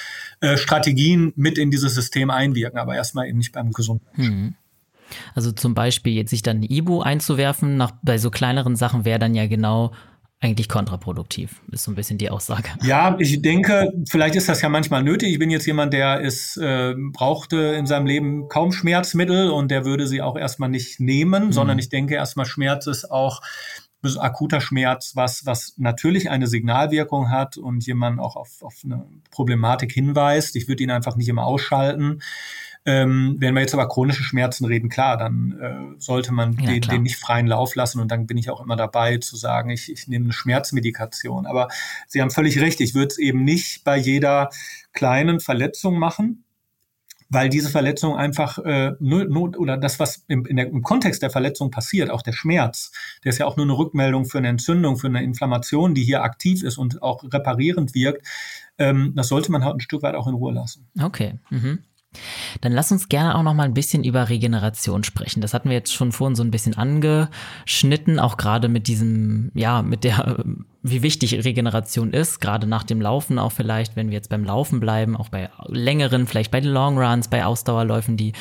äh, 0.40 0.56
Strategien 0.56 1.32
mit 1.34 1.58
in 1.58 1.72
dieses 1.72 1.94
System 1.94 2.30
einwirken, 2.30 2.78
aber 2.78 2.94
erstmal 2.94 3.26
eben 3.26 3.38
nicht 3.38 3.52
beim 3.52 3.72
gesunden 3.72 4.06
Hm. 4.12 4.54
Also 5.34 5.52
zum 5.52 5.74
Beispiel 5.74 6.14
jetzt 6.14 6.30
sich 6.30 6.42
dann 6.42 6.62
Ibu 6.62 7.00
einzuwerfen, 7.00 7.76
nach, 7.76 7.92
bei 8.02 8.18
so 8.18 8.30
kleineren 8.30 8.74
Sachen 8.76 9.04
wäre 9.04 9.20
dann 9.20 9.34
ja 9.34 9.46
genau 9.46 9.92
eigentlich 10.40 10.68
kontraproduktiv, 10.68 11.62
ist 11.72 11.84
so 11.84 11.90
ein 11.90 11.94
bisschen 11.94 12.18
die 12.18 12.30
Aussage. 12.30 12.68
Ja, 12.82 13.16
ich 13.18 13.40
denke, 13.40 13.92
vielleicht 14.08 14.34
ist 14.34 14.48
das 14.48 14.60
ja 14.60 14.68
manchmal 14.68 15.02
nötig. 15.02 15.32
Ich 15.32 15.38
bin 15.38 15.50
jetzt 15.50 15.66
jemand, 15.66 15.94
der 15.94 16.20
ist, 16.20 16.58
äh, 16.58 16.94
brauchte 17.12 17.56
in 17.56 17.86
seinem 17.86 18.06
Leben 18.06 18.48
kaum 18.48 18.72
Schmerzmittel 18.72 19.50
und 19.50 19.70
der 19.70 19.86
würde 19.86 20.06
sie 20.06 20.20
auch 20.20 20.36
erstmal 20.36 20.68
nicht 20.68 21.00
nehmen, 21.00 21.46
mhm. 21.46 21.52
sondern 21.52 21.78
ich 21.78 21.88
denke 21.88 22.14
erstmal 22.14 22.46
Schmerz 22.46 22.86
ist 22.86 23.10
auch 23.10 23.40
akuter 24.16 24.60
Schmerz, 24.60 25.12
was, 25.16 25.46
was 25.46 25.74
natürlich 25.78 26.30
eine 26.30 26.46
Signalwirkung 26.46 27.30
hat 27.30 27.56
und 27.56 27.84
jemand 27.86 28.20
auch 28.20 28.36
auf, 28.36 28.62
auf 28.62 28.74
eine 28.84 29.04
Problematik 29.32 29.90
hinweist. 29.90 30.54
Ich 30.54 30.68
würde 30.68 30.84
ihn 30.84 30.90
einfach 30.92 31.16
nicht 31.16 31.28
immer 31.28 31.44
ausschalten. 31.44 32.20
Ähm, 32.86 33.36
wenn 33.40 33.54
wir 33.54 33.62
jetzt 33.62 33.74
aber 33.74 33.88
chronische 33.88 34.22
Schmerzen 34.22 34.64
reden, 34.64 34.88
klar, 34.88 35.16
dann 35.16 35.58
äh, 35.60 36.00
sollte 36.00 36.32
man 36.32 36.56
ja, 36.60 36.70
den, 36.70 36.80
den, 36.82 37.02
nicht 37.02 37.16
freien 37.16 37.48
Lauf 37.48 37.74
lassen 37.74 38.00
und 38.00 38.12
dann 38.12 38.28
bin 38.28 38.38
ich 38.38 38.48
auch 38.48 38.60
immer 38.60 38.76
dabei 38.76 39.18
zu 39.18 39.36
sagen, 39.36 39.70
ich, 39.70 39.90
ich 39.90 40.06
nehme 40.06 40.26
eine 40.26 40.32
Schmerzmedikation. 40.32 41.46
Aber 41.46 41.66
Sie 42.06 42.22
haben 42.22 42.30
völlig 42.30 42.60
recht, 42.60 42.80
ich 42.80 42.94
würde 42.94 43.08
es 43.08 43.18
eben 43.18 43.42
nicht 43.42 43.82
bei 43.82 43.96
jeder 43.96 44.50
kleinen 44.92 45.40
Verletzung 45.40 45.98
machen, 45.98 46.44
weil 47.28 47.48
diese 47.48 47.70
Verletzung 47.70 48.16
einfach 48.16 48.58
äh, 48.58 48.92
not, 49.00 49.56
oder 49.58 49.76
das, 49.76 49.98
was 49.98 50.24
im, 50.28 50.46
in 50.46 50.56
der, 50.56 50.68
im 50.68 50.82
Kontext 50.82 51.22
der 51.22 51.30
Verletzung 51.30 51.72
passiert, 51.72 52.10
auch 52.10 52.22
der 52.22 52.32
Schmerz, 52.32 52.92
der 53.24 53.30
ist 53.30 53.38
ja 53.38 53.46
auch 53.46 53.56
nur 53.56 53.66
eine 53.66 53.76
Rückmeldung 53.76 54.26
für 54.26 54.38
eine 54.38 54.48
Entzündung, 54.48 54.96
für 54.96 55.08
eine 55.08 55.24
Inflammation, 55.24 55.94
die 55.94 56.04
hier 56.04 56.22
aktiv 56.22 56.62
ist 56.62 56.78
und 56.78 57.02
auch 57.02 57.24
reparierend 57.24 57.94
wirkt. 57.94 58.24
Ähm, 58.78 59.12
das 59.16 59.26
sollte 59.26 59.50
man 59.50 59.64
halt 59.64 59.74
ein 59.76 59.80
Stück 59.80 60.02
weit 60.02 60.14
auch 60.14 60.28
in 60.28 60.34
Ruhe 60.34 60.52
lassen. 60.52 60.86
Okay. 61.00 61.40
Mhm. 61.50 61.80
Dann 62.60 62.72
lass 62.72 62.92
uns 62.92 63.08
gerne 63.08 63.34
auch 63.34 63.42
noch 63.42 63.54
mal 63.54 63.64
ein 63.64 63.74
bisschen 63.74 64.04
über 64.04 64.28
Regeneration 64.28 65.04
sprechen. 65.04 65.40
Das 65.40 65.54
hatten 65.54 65.68
wir 65.68 65.76
jetzt 65.76 65.92
schon 65.92 66.12
vorhin 66.12 66.36
so 66.36 66.42
ein 66.42 66.50
bisschen 66.50 66.76
angeschnitten, 66.76 68.18
auch 68.18 68.36
gerade 68.36 68.68
mit 68.68 68.88
diesem, 68.88 69.50
ja, 69.54 69.82
mit 69.82 70.04
der, 70.04 70.44
wie 70.82 71.02
wichtig 71.02 71.44
Regeneration 71.44 72.12
ist, 72.12 72.40
gerade 72.40 72.66
nach 72.66 72.84
dem 72.84 73.00
Laufen 73.00 73.38
auch 73.38 73.52
vielleicht, 73.52 73.96
wenn 73.96 74.08
wir 74.08 74.14
jetzt 74.14 74.30
beim 74.30 74.44
Laufen 74.44 74.80
bleiben, 74.80 75.16
auch 75.16 75.28
bei 75.28 75.50
längeren, 75.66 76.26
vielleicht 76.26 76.50
bei 76.50 76.60
den 76.60 76.72
Long 76.72 76.98
Runs, 76.98 77.28
bei 77.28 77.44
Ausdauerläufen, 77.44 78.16
die 78.16 78.32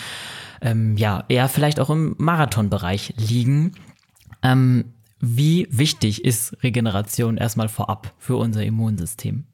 ähm, 0.62 0.98
ja 0.98 1.24
eher 1.28 1.50
vielleicht 1.50 1.80
auch 1.80 1.90
im 1.90 2.16
Marathonbereich 2.18 3.14
liegen. 3.18 3.74
Ähm, 4.44 4.94
wie 5.20 5.68
wichtig 5.72 6.24
ist 6.24 6.62
Regeneration 6.62 7.38
erstmal 7.38 7.70
vorab 7.70 8.14
für 8.20 8.36
unser 8.36 8.64
Immunsystem? 8.64 9.46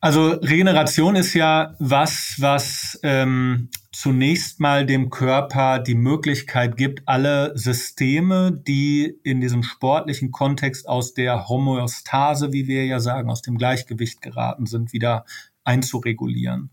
Also 0.00 0.28
Regeneration 0.28 1.16
ist 1.16 1.32
ja 1.34 1.74
was, 1.78 2.36
was 2.38 2.98
ähm, 3.02 3.70
zunächst 3.92 4.60
mal 4.60 4.84
dem 4.84 5.08
Körper 5.08 5.78
die 5.78 5.94
Möglichkeit 5.94 6.76
gibt, 6.76 7.02
alle 7.06 7.56
Systeme, 7.56 8.52
die 8.52 9.18
in 9.24 9.40
diesem 9.40 9.62
sportlichen 9.62 10.32
Kontext 10.32 10.86
aus 10.86 11.14
der 11.14 11.48
Homöostase, 11.48 12.52
wie 12.52 12.68
wir 12.68 12.84
ja 12.84 13.00
sagen, 13.00 13.30
aus 13.30 13.40
dem 13.40 13.56
Gleichgewicht 13.56 14.20
geraten 14.20 14.66
sind, 14.66 14.92
wieder 14.92 15.24
einzuregulieren. 15.64 16.70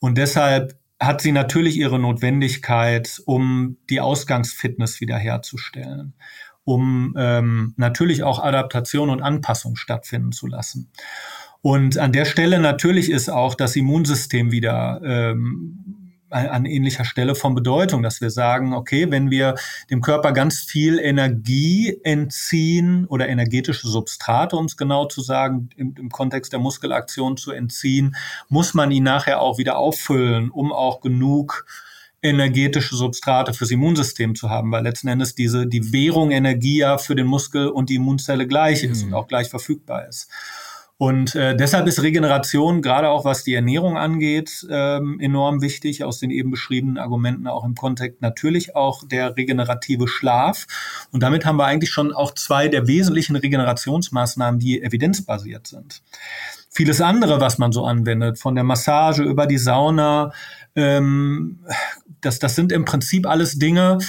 Und 0.00 0.18
deshalb 0.18 0.76
hat 0.98 1.20
sie 1.20 1.32
natürlich 1.32 1.76
ihre 1.76 2.00
Notwendigkeit, 2.00 3.22
um 3.26 3.78
die 3.88 4.00
Ausgangsfitness 4.00 5.00
wiederherzustellen, 5.00 6.14
um 6.64 7.14
ähm, 7.16 7.74
natürlich 7.76 8.22
auch 8.22 8.42
Adaptation 8.42 9.08
und 9.08 9.22
Anpassung 9.22 9.76
stattfinden 9.76 10.32
zu 10.32 10.46
lassen. 10.46 10.90
Und 11.62 11.98
an 11.98 12.12
der 12.12 12.24
Stelle 12.24 12.58
natürlich 12.58 13.10
ist 13.10 13.28
auch 13.28 13.54
das 13.54 13.76
Immunsystem 13.76 14.50
wieder 14.50 15.00
ähm, 15.04 15.90
an 16.30 16.64
ähnlicher 16.64 17.04
Stelle 17.04 17.34
von 17.34 17.54
Bedeutung, 17.54 18.02
dass 18.02 18.20
wir 18.20 18.30
sagen, 18.30 18.72
okay, 18.72 19.10
wenn 19.10 19.30
wir 19.30 19.56
dem 19.90 20.00
Körper 20.00 20.32
ganz 20.32 20.60
viel 20.60 20.98
Energie 20.98 21.98
entziehen 22.04 23.04
oder 23.06 23.28
energetische 23.28 23.88
Substrate, 23.88 24.56
um 24.56 24.66
es 24.66 24.76
genau 24.76 25.06
zu 25.06 25.22
sagen, 25.22 25.70
im, 25.76 25.94
im, 25.98 26.08
Kontext 26.08 26.52
der 26.52 26.60
Muskelaktion 26.60 27.36
zu 27.36 27.50
entziehen, 27.50 28.14
muss 28.48 28.74
man 28.74 28.90
ihn 28.92 29.02
nachher 29.02 29.40
auch 29.40 29.58
wieder 29.58 29.76
auffüllen, 29.76 30.50
um 30.50 30.72
auch 30.72 31.00
genug 31.00 31.66
energetische 32.22 32.94
Substrate 32.94 33.52
fürs 33.54 33.70
Immunsystem 33.70 34.34
zu 34.34 34.50
haben, 34.50 34.70
weil 34.70 34.84
letzten 34.84 35.08
Endes 35.08 35.34
diese, 35.34 35.66
die 35.66 35.92
Währung 35.92 36.30
Energie 36.30 36.78
ja 36.78 36.98
für 36.98 37.16
den 37.16 37.26
Muskel 37.26 37.68
und 37.68 37.88
die 37.88 37.94
Immunzelle 37.96 38.46
gleich 38.46 38.84
ist 38.84 39.02
mhm. 39.02 39.08
und 39.08 39.14
auch 39.14 39.26
gleich 39.26 39.48
verfügbar 39.48 40.06
ist. 40.06 40.30
Und 41.00 41.34
äh, 41.34 41.56
deshalb 41.56 41.86
ist 41.86 42.02
Regeneration, 42.02 42.82
gerade 42.82 43.08
auch 43.08 43.24
was 43.24 43.42
die 43.42 43.54
Ernährung 43.54 43.96
angeht, 43.96 44.66
ähm, 44.68 45.18
enorm 45.18 45.62
wichtig, 45.62 46.04
aus 46.04 46.18
den 46.18 46.30
eben 46.30 46.50
beschriebenen 46.50 46.98
Argumenten 46.98 47.46
auch 47.46 47.64
im 47.64 47.74
Kontext 47.74 48.20
natürlich 48.20 48.76
auch 48.76 49.02
der 49.08 49.34
regenerative 49.34 50.08
Schlaf. 50.08 50.66
Und 51.10 51.22
damit 51.22 51.46
haben 51.46 51.56
wir 51.56 51.64
eigentlich 51.64 51.90
schon 51.90 52.12
auch 52.12 52.34
zwei 52.34 52.68
der 52.68 52.86
wesentlichen 52.86 53.34
Regenerationsmaßnahmen, 53.34 54.60
die 54.60 54.82
evidenzbasiert 54.82 55.68
sind. 55.68 56.02
Vieles 56.68 57.00
andere, 57.00 57.40
was 57.40 57.56
man 57.56 57.72
so 57.72 57.86
anwendet, 57.86 58.38
von 58.38 58.54
der 58.54 58.64
Massage 58.64 59.22
über 59.22 59.46
die 59.46 59.56
Sauna, 59.56 60.34
ähm, 60.76 61.60
das, 62.20 62.40
das 62.40 62.54
sind 62.54 62.72
im 62.72 62.84
Prinzip 62.84 63.26
alles 63.26 63.58
Dinge, 63.58 64.00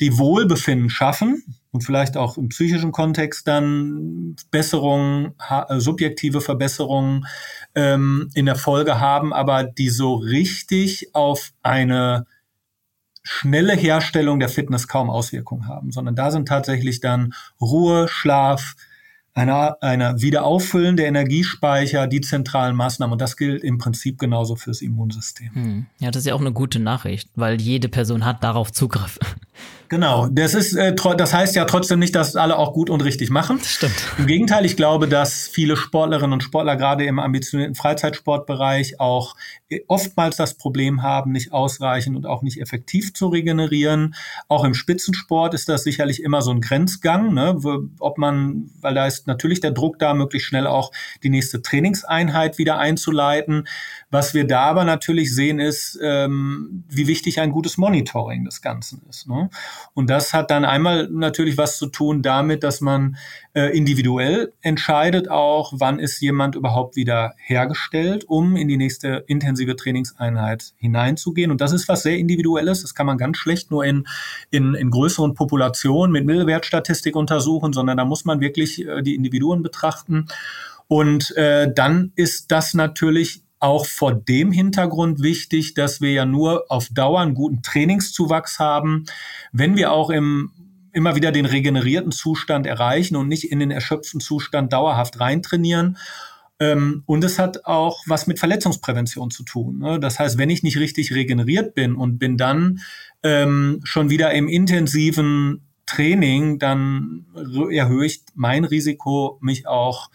die 0.00 0.18
Wohlbefinden 0.18 0.90
schaffen 0.90 1.44
und 1.72 1.82
vielleicht 1.82 2.16
auch 2.16 2.36
im 2.36 2.48
psychischen 2.48 2.92
Kontext 2.92 3.46
dann 3.46 4.36
Besserungen, 4.50 5.34
äh, 5.48 5.78
subjektive 5.78 6.40
Verbesserungen 6.40 7.26
ähm, 7.74 8.28
in 8.34 8.46
der 8.46 8.56
Folge 8.56 9.00
haben, 9.00 9.32
aber 9.32 9.64
die 9.64 9.88
so 9.88 10.14
richtig 10.14 11.14
auf 11.14 11.52
eine 11.62 12.26
schnelle 13.22 13.74
Herstellung 13.74 14.40
der 14.40 14.48
Fitness 14.48 14.88
kaum 14.88 15.10
Auswirkungen 15.10 15.68
haben, 15.68 15.92
sondern 15.92 16.16
da 16.16 16.30
sind 16.30 16.48
tatsächlich 16.48 17.00
dann 17.00 17.34
Ruhe, 17.60 18.08
Schlaf, 18.08 18.74
eine, 19.32 19.80
eine 19.80 20.20
Wiederauffüllen 20.20 20.96
der 20.96 21.06
Energiespeicher, 21.06 22.06
die 22.08 22.20
zentralen 22.20 22.74
Maßnahmen. 22.74 23.12
Und 23.12 23.20
das 23.20 23.36
gilt 23.36 23.62
im 23.62 23.78
Prinzip 23.78 24.18
genauso 24.18 24.56
fürs 24.56 24.82
Immunsystem. 24.82 25.54
Hm. 25.54 25.86
Ja, 26.00 26.10
das 26.10 26.22
ist 26.22 26.26
ja 26.26 26.34
auch 26.34 26.40
eine 26.40 26.52
gute 26.52 26.80
Nachricht, 26.80 27.30
weil 27.36 27.60
jede 27.60 27.88
Person 27.88 28.24
hat 28.24 28.42
darauf 28.42 28.72
Zugriff. 28.72 29.18
Genau, 29.90 30.28
das 30.30 30.54
ist, 30.54 30.76
äh, 30.76 30.94
das 31.16 31.34
heißt 31.34 31.56
ja 31.56 31.64
trotzdem 31.64 31.98
nicht, 31.98 32.14
dass 32.14 32.36
alle 32.36 32.56
auch 32.56 32.74
gut 32.74 32.90
und 32.90 33.02
richtig 33.02 33.28
machen. 33.28 33.58
Stimmt. 33.58 33.92
Im 34.18 34.28
Gegenteil, 34.28 34.64
ich 34.64 34.76
glaube, 34.76 35.08
dass 35.08 35.48
viele 35.48 35.76
Sportlerinnen 35.76 36.32
und 36.32 36.44
Sportler 36.44 36.76
gerade 36.76 37.04
im 37.06 37.18
ambitionierten 37.18 37.74
Freizeitsportbereich 37.74 39.00
auch 39.00 39.34
äh, 39.68 39.80
oftmals 39.88 40.36
das 40.36 40.54
Problem 40.54 41.02
haben, 41.02 41.32
nicht 41.32 41.52
ausreichend 41.52 42.16
und 42.16 42.24
auch 42.24 42.42
nicht 42.42 42.60
effektiv 42.60 43.14
zu 43.14 43.26
regenerieren. 43.26 44.14
Auch 44.46 44.62
im 44.62 44.74
Spitzensport 44.74 45.54
ist 45.54 45.68
das 45.68 45.82
sicherlich 45.82 46.22
immer 46.22 46.40
so 46.40 46.52
ein 46.52 46.60
Grenzgang, 46.60 47.34
ne? 47.34 47.58
ob 47.98 48.16
man, 48.16 48.70
weil 48.80 48.94
da 48.94 49.08
ist 49.08 49.26
natürlich 49.26 49.60
der 49.60 49.72
Druck 49.72 49.98
da, 49.98 50.14
möglichst 50.14 50.46
schnell 50.46 50.68
auch 50.68 50.92
die 51.24 51.30
nächste 51.30 51.62
Trainingseinheit 51.62 52.58
wieder 52.58 52.78
einzuleiten. 52.78 53.66
Was 54.10 54.34
wir 54.34 54.44
da 54.44 54.62
aber 54.62 54.84
natürlich 54.84 55.32
sehen, 55.32 55.60
ist, 55.60 55.98
ähm, 56.02 56.84
wie 56.88 57.06
wichtig 57.06 57.38
ein 57.38 57.52
gutes 57.52 57.78
Monitoring 57.78 58.44
des 58.44 58.60
Ganzen 58.60 59.02
ist. 59.08 59.28
Ne? 59.28 59.50
Und 59.94 60.10
das 60.10 60.34
hat 60.34 60.50
dann 60.50 60.64
einmal 60.64 61.08
natürlich 61.10 61.56
was 61.56 61.78
zu 61.78 61.86
tun 61.86 62.20
damit, 62.20 62.64
dass 62.64 62.80
man 62.80 63.16
äh, 63.54 63.76
individuell 63.76 64.52
entscheidet 64.62 65.30
auch, 65.30 65.74
wann 65.76 66.00
ist 66.00 66.20
jemand 66.20 66.56
überhaupt 66.56 66.96
wieder 66.96 67.34
hergestellt, 67.36 68.24
um 68.26 68.56
in 68.56 68.66
die 68.66 68.76
nächste 68.76 69.24
intensive 69.28 69.76
Trainingseinheit 69.76 70.72
hineinzugehen. 70.76 71.52
Und 71.52 71.60
das 71.60 71.72
ist 71.72 71.88
was 71.88 72.02
sehr 72.02 72.18
Individuelles. 72.18 72.82
Das 72.82 72.96
kann 72.96 73.06
man 73.06 73.16
ganz 73.16 73.36
schlecht 73.36 73.70
nur 73.70 73.84
in, 73.84 74.08
in, 74.50 74.74
in 74.74 74.90
größeren 74.90 75.34
Populationen 75.34 76.10
mit 76.10 76.26
Mittelwertstatistik 76.26 77.14
untersuchen, 77.14 77.72
sondern 77.72 77.96
da 77.96 78.04
muss 78.04 78.24
man 78.24 78.40
wirklich 78.40 78.84
äh, 78.84 79.02
die 79.02 79.14
Individuen 79.14 79.62
betrachten. 79.62 80.26
Und 80.88 81.36
äh, 81.36 81.72
dann 81.72 82.10
ist 82.16 82.50
das 82.50 82.74
natürlich 82.74 83.44
auch 83.60 83.86
vor 83.86 84.14
dem 84.14 84.52
Hintergrund 84.52 85.22
wichtig, 85.22 85.74
dass 85.74 86.00
wir 86.00 86.12
ja 86.12 86.24
nur 86.24 86.64
auf 86.68 86.88
Dauer 86.88 87.20
einen 87.20 87.34
guten 87.34 87.62
Trainingszuwachs 87.62 88.58
haben, 88.58 89.04
wenn 89.52 89.76
wir 89.76 89.92
auch 89.92 90.10
im 90.10 90.50
immer 90.92 91.14
wieder 91.14 91.30
den 91.30 91.46
regenerierten 91.46 92.10
Zustand 92.10 92.66
erreichen 92.66 93.14
und 93.14 93.28
nicht 93.28 93.44
in 93.44 93.60
den 93.60 93.70
erschöpften 93.70 94.20
Zustand 94.20 94.72
dauerhaft 94.72 95.20
reintrainieren. 95.20 95.98
Ähm, 96.58 97.04
und 97.06 97.24
es 97.24 97.38
hat 97.38 97.64
auch 97.64 98.02
was 98.06 98.26
mit 98.26 98.38
Verletzungsprävention 98.38 99.30
zu 99.30 99.44
tun. 99.44 99.78
Ne? 99.78 100.00
Das 100.00 100.18
heißt, 100.18 100.36
wenn 100.36 100.50
ich 100.50 100.62
nicht 100.62 100.78
richtig 100.78 101.14
regeneriert 101.14 101.74
bin 101.74 101.94
und 101.94 102.18
bin 102.18 102.36
dann 102.36 102.80
ähm, 103.22 103.80
schon 103.84 104.10
wieder 104.10 104.32
im 104.32 104.48
intensiven 104.48 105.62
Training, 105.86 106.58
dann 106.58 107.26
erhöhe 107.70 108.06
ich 108.06 108.22
mein 108.34 108.64
Risiko, 108.64 109.38
mich 109.40 109.66
auch 109.66 110.10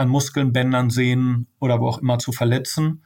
an 0.00 0.08
Muskeln, 0.08 0.52
Bändern, 0.52 0.88
Sehnen 0.88 1.46
oder 1.60 1.80
wo 1.80 1.88
auch 1.88 1.98
immer 1.98 2.18
zu 2.18 2.32
verletzen. 2.32 3.04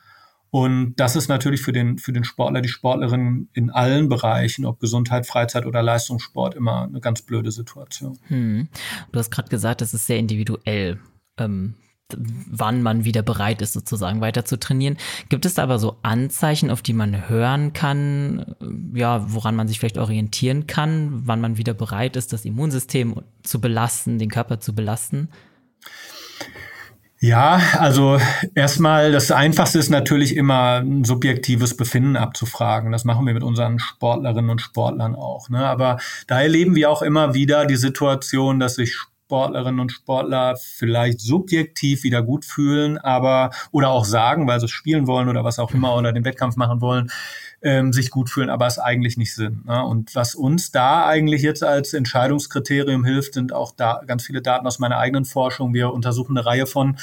Und 0.50 0.94
das 0.94 1.16
ist 1.16 1.26
natürlich 1.26 1.62
für 1.62 1.72
den, 1.72 1.98
für 1.98 2.12
den 2.12 2.22
Sportler, 2.22 2.60
die 2.60 2.68
Sportlerin 2.68 3.48
in 3.52 3.70
allen 3.70 4.08
Bereichen, 4.08 4.64
ob 4.64 4.78
Gesundheit, 4.78 5.26
Freizeit 5.26 5.66
oder 5.66 5.82
Leistungssport, 5.82 6.54
immer 6.54 6.84
eine 6.84 7.00
ganz 7.00 7.22
blöde 7.22 7.50
Situation. 7.50 8.16
Hm. 8.28 8.68
Du 9.10 9.18
hast 9.18 9.32
gerade 9.32 9.48
gesagt, 9.48 9.82
es 9.82 9.92
ist 9.92 10.06
sehr 10.06 10.18
individuell, 10.18 11.00
ähm, 11.38 11.74
wann 12.16 12.82
man 12.82 13.04
wieder 13.04 13.22
bereit 13.22 13.62
ist, 13.62 13.72
sozusagen 13.72 14.20
weiter 14.20 14.44
zu 14.44 14.56
trainieren. 14.56 14.96
Gibt 15.28 15.44
es 15.44 15.54
da 15.54 15.64
aber 15.64 15.80
so 15.80 15.96
Anzeichen, 16.02 16.70
auf 16.70 16.82
die 16.82 16.92
man 16.92 17.28
hören 17.28 17.72
kann, 17.72 18.54
ja, 18.94 19.32
woran 19.32 19.56
man 19.56 19.66
sich 19.66 19.80
vielleicht 19.80 19.98
orientieren 19.98 20.68
kann, 20.68 21.22
wann 21.26 21.40
man 21.40 21.56
wieder 21.56 21.74
bereit 21.74 22.14
ist, 22.14 22.32
das 22.32 22.44
Immunsystem 22.44 23.20
zu 23.42 23.60
belasten, 23.60 24.20
den 24.20 24.30
Körper 24.30 24.60
zu 24.60 24.72
belasten? 24.72 25.30
Ja, 27.24 27.58
also 27.78 28.18
erstmal, 28.54 29.10
das 29.10 29.30
Einfachste 29.30 29.78
ist 29.78 29.88
natürlich 29.88 30.36
immer 30.36 30.82
ein 30.82 31.04
subjektives 31.04 31.74
Befinden 31.74 32.16
abzufragen. 32.16 32.92
Das 32.92 33.06
machen 33.06 33.24
wir 33.24 33.32
mit 33.32 33.42
unseren 33.42 33.78
Sportlerinnen 33.78 34.50
und 34.50 34.60
Sportlern 34.60 35.14
auch. 35.14 35.48
Ne? 35.48 35.66
Aber 35.66 35.96
da 36.26 36.42
erleben 36.42 36.74
wir 36.74 36.90
auch 36.90 37.00
immer 37.00 37.32
wieder 37.32 37.64
die 37.64 37.76
Situation, 37.76 38.60
dass 38.60 38.74
sich 38.74 38.94
Sportlerinnen 38.94 39.80
und 39.80 39.90
Sportler 39.90 40.56
vielleicht 40.62 41.18
subjektiv 41.18 42.02
wieder 42.02 42.22
gut 42.22 42.44
fühlen, 42.44 42.98
aber 42.98 43.52
oder 43.72 43.88
auch 43.88 44.04
sagen, 44.04 44.46
weil 44.46 44.60
sie 44.60 44.68
spielen 44.68 45.06
wollen 45.06 45.30
oder 45.30 45.44
was 45.44 45.58
auch 45.58 45.72
immer 45.72 45.96
oder 45.96 46.12
den 46.12 46.26
Wettkampf 46.26 46.56
machen 46.56 46.82
wollen, 46.82 47.10
ähm, 47.64 47.94
sich 47.94 48.10
gut 48.10 48.28
fühlen, 48.28 48.50
aber 48.50 48.66
es 48.66 48.78
eigentlich 48.78 49.16
nicht 49.16 49.34
sind. 49.34 49.64
Ne? 49.64 49.82
Und 49.82 50.14
was 50.14 50.34
uns 50.34 50.70
da 50.70 51.06
eigentlich 51.06 51.40
jetzt 51.40 51.64
als 51.64 51.94
Entscheidungskriterium 51.94 53.06
hilft, 53.06 53.34
sind 53.34 53.54
auch 53.54 53.72
da 53.74 54.02
ganz 54.06 54.26
viele 54.26 54.42
Daten 54.42 54.66
aus 54.66 54.78
meiner 54.78 54.98
eigenen 54.98 55.24
Forschung. 55.24 55.72
Wir 55.72 55.90
untersuchen 55.92 56.36
eine 56.36 56.44
Reihe 56.44 56.66
von 56.66 56.98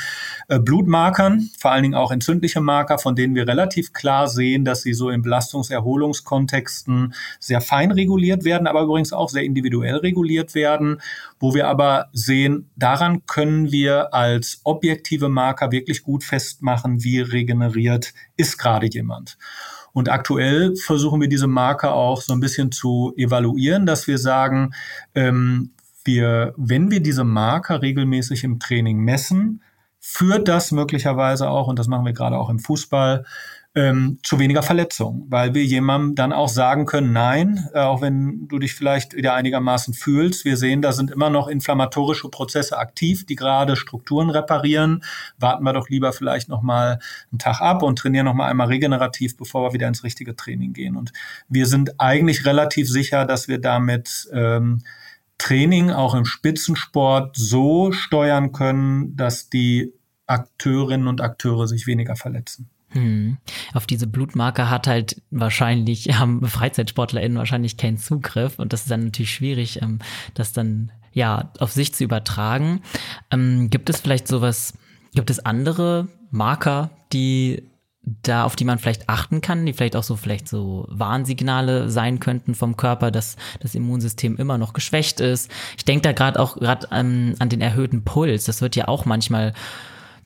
äh, 0.49 0.59
Blutmarkern, 0.59 1.49
vor 1.59 1.71
allen 1.71 1.81
Dingen 1.81 1.95
auch 1.95 2.11
entzündliche 2.11 2.61
Marker, 2.61 2.99
von 2.99 3.15
denen 3.15 3.33
wir 3.33 3.47
relativ 3.47 3.91
klar 3.91 4.27
sehen, 4.27 4.63
dass 4.63 4.83
sie 4.83 4.93
so 4.93 5.09
in 5.09 5.23
Belastungs-Erholungskontexten 5.23 7.15
sehr 7.39 7.61
fein 7.61 7.89
reguliert 7.89 8.43
werden, 8.43 8.67
aber 8.67 8.83
übrigens 8.83 9.13
auch 9.13 9.29
sehr 9.29 9.43
individuell 9.43 9.95
reguliert 9.95 10.53
werden, 10.53 11.01
wo 11.39 11.55
wir 11.55 11.67
aber 11.67 12.09
sehen, 12.13 12.69
daran 12.75 13.25
können 13.25 13.71
wir 13.71 14.13
als 14.13 14.61
objektive 14.63 15.27
Marker 15.27 15.71
wirklich 15.71 16.03
gut 16.03 16.23
festmachen, 16.23 17.03
wie 17.03 17.19
regeneriert 17.19 18.13
ist 18.37 18.59
gerade 18.59 18.85
jemand. 18.85 19.39
Und 19.93 20.09
aktuell 20.09 20.75
versuchen 20.75 21.21
wir 21.21 21.27
diese 21.27 21.47
Marker 21.47 21.93
auch 21.93 22.21
so 22.21 22.33
ein 22.33 22.39
bisschen 22.39 22.71
zu 22.71 23.13
evaluieren, 23.17 23.85
dass 23.85 24.07
wir 24.07 24.17
sagen, 24.17 24.73
ähm, 25.15 25.71
wir, 26.03 26.53
wenn 26.57 26.91
wir 26.91 27.01
diese 27.01 27.23
Marker 27.23 27.81
regelmäßig 27.81 28.43
im 28.43 28.59
Training 28.59 28.99
messen, 28.99 29.61
führt 29.99 30.47
das 30.47 30.71
möglicherweise 30.71 31.49
auch, 31.49 31.67
und 31.67 31.77
das 31.77 31.87
machen 31.87 32.05
wir 32.05 32.13
gerade 32.13 32.37
auch 32.37 32.49
im 32.49 32.59
Fußball, 32.59 33.25
ähm, 33.73 34.19
zu 34.21 34.37
weniger 34.37 34.63
Verletzungen, 34.63 35.25
weil 35.29 35.53
wir 35.53 35.63
jemandem 35.63 36.15
dann 36.15 36.33
auch 36.33 36.49
sagen 36.49 36.85
können, 36.85 37.13
nein, 37.13 37.69
äh, 37.73 37.79
auch 37.79 38.01
wenn 38.01 38.47
du 38.49 38.59
dich 38.59 38.73
vielleicht 38.73 39.15
wieder 39.15 39.33
einigermaßen 39.33 39.93
fühlst, 39.93 40.43
wir 40.43 40.57
sehen, 40.57 40.81
da 40.81 40.91
sind 40.91 41.09
immer 41.09 41.29
noch 41.29 41.47
inflammatorische 41.47 42.27
Prozesse 42.27 42.77
aktiv, 42.77 43.25
die 43.25 43.37
gerade 43.37 43.77
Strukturen 43.77 44.29
reparieren. 44.29 45.03
Warten 45.37 45.63
wir 45.63 45.71
doch 45.71 45.87
lieber 45.87 46.11
vielleicht 46.11 46.49
noch 46.49 46.61
mal 46.61 46.99
einen 47.31 47.39
Tag 47.39 47.61
ab 47.61 47.81
und 47.81 47.97
trainieren 47.97 48.25
noch 48.25 48.33
mal 48.33 48.49
einmal 48.49 48.67
regenerativ, 48.67 49.37
bevor 49.37 49.69
wir 49.69 49.73
wieder 49.73 49.87
ins 49.87 50.03
richtige 50.03 50.35
Training 50.35 50.73
gehen. 50.73 50.97
Und 50.97 51.13
wir 51.47 51.65
sind 51.65 51.97
eigentlich 51.97 52.45
relativ 52.45 52.89
sicher, 52.89 53.23
dass 53.25 53.47
wir 53.47 53.59
damit 53.59 54.29
ähm, 54.33 54.79
Training 55.37 55.91
auch 55.91 56.13
im 56.13 56.25
Spitzensport 56.25 57.37
so 57.37 57.93
steuern 57.93 58.51
können, 58.51 59.15
dass 59.15 59.49
die 59.49 59.93
Akteurinnen 60.27 61.07
und 61.07 61.21
Akteure 61.21 61.67
sich 61.67 61.87
weniger 61.87 62.17
verletzen. 62.17 62.69
Hm. 62.91 63.37
Auf 63.73 63.87
diese 63.87 64.07
Blutmarker 64.07 64.69
hat 64.69 64.87
halt 64.87 65.21
wahrscheinlich, 65.31 66.07
haben 66.19 66.45
FreizeitsportlerInnen 66.45 67.37
wahrscheinlich 67.37 67.77
keinen 67.77 67.97
Zugriff 67.97 68.59
und 68.59 68.73
das 68.73 68.81
ist 68.81 68.91
dann 68.91 69.05
natürlich 69.05 69.33
schwierig, 69.33 69.81
ähm, 69.81 69.99
das 70.33 70.53
dann 70.53 70.91
ja 71.13 71.51
auf 71.59 71.71
sich 71.71 71.93
zu 71.93 72.03
übertragen. 72.03 72.81
Ähm, 73.31 73.69
gibt 73.69 73.89
es 73.89 73.99
vielleicht 74.01 74.27
sowas, 74.27 74.73
gibt 75.13 75.29
es 75.29 75.45
andere 75.45 76.07
Marker, 76.31 76.91
die 77.13 77.63
da, 78.03 78.45
auf 78.45 78.55
die 78.55 78.65
man 78.65 78.79
vielleicht 78.79 79.09
achten 79.09 79.41
kann, 79.41 79.65
die 79.65 79.73
vielleicht 79.73 79.95
auch 79.95 80.03
so 80.03 80.15
vielleicht 80.15 80.47
so 80.47 80.87
Warnsignale 80.89 81.89
sein 81.89 82.19
könnten 82.19 82.55
vom 82.55 82.75
Körper, 82.75 83.11
dass 83.11 83.37
das 83.59 83.75
Immunsystem 83.75 84.37
immer 84.37 84.57
noch 84.57 84.73
geschwächt 84.73 85.19
ist. 85.19 85.51
Ich 85.77 85.85
denke 85.85 86.01
da 86.01 86.11
gerade 86.11 86.39
auch 86.39 86.57
gerade 86.57 86.87
ähm, 86.91 87.35
an 87.37 87.49
den 87.49 87.61
erhöhten 87.61 88.03
Puls. 88.03 88.45
Das 88.45 88.61
wird 88.61 88.75
ja 88.75 88.87
auch 88.87 89.05
manchmal 89.05 89.53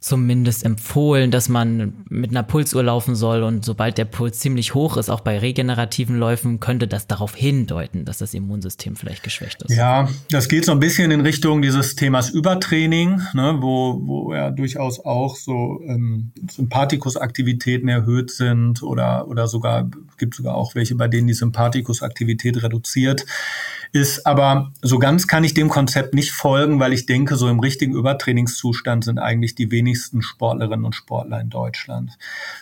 zumindest 0.06 0.64
empfohlen, 0.64 1.32
dass 1.32 1.50
man 1.50 2.06
mit 2.10 2.30
einer 2.30 2.44
Pulsuhr 2.44 2.84
laufen 2.84 3.16
soll 3.16 3.42
und 3.42 3.66
sobald 3.66 3.98
der 3.98 4.06
Puls 4.06 4.38
ziemlich 4.38 4.76
hoch 4.76 4.98
ist, 4.98 5.10
auch 5.10 5.22
bei 5.22 5.40
regenerativen 5.40 6.20
Läufen, 6.20 6.60
könnte 6.60 6.88
das 6.88 7.08
darauf 7.08 7.34
hindeuten, 7.36 8.06
dass 8.06 8.20
das 8.20 8.36
Immunsystem 8.36 8.96
vielleicht 8.96 9.24
geschwächt 9.24 9.64
ist. 9.64 9.76
Ja, 9.76 10.08
das 10.30 10.48
geht 10.48 10.64
so 10.64 10.74
ein 10.74 10.80
bisschen 10.80 11.10
in 11.10 11.22
Richtung 11.22 11.64
dieses 11.64 11.96
Themas 11.96 12.30
Übertraining, 12.30 13.20
ne, 13.34 13.58
wo, 13.62 14.00
wo 14.06 14.34
ja 14.36 14.52
durchaus 14.52 15.04
auch 15.04 15.36
so 15.36 15.82
ähm, 15.88 16.32
Sympathikusaktivitäten 16.52 17.90
erhöht 17.90 18.30
sind 18.30 18.84
oder, 18.84 19.28
oder 19.28 19.48
sogar, 19.48 19.90
gibt 20.20 20.36
sogar 20.36 20.54
auch 20.54 20.76
welche, 20.76 20.94
bei 20.94 21.08
denen 21.08 21.26
die 21.26 21.34
Sympathikusaktivität 21.34 22.62
reduziert 22.62 23.26
ist. 23.92 24.28
Aber 24.28 24.72
so 24.82 25.00
ganz 25.00 25.28
kann 25.28 25.44
ich 25.44 25.56
dem 25.56 25.70
Konzept 25.70 26.14
nicht 26.14 26.32
folgen, 26.32 26.80
weil 26.80 26.94
ich 26.94 27.08
denke, 27.08 27.38
so 27.38 27.50
im 27.50 27.60
richtigen 27.60 27.96
Übertrainingszustand 27.96 29.06
sind 29.06 29.18
eigentlich 29.18 29.56
die 29.56 29.72
wenigsten 29.72 29.95
Sportlerinnen 29.96 30.86
und 30.86 30.94
Sportler 30.94 31.40
in 31.40 31.50
Deutschland. 31.50 32.12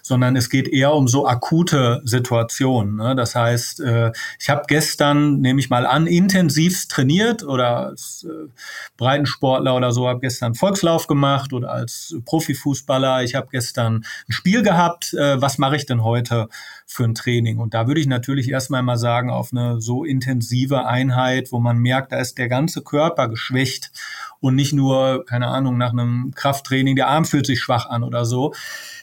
Sondern 0.02 0.36
es 0.36 0.50
geht 0.50 0.68
eher 0.68 0.94
um 0.94 1.08
so 1.08 1.28
akute 1.28 2.02
Situationen. 2.04 2.96
Ne? 2.96 3.16
Das 3.16 3.36
heißt, 3.36 3.80
äh, 3.82 4.12
ich 4.40 4.50
habe 4.50 4.64
gestern, 4.68 5.40
nehme 5.42 5.60
ich 5.60 5.70
mal 5.70 5.86
an, 5.86 6.08
intensivst 6.08 6.92
trainiert 6.92 7.44
oder 7.44 7.88
als 7.88 8.26
äh, 8.30 8.50
Breitensportler 8.98 9.76
oder 9.76 9.92
so, 9.92 10.08
habe 10.08 10.20
gestern 10.20 10.56
Volkslauf 10.56 11.08
gemacht 11.08 11.54
oder 11.54 11.72
als 11.72 12.16
Profifußballer. 12.26 13.24
Ich 13.24 13.36
habe 13.36 13.48
gestern 13.52 14.06
ein 14.28 14.32
Spiel 14.32 14.64
gehabt. 14.64 15.14
Äh, 15.14 15.42
was 15.42 15.58
mache 15.58 15.76
ich 15.76 15.86
denn 15.86 16.04
heute 16.04 16.48
für 16.94 17.06
ein 17.06 17.16
Training? 17.16 17.58
Und 17.58 17.74
da 17.74 17.88
würde 17.88 18.00
ich 18.00 18.08
natürlich 18.08 18.50
erstmal 18.50 18.84
mal 18.84 18.98
sagen, 18.98 19.30
auf 19.30 19.50
eine 19.52 19.82
so 19.82 20.04
intensive 20.04 20.86
Einheit 20.86 21.52
wo 21.52 21.60
man 21.60 21.78
merkt, 21.78 22.12
da 22.12 22.20
ist 22.20 22.38
der 22.38 22.50
ganze 22.50 22.82
Körper 22.82 23.28
geschwächt 23.28 23.92
und 24.40 24.56
nicht 24.56 24.74
nur, 24.74 25.26
keine 25.26 25.48
Ahnung, 25.48 25.78
nach 25.78 25.92
einem 25.92 26.32
Krafttraining, 26.36 26.96
der 26.96 27.08
Arm 27.08 27.26
fühlt 27.26 27.46
sich 27.46 27.60
schwach 27.60 27.86
an 27.86 28.04
oder 28.04 28.26
so. 28.26 28.54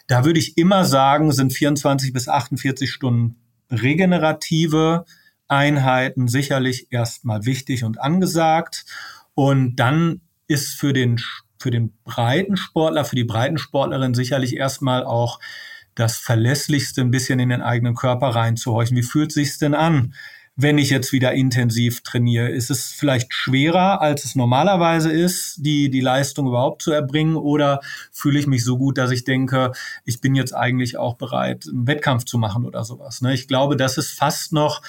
Da 0.07 0.25
würde 0.25 0.39
ich 0.39 0.59
immer 0.59 0.85
sagen, 0.85 1.33
sind 1.33 1.53
24 1.53 2.13
bis 2.13 2.29
48 2.29 2.91
Stunden 2.91 3.37
regenerative 3.71 5.05
Einheiten 5.49 6.29
sicherlich 6.29 6.89
erstmal 6.91 7.45
wichtig 7.45 7.85
und 7.85 8.01
angesagt. 8.01 8.85
Und 9.35 9.77
dann 9.77 10.21
ist 10.47 10.79
für 10.79 10.93
den, 10.93 11.21
für 11.59 11.71
den 11.71 11.95
breiten 12.05 12.57
Sportler, 12.57 13.05
für 13.05 13.17
die 13.17 13.25
breiten 13.25 13.59
Sportlerin 13.59 14.15
sicherlich 14.15 14.57
erstmal 14.57 15.05
auch 15.05 15.41
das 15.95 16.17
Verlässlichste 16.17 17.01
ein 17.01 17.11
bisschen 17.11 17.39
in 17.41 17.49
den 17.49 17.63
eigenen 17.63 17.95
Körper 17.95 18.29
reinzuhorchen. 18.29 18.97
Wie 18.97 19.03
fühlt 19.03 19.33
sich's 19.33 19.59
denn 19.59 19.75
an? 19.75 20.15
wenn 20.63 20.79
ich 20.79 20.91
jetzt 20.91 21.13
wieder 21.13 21.33
intensiv 21.33 22.03
trainiere? 22.03 22.49
Ist 22.49 22.71
es 22.71 22.93
vielleicht 22.93 23.33
schwerer, 23.33 24.01
als 24.01 24.25
es 24.25 24.35
normalerweise 24.35 25.11
ist, 25.11 25.59
die, 25.59 25.91
die 25.91 26.01
Leistung 26.01 26.47
überhaupt 26.47 26.83
zu 26.83 26.93
erbringen? 26.93 27.37
Oder 27.37 27.81
fühle 28.13 28.39
ich 28.39 28.47
mich 28.47 28.65
so 28.65 28.77
gut, 28.77 28.99
dass 28.99 29.11
ich 29.11 29.25
denke, 29.25 29.73
ich 30.05 30.21
bin 30.21 30.35
jetzt 30.35 30.53
eigentlich 30.53 30.97
auch 30.97 31.17
bereit, 31.17 31.67
einen 31.69 31.87
Wettkampf 31.87 32.25
zu 32.25 32.39
machen 32.39 32.65
oder 32.65 32.85
sowas? 32.85 33.23
Ne? 33.23 33.33
Ich 33.33 33.49
glaube, 33.49 33.77
das 33.77 33.97
ist 33.97 34.13
fast 34.13 34.53
noch 34.53 34.83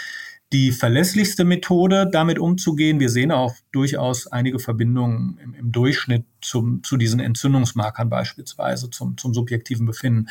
die 0.54 0.72
verlässlichste 0.72 1.46
Methode, 1.46 2.10
damit 2.12 2.38
umzugehen. 2.38 3.00
Wir 3.00 3.10
sehen 3.10 3.32
auch 3.32 3.56
durchaus 3.72 4.28
einige 4.28 4.60
Verbindungen 4.60 5.40
im, 5.42 5.54
im 5.54 5.72
Durchschnitt 5.72 6.26
zum, 6.42 6.84
zu 6.84 6.98
diesen 6.98 7.20
Entzündungsmarkern 7.20 8.10
beispielsweise, 8.10 8.90
zum, 8.90 9.18
zum 9.18 9.34
subjektiven 9.34 9.86
Befinden. 9.86 10.28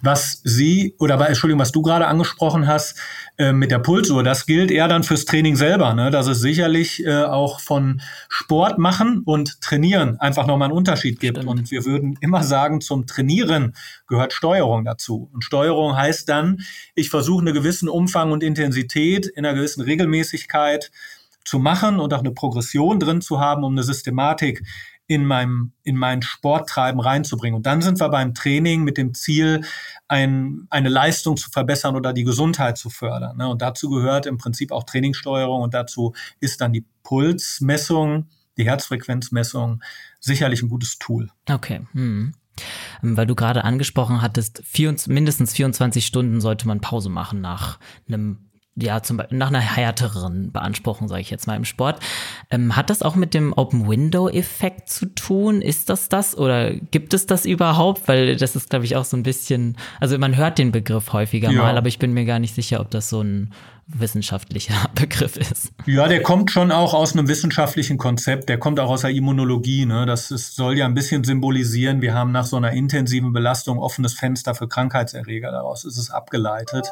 Was 0.00 0.40
Sie, 0.42 0.96
oder 0.98 1.20
Entschuldigung, 1.28 1.60
was 1.60 1.72
du 1.72 1.82
gerade 1.82 2.06
angesprochen 2.06 2.66
hast 2.66 2.98
äh, 3.38 3.52
mit 3.52 3.70
der 3.70 3.78
Pulsuhr, 3.78 4.22
das 4.22 4.46
gilt 4.46 4.70
eher 4.70 4.88
dann 4.88 5.02
fürs 5.02 5.26
Training 5.26 5.56
selber. 5.56 5.94
Ne? 5.94 6.10
Das 6.10 6.26
ist 6.26 6.40
sicherlich 6.40 7.04
äh, 7.04 7.22
auch 7.24 7.60
von 7.60 8.00
Sport 8.28 8.78
machen 8.78 9.22
und 9.24 9.60
trainieren 9.60 10.18
einfach 10.18 10.46
nochmal 10.46 10.68
einen 10.70 10.76
Unterschied 10.76 11.20
gibt. 11.20 11.36
Stimmt. 11.36 11.50
Und 11.50 11.70
wir 11.70 11.84
würden 11.84 12.16
immer 12.20 12.42
sagen, 12.42 12.80
zum 12.80 13.06
Trainieren 13.06 13.74
gehört 14.08 14.32
Steuerung 14.32 14.84
dazu. 14.84 15.30
Und 15.32 15.44
Steuerung 15.44 15.96
heißt 15.96 16.28
dann, 16.28 16.62
ich 16.94 17.10
versuche 17.10 17.42
einen 17.42 17.54
gewissen 17.54 17.88
Umfang 17.88 18.32
und 18.32 18.42
Intensität 18.42 19.26
in 19.26 19.44
einer 19.44 19.51
gewissen 19.54 19.82
Regelmäßigkeit 19.82 20.90
zu 21.44 21.58
machen 21.58 21.98
und 21.98 22.14
auch 22.14 22.20
eine 22.20 22.32
Progression 22.32 22.98
drin 23.00 23.20
zu 23.20 23.40
haben, 23.40 23.64
um 23.64 23.72
eine 23.72 23.82
Systematik 23.82 24.62
in 25.06 25.26
meinem, 25.26 25.72
in 25.82 25.96
mein 25.96 26.22
Sporttreiben 26.22 27.00
reinzubringen. 27.00 27.56
Und 27.56 27.66
dann 27.66 27.82
sind 27.82 28.00
wir 28.00 28.08
beim 28.08 28.34
Training 28.34 28.82
mit 28.82 28.96
dem 28.96 29.14
Ziel, 29.14 29.62
ein, 30.08 30.66
eine 30.70 30.88
Leistung 30.88 31.36
zu 31.36 31.50
verbessern 31.50 31.96
oder 31.96 32.12
die 32.12 32.24
Gesundheit 32.24 32.78
zu 32.78 32.88
fördern. 32.88 33.36
Ne? 33.36 33.48
Und 33.48 33.62
dazu 33.62 33.90
gehört 33.90 34.26
im 34.26 34.38
Prinzip 34.38 34.72
auch 34.72 34.84
Trainingssteuerung 34.84 35.62
und 35.62 35.74
dazu 35.74 36.14
ist 36.40 36.60
dann 36.60 36.72
die 36.72 36.86
Pulsmessung, 37.02 38.28
die 38.56 38.64
Herzfrequenzmessung 38.64 39.82
sicherlich 40.20 40.62
ein 40.62 40.68
gutes 40.68 40.98
Tool. 40.98 41.28
Okay. 41.50 41.80
Hm. 41.92 42.34
Weil 43.00 43.26
du 43.26 43.34
gerade 43.34 43.64
angesprochen 43.64 44.22
hattest, 44.22 44.62
vier, 44.64 44.94
mindestens 45.08 45.52
24 45.54 46.06
Stunden 46.06 46.40
sollte 46.40 46.68
man 46.68 46.80
Pause 46.80 47.08
machen 47.08 47.40
nach 47.40 47.78
einem 48.06 48.51
ja, 48.74 49.02
zum 49.02 49.18
Beispiel 49.18 49.36
nach 49.36 49.48
einer 49.48 49.60
härteren 49.60 50.50
Beanspruchung, 50.50 51.08
sage 51.08 51.20
ich 51.20 51.30
jetzt 51.30 51.46
mal 51.46 51.56
im 51.56 51.66
Sport. 51.66 52.00
Ähm, 52.50 52.74
hat 52.74 52.88
das 52.88 53.02
auch 53.02 53.14
mit 53.14 53.34
dem 53.34 53.52
Open-Window-Effekt 53.52 54.88
zu 54.88 55.06
tun? 55.06 55.60
Ist 55.60 55.90
das 55.90 56.08
das 56.08 56.36
oder 56.36 56.72
gibt 56.72 57.12
es 57.12 57.26
das 57.26 57.44
überhaupt? 57.44 58.08
Weil 58.08 58.36
das 58.36 58.56
ist, 58.56 58.70
glaube 58.70 58.86
ich, 58.86 58.96
auch 58.96 59.04
so 59.04 59.16
ein 59.16 59.24
bisschen, 59.24 59.76
also 60.00 60.16
man 60.18 60.36
hört 60.36 60.56
den 60.56 60.72
Begriff 60.72 61.12
häufiger 61.12 61.50
ja. 61.50 61.58
mal, 61.58 61.76
aber 61.76 61.88
ich 61.88 61.98
bin 61.98 62.14
mir 62.14 62.24
gar 62.24 62.38
nicht 62.38 62.54
sicher, 62.54 62.80
ob 62.80 62.90
das 62.90 63.10
so 63.10 63.20
ein 63.20 63.52
wissenschaftlicher 63.86 64.74
Begriff 64.94 65.36
ist. 65.36 65.72
Ja, 65.86 66.08
der 66.08 66.22
kommt 66.22 66.50
schon 66.50 66.70
auch 66.70 66.94
aus 66.94 67.12
einem 67.14 67.28
wissenschaftlichen 67.28 67.98
Konzept, 67.98 68.48
der 68.48 68.58
kommt 68.58 68.80
auch 68.80 68.90
aus 68.90 69.02
der 69.02 69.10
Immunologie. 69.10 69.86
Ne? 69.86 70.06
Das 70.06 70.30
ist, 70.30 70.54
soll 70.54 70.78
ja 70.78 70.86
ein 70.86 70.94
bisschen 70.94 71.24
symbolisieren, 71.24 72.00
wir 72.00 72.14
haben 72.14 72.32
nach 72.32 72.46
so 72.46 72.56
einer 72.56 72.72
intensiven 72.72 73.32
Belastung 73.32 73.78
offenes 73.78 74.14
Fenster 74.14 74.54
für 74.54 74.68
Krankheitserreger, 74.68 75.50
daraus 75.50 75.84
ist 75.84 75.98
es 75.98 76.10
abgeleitet. 76.10 76.88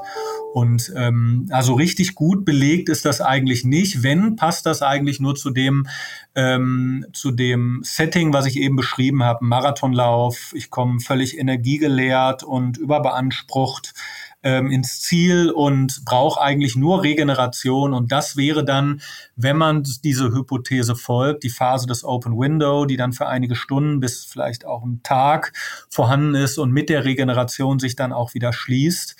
Und 0.52 0.92
ähm, 0.96 1.46
also 1.50 1.74
richtig 1.74 2.14
gut 2.14 2.44
belegt 2.44 2.88
ist 2.88 3.04
das 3.04 3.20
eigentlich 3.20 3.64
nicht. 3.64 4.02
Wenn, 4.02 4.36
passt 4.36 4.66
das 4.66 4.82
eigentlich 4.82 5.20
nur 5.20 5.36
zu 5.36 5.50
dem, 5.50 5.86
ähm, 6.34 7.06
zu 7.12 7.30
dem 7.30 7.80
Setting, 7.84 8.32
was 8.32 8.46
ich 8.46 8.56
eben 8.56 8.76
beschrieben 8.76 9.22
habe, 9.22 9.44
Marathonlauf, 9.44 10.52
ich 10.54 10.70
komme 10.70 11.00
völlig 11.00 11.38
energiegeleert 11.38 12.42
und 12.42 12.78
überbeansprucht 12.78 13.94
ähm, 14.42 14.70
ins 14.70 15.00
Ziel 15.00 15.50
und 15.50 16.04
braucht 16.04 16.40
eigentlich 16.40 16.76
nur 16.76 17.02
Regeneration. 17.02 17.92
Und 17.92 18.10
das 18.10 18.36
wäre 18.36 18.64
dann, 18.64 19.00
wenn 19.36 19.56
man 19.56 19.82
diese 20.02 20.32
Hypothese 20.32 20.96
folgt, 20.96 21.42
die 21.42 21.50
Phase 21.50 21.86
des 21.86 22.04
Open 22.04 22.38
Window, 22.38 22.86
die 22.86 22.96
dann 22.96 23.12
für 23.12 23.26
einige 23.26 23.54
Stunden 23.54 24.00
bis 24.00 24.24
vielleicht 24.24 24.64
auch 24.64 24.82
einen 24.82 25.02
Tag 25.02 25.52
vorhanden 25.88 26.34
ist 26.34 26.58
und 26.58 26.72
mit 26.72 26.88
der 26.88 27.04
Regeneration 27.04 27.78
sich 27.78 27.96
dann 27.96 28.12
auch 28.12 28.34
wieder 28.34 28.52
schließt. 28.52 29.16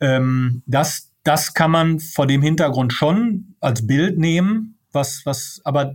Ähm, 0.00 0.62
das, 0.66 1.10
das 1.24 1.54
kann 1.54 1.70
man 1.70 2.00
vor 2.00 2.26
dem 2.26 2.42
Hintergrund 2.42 2.92
schon 2.92 3.54
als 3.60 3.86
Bild 3.86 4.18
nehmen, 4.18 4.76
was, 4.92 5.24
was, 5.24 5.60
aber 5.64 5.94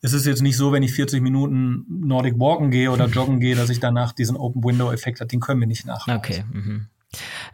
es 0.00 0.12
ist 0.12 0.26
jetzt 0.26 0.42
nicht 0.42 0.56
so, 0.56 0.72
wenn 0.72 0.82
ich 0.82 0.92
40 0.92 1.22
Minuten 1.22 1.84
Nordic 1.88 2.38
Walken 2.38 2.70
gehe 2.70 2.90
oder 2.90 3.06
joggen 3.06 3.38
gehe, 3.38 3.54
dass 3.54 3.70
ich 3.70 3.78
danach 3.78 4.12
diesen 4.12 4.36
Open 4.36 4.64
Window 4.64 4.90
Effekt 4.90 5.20
habe. 5.20 5.28
Den 5.28 5.40
können 5.40 5.60
wir 5.60 5.68
nicht 5.68 5.86
nachweisen. 5.86 6.18
Okay. 6.18 6.44
Mhm. 6.52 6.86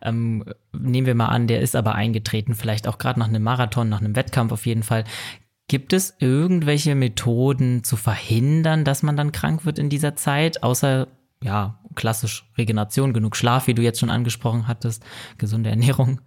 Ähm, 0.02 0.44
nehmen 0.72 1.06
wir 1.06 1.14
mal 1.14 1.26
an, 1.26 1.46
der 1.46 1.60
ist 1.60 1.76
aber 1.76 1.94
eingetreten, 1.94 2.54
vielleicht 2.54 2.88
auch 2.88 2.98
gerade 2.98 3.18
nach 3.18 3.28
einem 3.28 3.42
Marathon, 3.42 3.88
nach 3.88 4.00
einem 4.00 4.16
Wettkampf 4.16 4.52
auf 4.52 4.66
jeden 4.66 4.82
Fall. 4.82 5.04
Gibt 5.68 5.92
es 5.92 6.16
irgendwelche 6.18 6.94
Methoden 6.94 7.84
zu 7.84 7.96
verhindern, 7.96 8.84
dass 8.84 9.02
man 9.02 9.16
dann 9.16 9.32
krank 9.32 9.64
wird 9.64 9.78
in 9.78 9.88
dieser 9.88 10.16
Zeit, 10.16 10.62
außer 10.62 11.06
ja, 11.42 11.78
klassisch 11.94 12.50
Regeneration, 12.58 13.12
genug 13.12 13.36
Schlaf, 13.36 13.66
wie 13.66 13.74
du 13.74 13.82
jetzt 13.82 14.00
schon 14.00 14.10
angesprochen 14.10 14.68
hattest, 14.68 15.04
gesunde 15.38 15.70
Ernährung? 15.70 16.20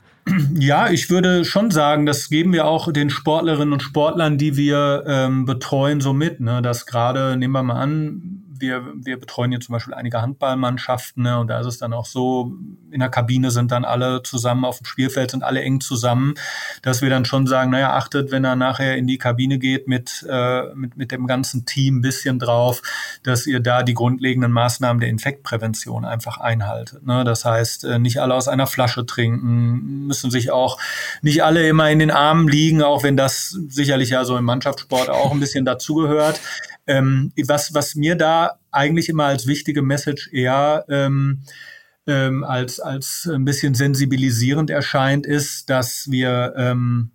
Ja, 0.57 0.89
ich 0.89 1.09
würde 1.09 1.43
schon 1.43 1.69
sagen, 1.69 2.05
das 2.05 2.29
geben 2.29 2.53
wir 2.53 2.65
auch 2.65 2.91
den 2.93 3.09
Sportlerinnen 3.09 3.73
und 3.73 3.83
Sportlern, 3.83 4.37
die 4.37 4.55
wir 4.55 5.03
ähm, 5.05 5.45
betreuen, 5.45 5.99
so 5.99 6.13
mit. 6.13 6.39
Ne? 6.39 6.61
Dass 6.61 6.85
gerade, 6.85 7.35
nehmen 7.35 7.53
wir 7.53 7.63
mal 7.63 7.81
an, 7.81 8.42
wir, 8.63 8.93
wir 8.95 9.19
betreuen 9.19 9.51
hier 9.51 9.59
zum 9.59 9.73
Beispiel 9.73 9.93
einige 9.93 10.21
Handballmannschaften 10.21 11.21
ne, 11.21 11.39
und 11.39 11.47
da 11.47 11.59
ist 11.59 11.67
es 11.67 11.77
dann 11.77 11.93
auch 11.93 12.07
so, 12.07 12.53
in 12.89 12.99
der 12.99 13.09
Kabine 13.09 13.51
sind 13.51 13.71
dann 13.71 13.85
alle 13.85 14.23
zusammen 14.23 14.65
auf 14.65 14.79
dem 14.79 14.85
Spielfeld, 14.85 15.31
sind 15.31 15.43
alle 15.43 15.61
eng 15.61 15.81
zusammen, 15.81 16.33
dass 16.81 17.01
wir 17.01 17.09
dann 17.09 17.25
schon 17.25 17.45
sagen, 17.45 17.69
naja, 17.69 17.93
achtet, 17.93 18.31
wenn 18.31 18.45
er 18.45 18.55
nachher 18.55 18.97
in 18.97 19.05
die 19.05 19.17
Kabine 19.19 19.59
geht 19.59 19.87
mit, 19.87 20.25
äh, 20.27 20.73
mit, 20.73 20.97
mit 20.97 21.11
dem 21.11 21.27
ganzen 21.27 21.65
Team 21.65 21.97
ein 21.97 22.01
bisschen 22.01 22.39
drauf, 22.39 22.81
dass 23.23 23.47
ihr 23.47 23.59
da 23.59 23.83
die 23.83 23.93
grundlegenden 23.93 24.51
Maßnahmen 24.51 24.99
der 24.99 25.09
Infektprävention 25.09 26.05
einfach 26.05 26.37
einhaltet. 26.37 27.05
Ne? 27.05 27.23
Das 27.23 27.45
heißt, 27.45 27.85
äh, 27.85 27.99
nicht 27.99 28.21
alle 28.21 28.33
aus 28.33 28.47
einer 28.47 28.67
Flasche 28.67 29.05
trinken, 29.05 30.07
müssen 30.07 30.29
sich 30.29 30.51
auch 30.51 30.79
nicht 31.21 31.43
alle 31.43 31.67
immer 31.67 31.89
in 31.89 31.99
den 31.99 32.11
Armen 32.11 32.47
liegen, 32.47 32.83
auch 32.83 33.03
wenn 33.03 33.17
das 33.17 33.49
sicherlich 33.69 34.09
ja 34.09 34.25
so 34.25 34.37
im 34.37 34.45
Mannschaftssport 34.45 35.09
auch 35.09 35.31
ein 35.31 35.39
bisschen 35.39 35.65
dazugehört. 35.65 36.39
Ähm, 36.85 37.31
was, 37.47 37.73
was 37.73 37.95
mir 37.95 38.15
da 38.15 38.59
eigentlich 38.71 39.09
immer 39.09 39.25
als 39.25 39.47
wichtige 39.47 39.81
Message 39.81 40.29
eher 40.33 40.85
ähm, 40.89 41.43
ähm, 42.05 42.43
als, 42.43 42.79
als 42.79 43.29
ein 43.31 43.45
bisschen 43.45 43.75
sensibilisierend 43.75 44.69
erscheint, 44.69 45.25
ist, 45.25 45.69
dass 45.69 46.07
wir 46.09 46.53
ähm, 46.57 47.11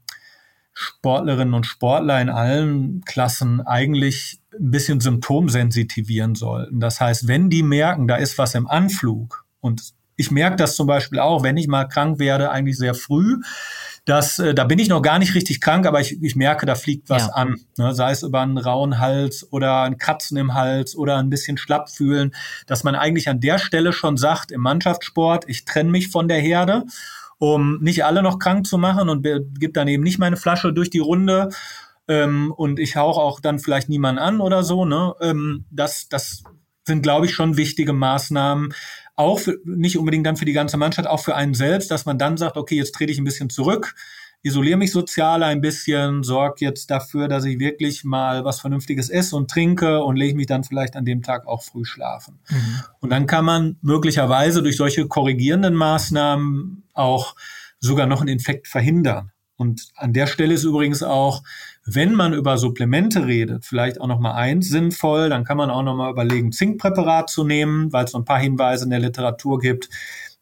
Sportlerinnen 0.73 1.55
und 1.55 1.67
Sportler 1.67 2.21
in 2.21 2.31
allen 2.31 3.03
Klassen 3.05 3.61
eigentlich 3.61 4.41
ein 4.61 4.71
bisschen 4.71 5.01
symptomsensitivieren 5.01 6.35
sollten. 6.35 6.81
Das 6.81 7.01
heißt, 7.01 7.29
wenn 7.29 7.51
die 7.51 7.63
merken, 7.63 8.09
da 8.09 8.17
ist 8.17 8.39
was 8.39 8.55
im 8.55 8.67
Anflug 8.67 9.45
und 9.61 9.95
ich 10.17 10.31
merke 10.31 10.57
das 10.57 10.75
zum 10.75 10.87
Beispiel 10.87 11.21
auch, 11.21 11.45
wenn 11.45 11.57
ich 11.57 11.69
mal 11.69 11.85
krank 11.85 12.19
werde, 12.19 12.51
eigentlich 12.51 12.77
sehr 12.77 12.95
früh, 12.95 13.37
dass 14.05 14.39
äh, 14.39 14.55
da 14.55 14.65
bin 14.65 14.79
ich 14.79 14.89
noch 14.89 15.03
gar 15.03 15.19
nicht 15.19 15.35
richtig 15.35 15.61
krank, 15.61 15.87
aber 15.87 16.01
ich, 16.01 16.21
ich 16.23 16.35
merke, 16.35 16.67
da 16.67 16.75
fliegt 16.75 17.09
was 17.09 17.27
ja. 17.27 17.33
an. 17.35 17.57
Ne? 17.77 17.95
Sei 17.95 18.11
es 18.11 18.23
über 18.23 18.41
einen 18.41 18.59
rauen 18.59 18.99
Hals 18.99 19.47
oder 19.53 19.83
ein 19.83 19.99
Kratzen 19.99 20.37
im 20.37 20.55
Hals 20.55 20.97
oder 20.97 21.19
ein 21.19 21.31
bisschen 21.31 21.57
schlapp 21.57 21.89
fühlen, 21.89 22.35
dass 22.67 22.85
man 22.85 22.95
eigentlich 22.95 23.29
an 23.29 23.41
der 23.41 23.59
Stelle 23.59 23.93
schon 23.93 24.17
sagt, 24.17 24.51
im 24.51 24.63
Mannschaftssport, 24.63 25.45
ich 25.47 25.65
trenne 25.65 25.91
mich 25.91 26.09
von 26.09 26.27
der 26.27 26.41
Herde, 26.41 26.85
um 27.39 27.79
nicht 27.81 28.05
alle 28.05 28.23
noch 28.23 28.39
krank 28.39 28.67
zu 28.67 28.79
machen 28.79 29.09
und 29.09 29.23
gebe 29.23 29.73
dann 29.73 29.89
eben 29.89 30.03
nicht 30.03 30.19
meine 30.19 30.37
Flasche 30.37 30.73
durch 30.73 30.91
die 30.91 30.99
Runde. 30.99 31.51
Ähm, 32.09 32.53
und 32.57 32.79
ich 32.79 32.97
hauche 32.97 33.21
auch 33.21 33.41
dann 33.41 33.59
vielleicht 33.59 33.89
niemanden 33.89 34.19
an 34.19 34.41
oder 34.41 34.63
so. 34.63 34.85
Ne? 34.85 35.15
Ähm, 35.21 35.67
das, 35.71 36.09
das 36.09 36.43
sind, 36.87 37.03
glaube 37.03 37.27
ich, 37.27 37.35
schon 37.35 37.57
wichtige 37.57 37.93
Maßnahmen, 37.93 38.75
auch 39.15 39.41
für, 39.41 39.59
nicht 39.65 39.99
unbedingt 39.99 40.27
dann 40.27 40.37
für 40.37 40.45
die 40.45 40.53
ganze 40.53 40.77
Mannschaft, 40.77 41.09
auch 41.09 41.21
für 41.21 41.35
einen 41.35 41.55
selbst, 41.55 41.91
dass 41.91 42.07
man 42.07 42.19
dann 42.19 42.37
sagt, 42.37 42.57
okay, 42.57 42.77
jetzt 42.77 42.95
trete 42.95 43.13
ich 43.13 43.19
ein 43.19 43.25
bisschen 43.25 43.51
zurück, 43.51 43.95
isoliere 44.43 44.79
mich 44.79 44.93
sozial 44.93 45.43
ein 45.43 45.61
bisschen, 45.61 46.23
sorge 46.23 46.65
jetzt 46.65 46.91
dafür, 46.91 47.29
dass 47.29 47.45
ich 47.45 47.59
wirklich 47.59 48.05
mal 48.05 48.45
was 48.45 48.61
Vernünftiges 48.61 49.11
esse 49.11 49.37
und 49.37 49.51
trinke 49.51 50.03
und 50.03 50.17
lege 50.17 50.37
mich 50.37 50.47
dann 50.47 50.65
vielleicht 50.65 50.97
an 50.97 51.05
dem 51.05 51.23
Tag 51.23 51.47
auch 51.47 51.63
früh 51.63 51.85
schlafen. 51.85 52.39
Mhm. 52.49 52.83
Und 53.01 53.11
dann 53.11 53.27
kann 53.27 53.45
man 53.45 53.77
möglicherweise 53.83 54.63
durch 54.63 54.77
solche 54.77 55.09
korrigierenden 55.09 55.75
Maßnahmen 55.75 56.85
auch 56.95 57.35
sogar 57.81 58.07
noch 58.07 58.21
einen 58.21 58.29
Infekt 58.29 58.69
verhindern. 58.69 59.33
Und 59.57 59.89
an 59.97 60.13
der 60.13 60.29
Stelle 60.29 60.55
ist 60.55 60.63
übrigens 60.63 61.03
auch, 61.03 61.43
wenn 61.95 62.15
man 62.15 62.33
über 62.33 62.59
Supplemente 62.59 63.27
redet, 63.27 63.65
vielleicht 63.65 64.01
auch 64.01 64.07
noch 64.07 64.21
mal 64.21 64.35
eins 64.35 64.69
sinnvoll, 64.69 65.29
dann 65.29 65.45
kann 65.45 65.57
man 65.57 65.71
auch 65.71 65.83
noch 65.83 65.95
mal 65.95 66.11
überlegen, 66.11 66.53
Zinkpräparat 66.53 67.31
zu 67.31 67.45
nehmen, 67.45 67.93
weil 67.93 68.05
es 68.05 68.13
so 68.13 68.19
ein 68.19 68.25
paar 68.25 68.41
Hinweise 68.41 68.85
in 68.85 68.91
der 68.91 69.01
Literatur 69.01 69.59
gibt, 69.59 69.89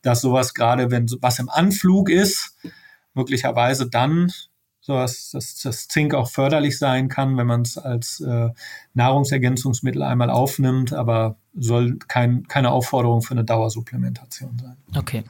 dass 0.03 0.21
sowas 0.21 0.55
gerade, 0.55 0.91
wenn 0.91 1.07
was 1.21 1.39
im 1.39 1.49
Anflug 1.49 2.11
ist, 2.11 2.57
möglicherweise 3.15 3.89
dann 3.89 4.31
so 4.87 4.95
dass, 4.95 5.31
dass 5.33 5.59
das 5.63 5.89
Zink 5.89 6.15
auch 6.15 6.31
förderlich 6.31 6.79
sein 6.79 7.09
kann, 7.09 7.37
wenn 7.37 7.49
man 7.49 7.63
es 7.63 7.77
als 7.77 8.21
äh, 8.21 8.51
Nahrungsergänzungsmittel 8.95 10.01
einmal 10.01 10.31
aufnimmt, 10.31 10.93
aber 10.93 11.39
soll 11.55 11.99
kein, 12.07 12.47
keine 12.47 12.71
Aufforderung 12.71 13.21
für 13.21 13.33
eine 13.33 13.45
Dauersupplementation 13.45 14.57
sein. 14.61 14.77
Okay. 14.95 15.25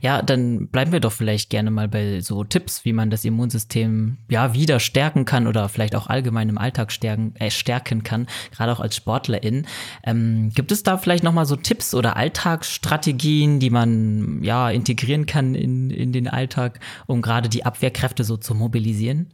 Ja, 0.00 0.22
dann 0.22 0.68
bleiben 0.68 0.92
wir 0.92 1.00
doch 1.00 1.12
vielleicht 1.12 1.50
gerne 1.50 1.70
mal 1.70 1.88
bei 1.88 2.20
so 2.20 2.44
Tipps, 2.44 2.84
wie 2.84 2.92
man 2.92 3.10
das 3.10 3.24
Immunsystem 3.24 4.18
ja 4.28 4.54
wieder 4.54 4.80
stärken 4.80 5.24
kann 5.24 5.46
oder 5.46 5.68
vielleicht 5.68 5.94
auch 5.94 6.06
allgemein 6.06 6.48
im 6.48 6.58
Alltag 6.58 6.92
stärken, 6.92 7.34
äh, 7.36 7.50
stärken 7.50 8.02
kann, 8.02 8.26
gerade 8.52 8.72
auch 8.72 8.80
als 8.80 8.96
Sportlerin. 8.96 9.66
Ähm, 10.04 10.50
gibt 10.54 10.72
es 10.72 10.82
da 10.82 10.98
vielleicht 10.98 11.24
nochmal 11.24 11.46
so 11.46 11.56
Tipps 11.56 11.94
oder 11.94 12.16
Alltagsstrategien, 12.16 13.60
die 13.60 13.70
man 13.70 14.42
ja 14.42 14.70
integrieren 14.70 15.26
kann 15.26 15.54
in, 15.54 15.90
in 15.90 16.12
den 16.12 16.28
Alltag, 16.28 16.80
um 17.06 17.22
gerade 17.22 17.48
die 17.48 17.64
Abwehrkräfte 17.64 18.24
so 18.24 18.36
zu 18.36 18.54
mobilisieren? 18.54 19.32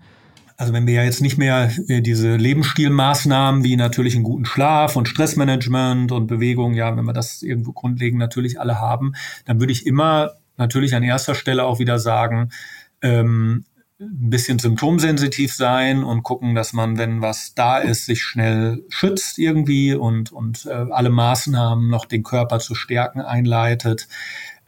Also 0.57 0.73
wenn 0.73 0.87
wir 0.87 0.95
ja 0.95 1.05
jetzt 1.05 1.21
nicht 1.21 1.37
mehr 1.37 1.71
äh, 1.89 2.01
diese 2.01 2.37
Lebensstilmaßnahmen 2.37 3.63
wie 3.63 3.77
natürlich 3.77 4.15
einen 4.15 4.25
guten 4.25 4.47
Schlaf 4.47 4.97
und 4.97 5.09
Stressmanagement 5.09 6.13
und 6.13 6.27
Bewegung, 6.27 6.75
ja, 6.75 6.97
wenn 6.97 7.05
wir 7.05 7.13
das 7.13 7.43
irgendwo 7.43 7.73
grundlegend 7.73 8.19
natürlich 8.19 8.59
alle 8.59 8.81
haben, 8.81 9.13
dann 9.45 9.61
würde 9.61 9.73
ich 9.73 9.87
immer 9.87 10.33
natürlich 10.57 10.95
an 10.95 11.03
erster 11.03 11.35
Stelle 11.35 11.65
auch 11.65 11.79
wieder 11.79 11.99
sagen, 11.99 12.51
ähm, 13.03 13.65
ein 13.99 14.31
bisschen 14.31 14.59
symptomsensitiv 14.59 15.55
sein 15.55 16.05
und 16.05 16.23
gucken, 16.23 16.55
dass 16.55 16.75
man, 16.75 16.99
wenn 16.99 17.23
was 17.23 17.55
da 17.55 17.79
ist, 17.79 18.05
sich 18.05 18.23
schnell 18.23 18.85
schützt 18.91 19.39
irgendwie 19.39 19.95
und, 19.95 20.33
und 20.33 20.67
äh, 20.67 20.87
alle 20.91 21.09
Maßnahmen 21.09 21.89
noch 21.89 22.05
den 22.05 22.23
Körper 22.23 22.59
zu 22.59 22.75
stärken 22.75 23.21
einleitet. 23.21 24.09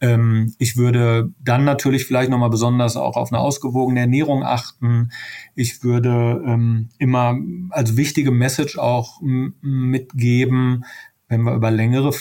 Ähm, 0.00 0.54
ich 0.58 0.76
würde 0.76 1.32
dann 1.40 1.64
natürlich 1.64 2.04
vielleicht 2.04 2.30
nochmal 2.30 2.50
besonders 2.50 2.96
auch 2.96 3.16
auf 3.16 3.32
eine 3.32 3.40
ausgewogene 3.40 4.00
Ernährung 4.00 4.44
achten. 4.44 5.10
Ich 5.54 5.82
würde 5.82 6.42
ähm, 6.46 6.88
immer 6.98 7.36
als 7.70 7.96
wichtige 7.96 8.30
Message 8.30 8.78
auch 8.78 9.20
mitgeben, 9.20 10.84
wenn 11.28 11.42
wir 11.42 11.54
über 11.54 11.70
längere, 11.70 12.14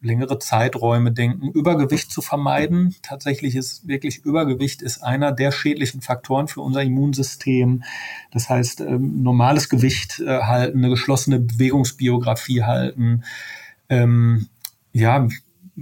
längere 0.00 0.38
Zeiträume 0.38 1.12
denken, 1.12 1.50
Übergewicht 1.50 2.10
zu 2.10 2.22
vermeiden. 2.22 2.94
Tatsächlich 3.02 3.56
ist 3.56 3.86
wirklich 3.86 4.24
Übergewicht 4.24 4.80
ist 4.80 5.02
einer 5.02 5.32
der 5.32 5.52
schädlichen 5.52 6.00
Faktoren 6.00 6.48
für 6.48 6.62
unser 6.62 6.82
Immunsystem. 6.82 7.84
Das 8.30 8.48
heißt, 8.48 8.80
ähm, 8.80 9.22
normales 9.22 9.68
Gewicht 9.68 10.20
äh, 10.20 10.40
halten, 10.40 10.78
eine 10.78 10.88
geschlossene 10.88 11.40
Bewegungsbiografie 11.40 12.62
halten. 12.62 13.24
Ähm, 13.90 14.48
ja, 14.92 15.28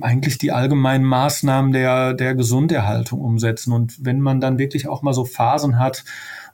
eigentlich 0.01 0.38
die 0.38 0.53
allgemeinen 0.53 1.05
Maßnahmen 1.05 1.72
der, 1.72 2.14
der 2.14 2.34
Gesunderhaltung 2.34 3.20
umsetzen. 3.20 3.72
Und 3.72 4.05
wenn 4.05 4.20
man 4.20 4.40
dann 4.40 4.59
wirklich 4.59 4.88
auch 4.88 5.03
mal 5.03 5.12
so 5.12 5.24
Phasen 5.24 5.78
hat, 5.78 6.05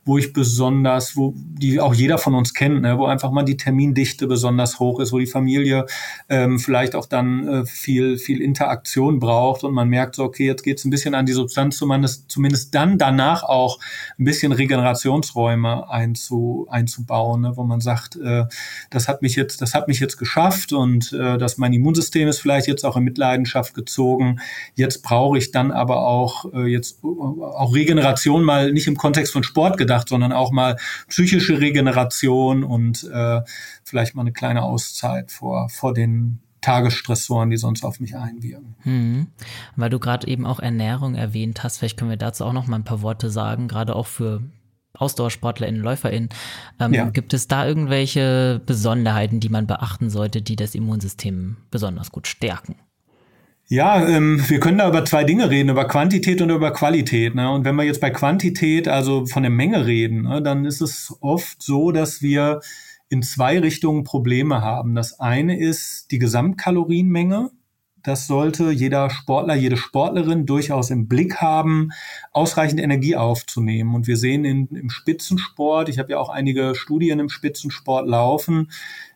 wo 0.09 0.17
ich 0.17 0.33
besonders, 0.33 1.17
wo 1.19 1.35
die 1.37 1.81
auch 1.81 1.93
jeder 1.93 2.17
von 2.17 2.35
uns 2.35 2.55
kennt, 2.55 2.81
ne, 2.81 2.97
wo 2.97 3.05
einfach 3.05 3.31
mal 3.31 3.43
die 3.43 3.59
Termindichte 3.59 4.27
besonders 4.27 4.81
hoch 4.81 5.01
ist, 5.01 5.13
wo 5.13 5.19
die 5.19 5.27
Familie 5.27 5.85
ähm, 6.31 6.59
vielleicht 6.59 6.95
auch 6.95 7.05
dann 7.05 7.47
äh, 7.47 7.67
viel, 7.67 8.17
viel 8.17 8.41
Interaktion 8.41 9.19
braucht 9.19 9.65
und 9.65 9.75
man 9.75 9.87
merkt 9.91 10.15
so, 10.15 10.25
okay, 10.25 10.47
jetzt 10.47 10.63
geht 10.63 10.79
es 10.79 10.87
ein 10.87 10.91
bisschen 10.91 11.15
an 11.15 11.27
die 11.27 11.35
Substanz, 11.35 11.77
zumindest, 11.77 12.31
zumindest 12.31 12.75
dann 12.75 12.97
danach 12.97 13.43
auch 13.43 13.79
ein 14.19 14.25
bisschen 14.25 14.53
Regenerationsräume 14.53 15.91
einzu, 15.91 16.67
einzubauen, 16.71 17.43
ne, 17.43 17.53
wo 17.57 17.65
man 17.65 17.83
sagt, 17.83 18.17
äh, 18.17 18.47
das 18.89 19.09
hat 19.09 19.21
mich 19.21 19.37
jetzt, 19.37 19.61
das 19.61 19.75
hat 19.75 19.89
mich 19.89 20.01
jetzt 20.01 20.17
geschafft 20.17 20.73
und 20.73 21.13
äh, 21.13 21.37
dass 21.37 21.59
mein 21.59 21.75
Immunsystem 21.75 22.29
ist 22.29 22.41
vielleicht 22.41 22.67
jetzt 22.67 22.87
auch 22.87 22.97
in 22.97 23.05
Mitleidenschaft 23.05 23.75
gezogen. 23.75 24.41
Jetzt 24.75 25.03
brauche 25.03 25.37
ich 25.37 25.51
dann 25.51 25.71
aber 25.71 26.07
auch 26.07 26.51
äh, 26.55 26.65
jetzt 26.67 27.05
äh, 27.05 27.07
auch 27.07 27.75
Regeneration 27.75 28.43
mal 28.43 28.73
nicht 28.73 28.87
im 28.87 28.97
Kontext 28.97 29.35
von 29.35 29.43
Sport 29.43 29.77
gedacht, 29.77 29.98
gedacht, 29.99 30.09
sondern 30.09 30.33
auch 30.33 30.51
mal 30.51 30.77
psychische 31.09 31.61
Regeneration 31.61 32.65
und 32.65 33.05
äh, 33.13 33.41
vielleicht 33.85 34.15
mal 34.15 34.23
eine 34.23 34.33
kleine 34.33 34.63
Auszeit 34.63 35.31
vor, 35.31 35.69
vor 35.69 35.95
den 35.95 36.41
Tagesstressoren, 36.61 37.51
die 37.51 37.57
sonst 37.57 37.85
auf 37.85 38.01
mich 38.01 38.17
einwirken. 38.17 38.75
Hm. 38.83 39.27
Weil 39.77 39.91
du 39.91 39.99
gerade 39.99 40.27
eben 40.27 40.47
auch 40.47 40.61
Ernährung 40.61 41.15
erwähnt 41.15 41.63
hast, 41.63 41.79
vielleicht 41.79 41.97
können 41.97 42.11
wir 42.11 42.17
dazu 42.17 42.45
auch 42.45 42.53
noch 42.53 42.67
mal 42.67 42.77
ein 42.77 42.85
paar 42.85 43.03
Worte 43.03 43.31
sagen, 43.31 43.69
gerade 43.69 43.95
auch 43.95 44.07
für 44.07 44.43
AusdauersportlerInnen, 44.95 45.81
LäuferInnen. 45.81 46.31
Ähm, 46.81 46.95
ja. 46.95 47.11
Gibt 47.11 47.33
es 47.33 47.47
da 47.47 47.67
irgendwelche 47.67 48.61
Besonderheiten, 48.67 49.39
die 49.39 49.49
man 49.49 49.67
beachten 49.67 50.11
sollte, 50.11 50.43
die 50.43 50.57
das 50.57 50.75
Immunsystem 50.75 51.59
besonders 51.71 52.11
gut 52.11 52.27
stärken? 52.27 52.75
Ja, 53.71 54.07
ähm, 54.09 54.43
wir 54.49 54.61
können 54.61 54.79
da 54.79 54.89
über 54.89 55.05
zwei 55.05 55.25
Dinge 55.25 55.51
reden, 55.51 55.69
über 55.69 55.87
Quantität 55.87 56.41
und 56.41 56.49
über 56.49 56.73
Qualität. 56.73 57.35
Ne? 57.35 57.51
Und 57.51 57.67
wenn 57.67 57.75
wir 57.77 57.85
jetzt 57.85 58.01
bei 58.01 58.09
Quantität, 58.09 58.89
also 58.89 59.27
von 59.27 59.43
der 59.43 59.51
Menge 59.51 59.85
reden, 59.85 60.23
ne, 60.23 60.41
dann 60.41 60.65
ist 60.65 60.81
es 60.81 61.15
oft 61.21 61.63
so, 61.63 61.93
dass 61.93 62.23
wir 62.23 62.61
in 63.11 63.23
zwei 63.23 63.59
Richtungen 63.59 64.05
Probleme 64.05 64.63
haben. 64.63 64.95
Das 64.95 65.21
eine 65.21 65.59
ist 65.59 66.11
die 66.13 66.19
Gesamtkalorienmenge. 66.19 67.51
Das 68.03 68.27
sollte 68.27 68.71
jeder 68.71 69.11
Sportler, 69.11 69.55
jede 69.55 69.77
Sportlerin 69.77 70.47
durchaus 70.47 70.89
im 70.89 71.07
Blick 71.07 71.43
haben, 71.43 71.91
ausreichend 72.33 72.81
Energie 72.81 73.17
aufzunehmen. 73.17 73.95
Und 73.95 74.07
wir 74.07 74.17
sehen 74.17 74.47
in, 74.47 74.69
im 74.69 74.89
Spitzensport, 74.89 75.91
ich 75.91 75.99
habe 75.99 76.13
ja 76.13 76.19
auch 76.19 76.31
einige 76.31 76.75
Studien 76.75 77.19
im 77.19 77.29
Spitzensport 77.29 78.09
laufen, 78.09 78.71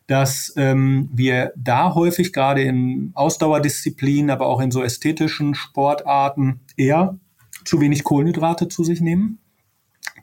dass 0.07 0.53
ähm, 0.57 1.09
wir 1.13 1.53
da 1.55 1.95
häufig 1.95 2.33
gerade 2.33 2.61
in 2.61 3.11
Ausdauerdisziplinen, 3.13 4.29
aber 4.29 4.47
auch 4.47 4.59
in 4.59 4.71
so 4.71 4.83
ästhetischen 4.83 5.55
Sportarten 5.55 6.61
eher 6.77 7.17
zu 7.65 7.79
wenig 7.79 8.03
Kohlenhydrate 8.03 8.67
zu 8.67 8.83
sich 8.83 9.01
nehmen 9.01 9.39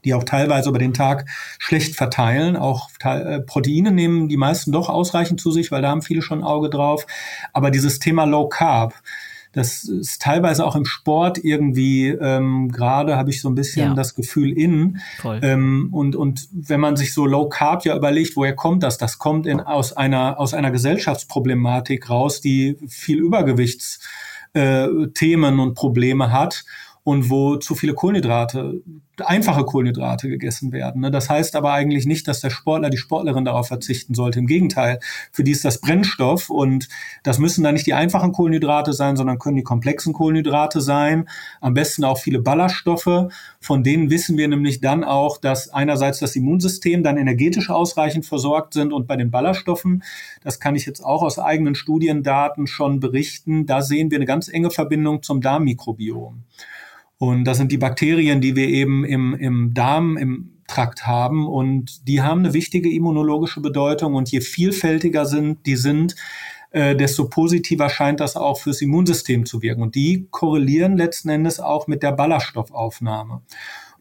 die 0.04 0.14
auch 0.14 0.24
teilweise 0.24 0.68
über 0.68 0.78
den 0.78 0.94
Tag 0.94 1.26
schlecht 1.58 1.96
verteilen. 1.96 2.56
Auch 2.56 2.88
äh, 3.02 3.40
Proteine 3.40 3.92
nehmen 3.92 4.28
die 4.28 4.36
meisten 4.36 4.72
doch 4.72 4.88
ausreichend 4.88 5.40
zu 5.40 5.50
sich, 5.50 5.70
weil 5.70 5.82
da 5.82 5.90
haben 5.90 6.02
viele 6.02 6.22
schon 6.22 6.42
Auge 6.42 6.70
drauf. 6.70 7.06
Aber 7.52 7.70
dieses 7.70 7.98
Thema 7.98 8.24
Low 8.24 8.48
Carb, 8.48 8.94
das 9.52 9.84
ist 9.84 10.20
teilweise 10.22 10.64
auch 10.64 10.76
im 10.76 10.84
Sport 10.84 11.38
irgendwie, 11.38 12.08
ähm, 12.08 12.70
gerade 12.70 13.16
habe 13.16 13.30
ich 13.30 13.40
so 13.40 13.48
ein 13.48 13.56
bisschen 13.56 13.88
ja. 13.88 13.94
das 13.94 14.14
Gefühl 14.14 14.52
in. 14.52 15.00
Ähm, 15.42 15.88
und, 15.92 16.14
und 16.14 16.46
wenn 16.52 16.78
man 16.80 16.96
sich 16.96 17.14
so 17.14 17.26
Low 17.26 17.48
Carb 17.48 17.84
ja 17.84 17.96
überlegt, 17.96 18.36
woher 18.36 18.54
kommt 18.54 18.82
das? 18.82 18.98
Das 18.98 19.18
kommt 19.18 19.46
in, 19.46 19.60
aus, 19.60 19.96
einer, 19.96 20.38
aus 20.38 20.52
einer 20.54 20.70
Gesellschaftsproblematik 20.70 22.08
raus, 22.08 22.40
die 22.40 22.76
viel 22.88 23.18
Übergewichtsthemen 23.18 25.58
äh, 25.58 25.62
und 25.62 25.74
Probleme 25.74 26.32
hat 26.32 26.64
und 27.04 27.30
wo 27.30 27.56
zu 27.56 27.74
viele 27.74 27.94
Kohlenhydrate 27.94 28.82
einfache 29.26 29.64
Kohlenhydrate 29.64 30.28
gegessen 30.28 30.72
werden. 30.72 31.02
Ne? 31.02 31.10
Das 31.10 31.28
heißt 31.28 31.56
aber 31.56 31.72
eigentlich 31.72 32.06
nicht, 32.06 32.28
dass 32.28 32.40
der 32.40 32.50
Sportler, 32.50 32.90
die 32.90 32.96
Sportlerin 32.96 33.44
darauf 33.44 33.68
verzichten 33.68 34.14
sollte. 34.14 34.38
Im 34.38 34.46
Gegenteil, 34.46 35.00
für 35.32 35.44
die 35.44 35.52
ist 35.52 35.64
das 35.64 35.80
Brennstoff 35.80 36.50
und 36.50 36.88
das 37.22 37.38
müssen 37.38 37.64
dann 37.64 37.74
nicht 37.74 37.86
die 37.86 37.94
einfachen 37.94 38.32
Kohlenhydrate 38.32 38.92
sein, 38.92 39.16
sondern 39.16 39.38
können 39.38 39.56
die 39.56 39.62
komplexen 39.62 40.12
Kohlenhydrate 40.12 40.80
sein. 40.80 41.28
Am 41.60 41.74
besten 41.74 42.04
auch 42.04 42.18
viele 42.18 42.40
Ballaststoffe. 42.40 43.28
Von 43.60 43.82
denen 43.82 44.10
wissen 44.10 44.36
wir 44.36 44.48
nämlich 44.48 44.80
dann 44.80 45.04
auch, 45.04 45.38
dass 45.38 45.68
einerseits 45.68 46.18
das 46.20 46.36
Immunsystem 46.36 47.02
dann 47.02 47.16
energetisch 47.16 47.70
ausreichend 47.70 48.26
versorgt 48.26 48.74
sind 48.74 48.92
und 48.92 49.06
bei 49.06 49.16
den 49.16 49.30
Ballaststoffen, 49.30 50.02
das 50.42 50.60
kann 50.60 50.76
ich 50.76 50.86
jetzt 50.86 51.04
auch 51.04 51.22
aus 51.22 51.38
eigenen 51.38 51.74
Studiendaten 51.74 52.66
schon 52.66 53.00
berichten, 53.00 53.66
da 53.66 53.82
sehen 53.82 54.10
wir 54.10 54.18
eine 54.18 54.26
ganz 54.26 54.48
enge 54.48 54.70
Verbindung 54.70 55.22
zum 55.22 55.40
Darmmikrobiom. 55.40 56.44
Und 57.20 57.44
das 57.44 57.58
sind 57.58 57.70
die 57.70 57.76
Bakterien, 57.76 58.40
die 58.40 58.56
wir 58.56 58.66
eben 58.66 59.04
im, 59.04 59.34
im 59.34 59.74
Darm, 59.74 60.16
im 60.16 60.62
Trakt 60.66 61.06
haben. 61.06 61.46
Und 61.46 62.08
die 62.08 62.22
haben 62.22 62.38
eine 62.38 62.54
wichtige 62.54 62.90
immunologische 62.90 63.60
Bedeutung. 63.60 64.14
Und 64.14 64.30
je 64.30 64.40
vielfältiger 64.40 65.26
sind, 65.26 65.66
die 65.66 65.76
sind, 65.76 66.16
äh, 66.70 66.96
desto 66.96 67.28
positiver 67.28 67.90
scheint 67.90 68.20
das 68.20 68.36
auch 68.36 68.58
fürs 68.58 68.80
Immunsystem 68.80 69.44
zu 69.44 69.60
wirken. 69.60 69.82
Und 69.82 69.96
die 69.96 70.28
korrelieren 70.30 70.96
letzten 70.96 71.28
Endes 71.28 71.60
auch 71.60 71.86
mit 71.88 72.02
der 72.02 72.12
Ballaststoffaufnahme. 72.12 73.42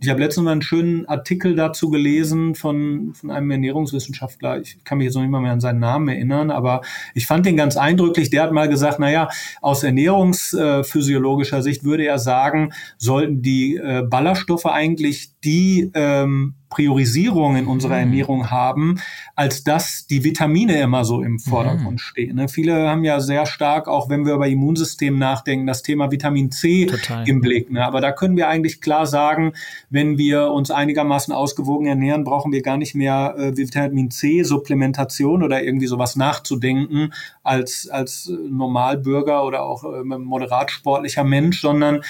Ich 0.02 0.08
habe 0.08 0.22
letztens 0.22 0.46
mal 0.46 0.54
einen 0.54 0.62
schönen 0.62 1.06
Artikel 1.08 1.56
dazu 1.56 1.90
gelesen 1.90 2.56
von, 2.56 3.14
von 3.14 3.32
einem 3.32 3.52
Ernährungswissenschaftler. 3.52 4.62
Ich 4.62 4.82
kann 4.86 4.98
mich 4.98 5.06
jetzt 5.06 5.16
noch 5.16 5.22
nicht 5.22 5.32
mal 5.32 5.42
mehr 5.42 5.52
an 5.52 5.60
seinen 5.60 5.80
Namen 5.80 6.08
erinnern, 6.08 6.52
aber 6.52 6.82
ich 7.14 7.28
fand 7.28 7.46
den 7.46 7.58
ganz 7.58 7.76
eindrücklich. 7.76 8.30
Der 8.30 8.44
hat 8.44 8.54
mal 8.54 8.70
gesagt, 8.70 9.00
naja, 9.00 9.28
aus 9.62 9.84
ernährungsphysiologischer 9.84 11.62
Sicht 11.62 11.84
würde 11.84 12.06
er 12.06 12.18
sagen, 12.18 12.72
sollten 12.98 13.42
die 13.42 13.76
äh, 13.76 14.04
Ballaststoffe 14.04 14.68
eigentlich 14.68 15.38
die 15.44 15.92
ähm, 15.94 16.56
Priorisierung 16.70 17.56
in 17.56 17.66
unserer 17.66 17.96
mhm. 17.96 18.02
Ernährung 18.02 18.52
haben, 18.52 19.00
als 19.36 19.64
dass 19.64 20.06
die 20.06 20.24
Vitamine 20.24 20.80
immer 20.80 21.04
so 21.04 21.22
im 21.22 21.40
Vordergrund 21.40 21.94
mhm. 21.94 21.98
stehen. 21.98 22.36
Ne? 22.36 22.48
Viele 22.48 22.90
haben 22.90 23.04
ja 23.04 23.20
sehr 23.20 23.46
stark, 23.48 23.88
auch 23.88 24.10
wenn 24.10 24.26
wir 24.26 24.36
über 24.36 24.48
Immunsystem 24.48 25.18
nachdenken, 25.18 25.66
das 25.66 25.82
Thema 25.82 26.12
Vitamin 26.12 26.52
C 26.52 26.86
Total. 26.86 27.28
im 27.28 27.42
Blick. 27.42 27.72
Ne? 27.72 27.84
Aber 27.84 28.02
da 28.02 28.12
können 28.12 28.38
wir 28.38 28.48
eigentlich 28.48 28.82
klar 28.82 29.08
sagen, 29.08 29.54
wenn 29.90 30.18
wir 30.18 30.52
uns 30.52 30.70
einigermaßen 30.70 31.34
ausgewogen 31.34 31.88
ernähren, 31.88 32.24
brauchen 32.24 32.52
wir 32.52 32.62
gar 32.62 32.78
nicht 32.78 32.94
mehr 32.94 33.36
äh, 33.38 33.58
Vitamin 33.58 34.12
C-Supplementation 34.12 35.42
oder 35.42 35.64
irgendwie 35.64 35.88
sowas 35.88 36.16
nachzudenken 36.16 37.14
als, 37.44 37.90
als 37.90 38.32
Normalbürger 38.48 39.44
oder 39.44 39.64
auch 39.64 39.84
äh, 39.84 40.04
moderat 40.04 40.70
sportlicher 40.70 41.24
Mensch, 41.24 41.62
sondern 41.62 42.02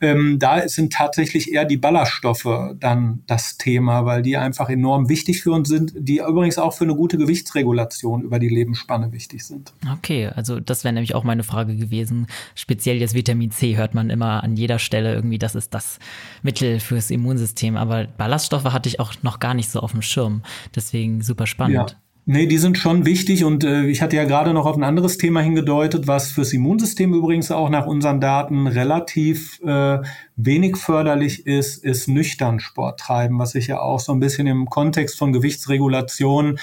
ähm, 0.00 0.38
da 0.38 0.66
sind 0.68 0.94
tatsächlich 0.94 1.52
eher 1.52 1.66
die 1.66 1.76
Ballaststoffe 1.76 2.48
dann 2.78 3.22
das 3.26 3.58
Thema, 3.58 4.05
weil 4.06 4.22
die 4.22 4.38
einfach 4.38 4.70
enorm 4.70 5.10
wichtig 5.10 5.42
für 5.42 5.50
uns 5.52 5.68
sind, 5.68 5.92
die 5.94 6.18
übrigens 6.18 6.56
auch 6.56 6.72
für 6.72 6.84
eine 6.84 6.94
gute 6.94 7.18
Gewichtsregulation 7.18 8.22
über 8.22 8.38
die 8.38 8.48
Lebensspanne 8.48 9.12
wichtig 9.12 9.44
sind. 9.44 9.74
Okay, 9.98 10.28
also 10.28 10.60
das 10.60 10.84
wäre 10.84 10.94
nämlich 10.94 11.14
auch 11.14 11.24
meine 11.24 11.42
Frage 11.42 11.76
gewesen. 11.76 12.26
Speziell 12.54 12.96
jetzt 12.96 13.14
Vitamin 13.14 13.50
C 13.50 13.76
hört 13.76 13.94
man 13.94 14.08
immer 14.08 14.42
an 14.42 14.56
jeder 14.56 14.78
Stelle 14.78 15.14
irgendwie, 15.14 15.38
das 15.38 15.54
ist 15.54 15.74
das 15.74 15.98
Mittel 16.42 16.80
fürs 16.80 17.10
Immunsystem. 17.10 17.76
Aber 17.76 18.06
Ballaststoffe 18.06 18.64
hatte 18.64 18.88
ich 18.88 19.00
auch 19.00 19.12
noch 19.22 19.40
gar 19.40 19.52
nicht 19.52 19.70
so 19.70 19.80
auf 19.80 19.92
dem 19.92 20.02
Schirm. 20.02 20.42
Deswegen 20.74 21.20
super 21.20 21.46
spannend. 21.46 21.90
Ja. 21.90 22.05
Nee, 22.28 22.48
die 22.48 22.58
sind 22.58 22.76
schon 22.76 23.06
wichtig 23.06 23.44
und 23.44 23.62
äh, 23.62 23.84
ich 23.86 24.02
hatte 24.02 24.16
ja 24.16 24.24
gerade 24.24 24.52
noch 24.52 24.66
auf 24.66 24.76
ein 24.76 24.82
anderes 24.82 25.16
Thema 25.16 25.40
hingedeutet, 25.42 26.08
was 26.08 26.32
fürs 26.32 26.52
Immunsystem 26.52 27.14
übrigens 27.14 27.52
auch 27.52 27.70
nach 27.70 27.86
unseren 27.86 28.20
Daten 28.20 28.66
relativ 28.66 29.60
äh, 29.62 30.00
wenig 30.34 30.76
förderlich 30.76 31.46
ist, 31.46 31.84
ist 31.84 32.08
nüchtern 32.08 32.58
Sport 32.58 32.98
treiben, 32.98 33.38
was 33.38 33.52
sich 33.52 33.68
ja 33.68 33.78
auch 33.78 34.00
so 34.00 34.10
ein 34.10 34.18
bisschen 34.18 34.48
im 34.48 34.68
Kontext 34.68 35.16
von 35.16 35.32
Gewichtsregulation 35.32 36.58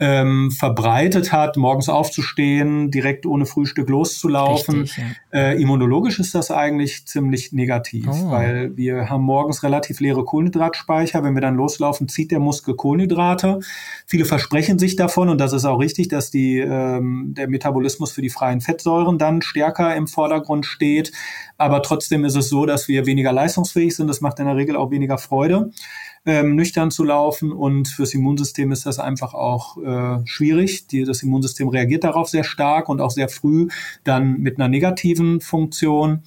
ähm, 0.00 0.50
verbreitet 0.50 1.30
hat, 1.30 1.58
morgens 1.58 1.90
aufzustehen, 1.90 2.90
direkt 2.90 3.26
ohne 3.26 3.44
Frühstück 3.44 3.90
loszulaufen. 3.90 4.80
Richtig, 4.80 5.04
ja. 5.30 5.38
äh, 5.38 5.60
immunologisch 5.60 6.18
ist 6.18 6.34
das 6.34 6.50
eigentlich 6.50 7.06
ziemlich 7.06 7.52
negativ, 7.52 8.08
oh. 8.08 8.30
weil 8.30 8.74
wir 8.78 9.10
haben 9.10 9.22
morgens 9.22 9.62
relativ 9.62 10.00
leere 10.00 10.24
Kohlenhydratspeicher. 10.24 11.22
Wenn 11.22 11.34
wir 11.34 11.42
dann 11.42 11.54
loslaufen, 11.54 12.08
zieht 12.08 12.30
der 12.30 12.40
Muskel 12.40 12.76
Kohlenhydrate. 12.76 13.60
Viele 14.06 14.24
versprechen 14.24 14.78
sich 14.78 14.96
davon 14.96 15.28
und 15.28 15.38
das 15.38 15.52
ist 15.52 15.66
auch 15.66 15.78
richtig, 15.78 16.08
dass 16.08 16.30
die, 16.30 16.58
ähm, 16.58 17.34
der 17.36 17.48
Metabolismus 17.48 18.12
für 18.12 18.22
die 18.22 18.30
freien 18.30 18.62
Fettsäuren 18.62 19.18
dann 19.18 19.42
stärker 19.42 19.94
im 19.94 20.08
Vordergrund 20.08 20.64
steht. 20.64 21.12
Aber 21.58 21.82
trotzdem 21.82 22.24
ist 22.24 22.36
es 22.36 22.48
so, 22.48 22.64
dass 22.64 22.88
wir 22.88 23.04
weniger 23.04 23.32
leistungsfähig 23.32 23.94
sind. 23.94 24.08
Das 24.08 24.22
macht 24.22 24.38
in 24.38 24.46
der 24.46 24.56
Regel 24.56 24.76
auch 24.76 24.90
weniger 24.90 25.18
Freude 25.18 25.70
ähm, 26.26 26.54
nüchtern 26.54 26.90
zu 26.90 27.04
laufen. 27.04 27.52
Und 27.52 27.88
fürs 27.88 28.14
Immunsystem 28.14 28.72
ist 28.72 28.86
das 28.86 28.98
einfach 28.98 29.34
auch 29.34 29.76
äh, 29.78 30.26
schwierig. 30.26 30.86
Die, 30.88 31.04
das 31.04 31.22
Immunsystem 31.22 31.68
reagiert 31.68 32.04
darauf 32.04 32.28
sehr 32.28 32.44
stark 32.44 32.88
und 32.88 33.00
auch 33.00 33.10
sehr 33.10 33.28
früh 33.28 33.68
dann 34.04 34.38
mit 34.40 34.58
einer 34.58 34.68
negativen 34.68 35.40
Funktion. 35.40 36.22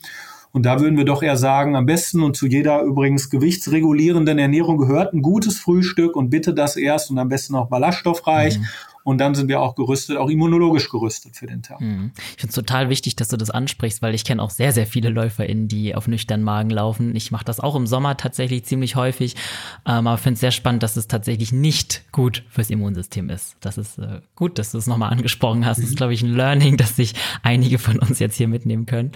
Und 0.51 0.67
da 0.67 0.79
würden 0.79 0.97
wir 0.97 1.05
doch 1.05 1.23
eher 1.23 1.35
sagen, 1.35 1.75
am 1.75 1.87
besten 1.87 2.21
und 2.21 2.37
zu 2.37 2.45
jeder 2.45 2.83
übrigens 2.83 3.31
gewichtsregulierenden 3.31 4.37
Ernährung 4.37 4.77
gehört 4.77 5.13
ein 5.13 5.23
gutes 5.23 5.57
Frühstück 5.57 6.15
und 6.15 6.29
bitte 6.29 6.53
das 6.53 6.75
erst 6.75 7.09
und 7.09 7.17
am 7.17 7.27
besten 7.27 7.55
auch 7.55 7.69
ballaststoffreich. 7.69 8.59
Mhm. 8.59 8.65
Und 9.03 9.17
dann 9.17 9.35
sind 9.35 9.47
wir 9.47 9.61
auch 9.61 9.75
gerüstet, 9.75 10.17
auch 10.17 10.29
immunologisch 10.29 10.89
gerüstet 10.89 11.35
für 11.35 11.47
den 11.47 11.61
Tag. 11.61 11.81
Mhm. 11.81 12.11
Ich 12.15 12.41
finde 12.41 12.49
es 12.49 12.55
total 12.55 12.89
wichtig, 12.89 13.15
dass 13.15 13.27
du 13.27 13.37
das 13.37 13.49
ansprichst, 13.49 14.01
weil 14.01 14.15
ich 14.15 14.23
kenne 14.23 14.41
auch 14.41 14.49
sehr, 14.49 14.71
sehr 14.71 14.87
viele 14.87 15.09
LäuferInnen, 15.09 15.67
die 15.67 15.95
auf 15.95 16.07
nüchternen 16.07 16.43
Magen 16.45 16.69
laufen. 16.69 17.15
Ich 17.15 17.31
mache 17.31 17.45
das 17.45 17.59
auch 17.59 17.75
im 17.75 17.87
Sommer 17.87 18.17
tatsächlich 18.17 18.65
ziemlich 18.65 18.95
häufig, 18.95 19.35
ähm, 19.85 20.07
aber 20.07 20.17
finde 20.17 20.35
es 20.35 20.39
sehr 20.39 20.51
spannend, 20.51 20.83
dass 20.83 20.95
es 20.95 21.07
tatsächlich 21.07 21.51
nicht 21.51 22.05
gut 22.11 22.43
fürs 22.49 22.69
Immunsystem 22.69 23.29
ist. 23.29 23.57
Das 23.59 23.77
ist 23.77 23.97
äh, 23.97 24.21
gut, 24.35 24.57
dass 24.57 24.71
du 24.71 24.77
es 24.77 24.87
nochmal 24.87 25.11
angesprochen 25.11 25.65
hast. 25.65 25.77
Mhm. 25.77 25.81
Das 25.81 25.89
ist, 25.91 25.97
glaube 25.97 26.13
ich, 26.13 26.21
ein 26.21 26.33
Learning, 26.33 26.77
das 26.83 26.95
sich 26.95 27.13
einige 27.43 27.79
von 27.79 27.99
uns 27.99 28.19
jetzt 28.19 28.37
hier 28.37 28.47
mitnehmen 28.47 28.85
können. 28.85 29.11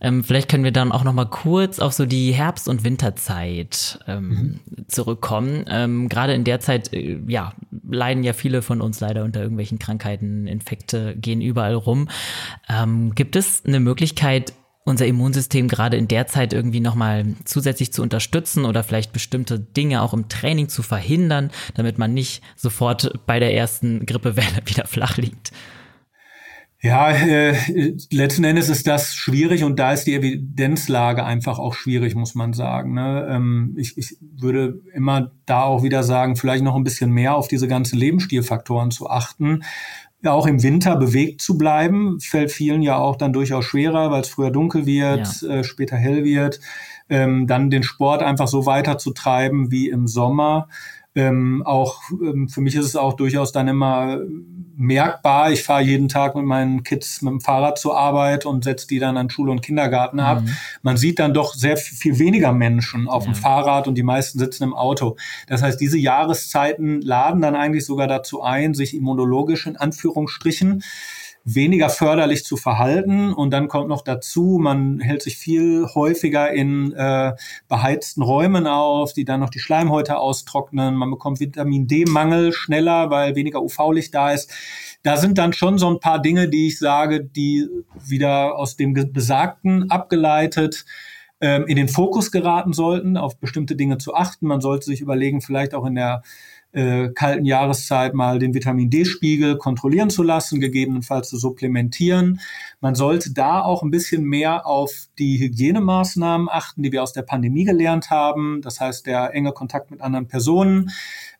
Ähm, 0.00 0.24
vielleicht 0.24 0.48
können 0.48 0.64
wir 0.64 0.72
dann 0.72 0.92
auch 0.92 1.04
noch 1.04 1.12
mal 1.12 1.26
kurz 1.26 1.78
auf 1.78 1.92
so 1.92 2.06
die 2.06 2.32
Herbst- 2.32 2.68
und 2.68 2.84
Winterzeit 2.84 3.98
ähm, 4.06 4.28
mhm. 4.28 4.88
zurückkommen. 4.88 5.64
Ähm, 5.68 6.08
Gerade 6.08 6.34
in 6.34 6.44
der 6.44 6.60
Zeit, 6.60 6.92
äh, 6.92 7.18
ja, 7.26 7.52
leiden 7.88 8.24
ja 8.24 8.32
viele 8.32 8.62
von 8.62 8.80
uns 8.80 9.00
leider 9.00 9.24
unter 9.24 9.40
irgendwelchen 9.40 9.78
Krankheiten, 9.78 10.46
Infekte 10.46 11.16
gehen 11.16 11.40
überall 11.40 11.74
rum. 11.74 12.08
Ähm, 12.68 13.14
gibt 13.14 13.36
es 13.36 13.64
eine 13.64 13.80
Möglichkeit, 13.80 14.54
unser 14.84 15.06
Immunsystem 15.06 15.68
gerade 15.68 15.96
in 15.96 16.08
der 16.08 16.26
Zeit 16.26 16.52
irgendwie 16.52 16.80
nochmal 16.80 17.34
zusätzlich 17.44 17.92
zu 17.92 18.02
unterstützen 18.02 18.64
oder 18.64 18.82
vielleicht 18.82 19.12
bestimmte 19.12 19.60
Dinge 19.60 20.02
auch 20.02 20.14
im 20.14 20.28
Training 20.28 20.68
zu 20.68 20.82
verhindern, 20.82 21.50
damit 21.74 21.98
man 21.98 22.14
nicht 22.14 22.42
sofort 22.56 23.12
bei 23.26 23.38
der 23.38 23.54
ersten 23.54 24.06
Grippewelle 24.06 24.48
wieder 24.64 24.86
flach 24.86 25.16
liegt? 25.16 25.52
Ja, 26.82 27.10
äh, 27.10 27.54
letzten 28.10 28.44
Endes 28.44 28.70
ist 28.70 28.86
das 28.86 29.14
schwierig 29.14 29.64
und 29.64 29.78
da 29.78 29.92
ist 29.92 30.06
die 30.06 30.14
Evidenzlage 30.14 31.24
einfach 31.24 31.58
auch 31.58 31.74
schwierig, 31.74 32.14
muss 32.14 32.34
man 32.34 32.54
sagen. 32.54 32.94
Ne? 32.94 33.28
Ähm, 33.30 33.74
ich, 33.76 33.98
ich 33.98 34.16
würde 34.20 34.80
immer 34.94 35.30
da 35.44 35.64
auch 35.64 35.82
wieder 35.82 36.02
sagen, 36.02 36.36
vielleicht 36.36 36.64
noch 36.64 36.76
ein 36.76 36.84
bisschen 36.84 37.10
mehr 37.10 37.34
auf 37.34 37.48
diese 37.48 37.68
ganzen 37.68 37.98
Lebensstilfaktoren 37.98 38.90
zu 38.90 39.10
achten. 39.10 39.62
Ja, 40.22 40.32
auch 40.32 40.46
im 40.46 40.62
Winter 40.62 40.96
bewegt 40.96 41.42
zu 41.42 41.58
bleiben, 41.58 42.18
fällt 42.18 42.50
vielen 42.50 42.80
ja 42.80 42.96
auch 42.96 43.16
dann 43.16 43.34
durchaus 43.34 43.66
schwerer, 43.66 44.10
weil 44.10 44.22
es 44.22 44.28
früher 44.28 44.50
dunkel 44.50 44.86
wird, 44.86 45.42
ja. 45.42 45.48
äh, 45.48 45.64
später 45.64 45.96
hell 45.96 46.24
wird. 46.24 46.60
Ähm, 47.10 47.46
dann 47.46 47.68
den 47.68 47.82
Sport 47.82 48.22
einfach 48.22 48.48
so 48.48 48.64
weiter 48.64 48.96
zu 48.96 49.12
treiben 49.12 49.70
wie 49.70 49.90
im 49.90 50.06
Sommer. 50.06 50.68
Ähm, 51.20 51.62
auch 51.64 52.00
ähm, 52.10 52.48
für 52.48 52.60
mich 52.60 52.74
ist 52.74 52.86
es 52.86 52.96
auch 52.96 53.14
durchaus 53.14 53.52
dann 53.52 53.68
immer 53.68 54.20
merkbar. 54.76 55.52
Ich 55.52 55.62
fahre 55.62 55.82
jeden 55.82 56.08
Tag 56.08 56.34
mit 56.34 56.44
meinen 56.44 56.82
Kids 56.82 57.20
mit 57.20 57.30
dem 57.32 57.40
Fahrrad 57.40 57.78
zur 57.78 57.98
Arbeit 57.98 58.46
und 58.46 58.64
setze 58.64 58.86
die 58.86 58.98
dann 58.98 59.18
an 59.18 59.28
Schule 59.28 59.52
und 59.52 59.60
Kindergarten 59.60 60.20
ab. 60.20 60.40
Mhm. 60.42 60.56
Man 60.82 60.96
sieht 60.96 61.18
dann 61.18 61.34
doch 61.34 61.54
sehr 61.54 61.76
viel 61.76 62.18
weniger 62.18 62.52
Menschen 62.52 63.06
auf 63.06 63.26
ja. 63.26 63.32
dem 63.32 63.34
Fahrrad 63.34 63.86
und 63.88 63.96
die 63.96 64.02
meisten 64.02 64.38
sitzen 64.38 64.64
im 64.64 64.74
Auto. 64.74 65.16
Das 65.46 65.62
heißt, 65.62 65.78
diese 65.80 65.98
Jahreszeiten 65.98 67.02
laden 67.02 67.42
dann 67.42 67.54
eigentlich 67.54 67.84
sogar 67.84 68.08
dazu 68.08 68.42
ein, 68.42 68.72
sich 68.72 68.96
immunologisch 68.96 69.66
in 69.66 69.76
Anführungsstrichen 69.76 70.82
weniger 71.44 71.88
förderlich 71.88 72.44
zu 72.44 72.56
verhalten. 72.56 73.32
Und 73.32 73.50
dann 73.50 73.68
kommt 73.68 73.88
noch 73.88 74.02
dazu, 74.02 74.58
man 74.60 75.00
hält 75.00 75.22
sich 75.22 75.36
viel 75.36 75.86
häufiger 75.94 76.50
in 76.52 76.92
äh, 76.92 77.32
beheizten 77.68 78.22
Räumen 78.22 78.66
auf, 78.66 79.12
die 79.12 79.24
dann 79.24 79.40
noch 79.40 79.50
die 79.50 79.58
Schleimhäute 79.58 80.18
austrocknen. 80.18 80.94
Man 80.94 81.10
bekommt 81.10 81.40
Vitamin 81.40 81.86
D-Mangel 81.86 82.52
schneller, 82.52 83.10
weil 83.10 83.36
weniger 83.36 83.62
UV-Licht 83.62 84.14
da 84.14 84.32
ist. 84.32 84.50
Da 85.02 85.16
sind 85.16 85.38
dann 85.38 85.52
schon 85.52 85.78
so 85.78 85.88
ein 85.88 86.00
paar 86.00 86.20
Dinge, 86.20 86.48
die 86.48 86.68
ich 86.68 86.78
sage, 86.78 87.24
die 87.24 87.68
wieder 88.04 88.56
aus 88.56 88.76
dem 88.76 88.92
Besagten 88.92 89.90
abgeleitet 89.90 90.84
ähm, 91.40 91.66
in 91.66 91.76
den 91.76 91.88
Fokus 91.88 92.30
geraten 92.30 92.72
sollten, 92.72 93.16
auf 93.16 93.38
bestimmte 93.38 93.76
Dinge 93.76 93.98
zu 93.98 94.14
achten. 94.14 94.46
Man 94.46 94.60
sollte 94.60 94.86
sich 94.86 95.00
überlegen, 95.00 95.40
vielleicht 95.40 95.74
auch 95.74 95.86
in 95.86 95.94
der 95.94 96.22
äh, 96.72 97.08
kalten 97.08 97.44
Jahreszeit 97.44 98.14
mal 98.14 98.38
den 98.38 98.54
Vitamin 98.54 98.90
D-Spiegel 98.90 99.58
kontrollieren 99.58 100.10
zu 100.10 100.22
lassen, 100.22 100.60
gegebenenfalls 100.60 101.28
zu 101.28 101.36
supplementieren. 101.36 102.40
Man 102.80 102.94
sollte 102.94 103.32
da 103.32 103.62
auch 103.62 103.82
ein 103.82 103.90
bisschen 103.90 104.24
mehr 104.24 104.66
auf 104.66 104.90
die 105.18 105.38
Hygienemaßnahmen 105.40 106.48
achten, 106.48 106.82
die 106.82 106.92
wir 106.92 107.02
aus 107.02 107.12
der 107.12 107.22
Pandemie 107.22 107.64
gelernt 107.64 108.10
haben. 108.10 108.62
Das 108.62 108.80
heißt, 108.80 109.06
der 109.06 109.34
enge 109.34 109.52
Kontakt 109.52 109.90
mit 109.90 110.00
anderen 110.00 110.28
Personen, 110.28 110.90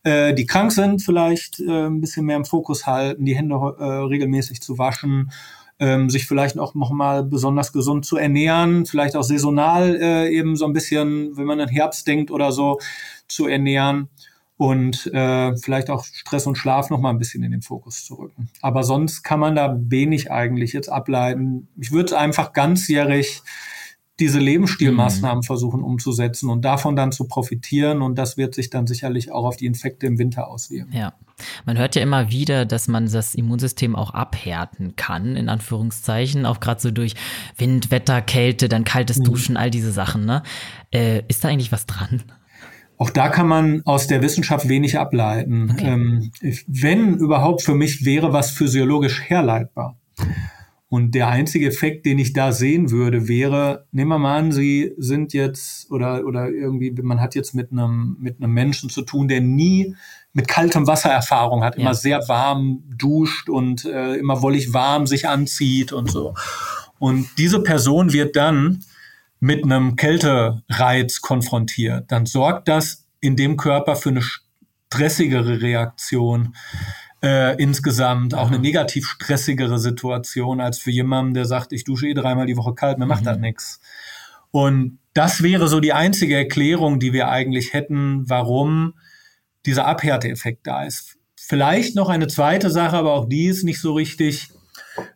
äh, 0.02 0.34
die 0.34 0.46
krank 0.46 0.72
sind, 0.72 1.02
vielleicht 1.02 1.60
äh, 1.60 1.86
ein 1.86 2.00
bisschen 2.00 2.26
mehr 2.26 2.36
im 2.36 2.44
Fokus 2.44 2.86
halten, 2.86 3.24
die 3.24 3.36
Hände 3.36 3.54
äh, 3.54 3.84
regelmäßig 3.84 4.60
zu 4.60 4.78
waschen 4.78 5.30
ähm, 5.80 6.10
sich 6.10 6.26
vielleicht 6.26 6.58
auch 6.58 6.74
noch 6.74 6.90
mal 6.90 7.24
besonders 7.24 7.72
gesund 7.72 8.04
zu 8.04 8.18
ernähren, 8.18 8.84
vielleicht 8.84 9.16
auch 9.16 9.22
saisonal 9.22 9.96
äh, 10.00 10.28
eben 10.28 10.54
so 10.54 10.66
ein 10.66 10.74
bisschen, 10.74 11.36
wenn 11.36 11.46
man 11.46 11.58
an 11.58 11.68
Herbst 11.68 12.06
denkt 12.06 12.30
oder 12.30 12.52
so, 12.52 12.78
zu 13.28 13.46
ernähren 13.46 14.10
und 14.60 15.06
äh, 15.14 15.56
vielleicht 15.56 15.88
auch 15.88 16.04
Stress 16.04 16.46
und 16.46 16.58
Schlaf 16.58 16.90
noch 16.90 17.00
mal 17.00 17.08
ein 17.08 17.18
bisschen 17.18 17.42
in 17.42 17.50
den 17.50 17.62
Fokus 17.62 18.04
zu 18.04 18.16
rücken. 18.16 18.50
Aber 18.60 18.84
sonst 18.84 19.22
kann 19.22 19.40
man 19.40 19.56
da 19.56 19.74
wenig 19.80 20.30
eigentlich 20.30 20.74
jetzt 20.74 20.90
ableiten. 20.90 21.68
Ich 21.80 21.92
würde 21.92 22.18
einfach 22.18 22.52
ganzjährig 22.52 23.40
diese 24.18 24.38
Lebensstilmaßnahmen 24.38 25.38
mhm. 25.38 25.44
versuchen 25.44 25.82
umzusetzen 25.82 26.50
und 26.50 26.62
davon 26.62 26.94
dann 26.94 27.10
zu 27.10 27.26
profitieren. 27.26 28.02
Und 28.02 28.16
das 28.16 28.36
wird 28.36 28.54
sich 28.54 28.68
dann 28.68 28.86
sicherlich 28.86 29.32
auch 29.32 29.46
auf 29.46 29.56
die 29.56 29.64
Infekte 29.64 30.06
im 30.06 30.18
Winter 30.18 30.48
auswirken. 30.48 30.94
Ja. 30.94 31.14
Man 31.64 31.78
hört 31.78 31.96
ja 31.96 32.02
immer 32.02 32.30
wieder, 32.30 32.66
dass 32.66 32.86
man 32.86 33.10
das 33.10 33.34
Immunsystem 33.34 33.96
auch 33.96 34.10
abhärten 34.10 34.94
kann, 34.94 35.36
in 35.36 35.48
Anführungszeichen, 35.48 36.44
auch 36.44 36.60
gerade 36.60 36.82
so 36.82 36.90
durch 36.90 37.14
Wind, 37.56 37.90
Wetter, 37.90 38.20
Kälte, 38.20 38.68
dann 38.68 38.84
kaltes 38.84 39.20
mhm. 39.20 39.24
Duschen, 39.24 39.56
all 39.56 39.70
diese 39.70 39.90
Sachen. 39.90 40.26
Ne? 40.26 40.42
Äh, 40.92 41.22
ist 41.28 41.44
da 41.44 41.48
eigentlich 41.48 41.72
was 41.72 41.86
dran? 41.86 42.24
Auch 43.00 43.08
da 43.08 43.30
kann 43.30 43.48
man 43.48 43.80
aus 43.86 44.08
der 44.08 44.20
Wissenschaft 44.20 44.68
wenig 44.68 44.98
ableiten. 44.98 45.70
Okay. 45.72 45.86
Ähm, 45.86 46.32
wenn 46.66 47.16
überhaupt 47.16 47.62
für 47.62 47.74
mich 47.74 48.04
wäre 48.04 48.34
was 48.34 48.50
physiologisch 48.50 49.22
herleitbar. 49.22 49.96
Und 50.90 51.14
der 51.14 51.28
einzige 51.28 51.66
Effekt, 51.66 52.04
den 52.04 52.18
ich 52.18 52.34
da 52.34 52.52
sehen 52.52 52.90
würde, 52.90 53.26
wäre, 53.26 53.86
nehmen 53.90 54.10
wir 54.10 54.18
mal 54.18 54.36
an, 54.36 54.52
Sie 54.52 54.92
sind 54.98 55.32
jetzt 55.32 55.90
oder, 55.90 56.26
oder 56.26 56.50
irgendwie, 56.50 56.90
man 57.00 57.22
hat 57.22 57.34
jetzt 57.34 57.54
mit 57.54 57.72
einem, 57.72 58.18
mit 58.20 58.42
einem 58.42 58.52
Menschen 58.52 58.90
zu 58.90 59.00
tun, 59.00 59.28
der 59.28 59.40
nie 59.40 59.94
mit 60.34 60.46
kaltem 60.46 60.86
Wasser 60.86 61.08
Erfahrung 61.08 61.64
hat, 61.64 61.76
immer 61.76 61.92
ja. 61.92 61.94
sehr 61.94 62.28
warm 62.28 62.82
duscht 62.98 63.48
und 63.48 63.86
äh, 63.86 64.16
immer 64.16 64.42
wollig 64.42 64.74
warm 64.74 65.06
sich 65.06 65.26
anzieht 65.26 65.94
und 65.94 66.10
so. 66.10 66.34
Und 66.98 67.28
diese 67.38 67.62
Person 67.62 68.12
wird 68.12 68.36
dann 68.36 68.84
mit 69.40 69.64
einem 69.64 69.96
Kältereiz 69.96 71.20
konfrontiert. 71.20 72.12
Dann 72.12 72.26
sorgt 72.26 72.68
das 72.68 73.06
in 73.20 73.36
dem 73.36 73.56
Körper 73.56 73.96
für 73.96 74.10
eine 74.10 74.22
stressigere 74.22 75.60
Reaktion 75.62 76.54
äh, 77.22 77.60
insgesamt 77.62 78.34
auch 78.34 78.48
eine 78.48 78.58
negativ 78.58 79.06
stressigere 79.06 79.78
Situation 79.78 80.60
als 80.60 80.78
für 80.78 80.90
jemanden, 80.90 81.34
der 81.34 81.44
sagt, 81.44 81.72
ich 81.72 81.84
dusche 81.84 82.08
eh 82.08 82.14
dreimal 82.14 82.46
die 82.46 82.56
Woche 82.56 82.74
kalt, 82.74 82.98
mir 82.98 83.06
macht 83.06 83.22
mhm. 83.22 83.26
das 83.26 83.38
nichts. 83.38 83.80
Und 84.50 84.98
das 85.14 85.42
wäre 85.42 85.68
so 85.68 85.80
die 85.80 85.92
einzige 85.92 86.36
Erklärung, 86.36 86.98
die 86.98 87.12
wir 87.12 87.28
eigentlich 87.28 87.72
hätten, 87.72 88.28
warum 88.28 88.94
dieser 89.66 89.86
Abhärteeffekt 89.86 90.66
da 90.66 90.84
ist. 90.84 91.18
Vielleicht 91.36 91.94
noch 91.94 92.08
eine 92.08 92.28
zweite 92.28 92.70
Sache, 92.70 92.96
aber 92.96 93.12
auch 93.12 93.28
die 93.28 93.46
ist 93.46 93.64
nicht 93.64 93.80
so 93.80 93.92
richtig 93.92 94.50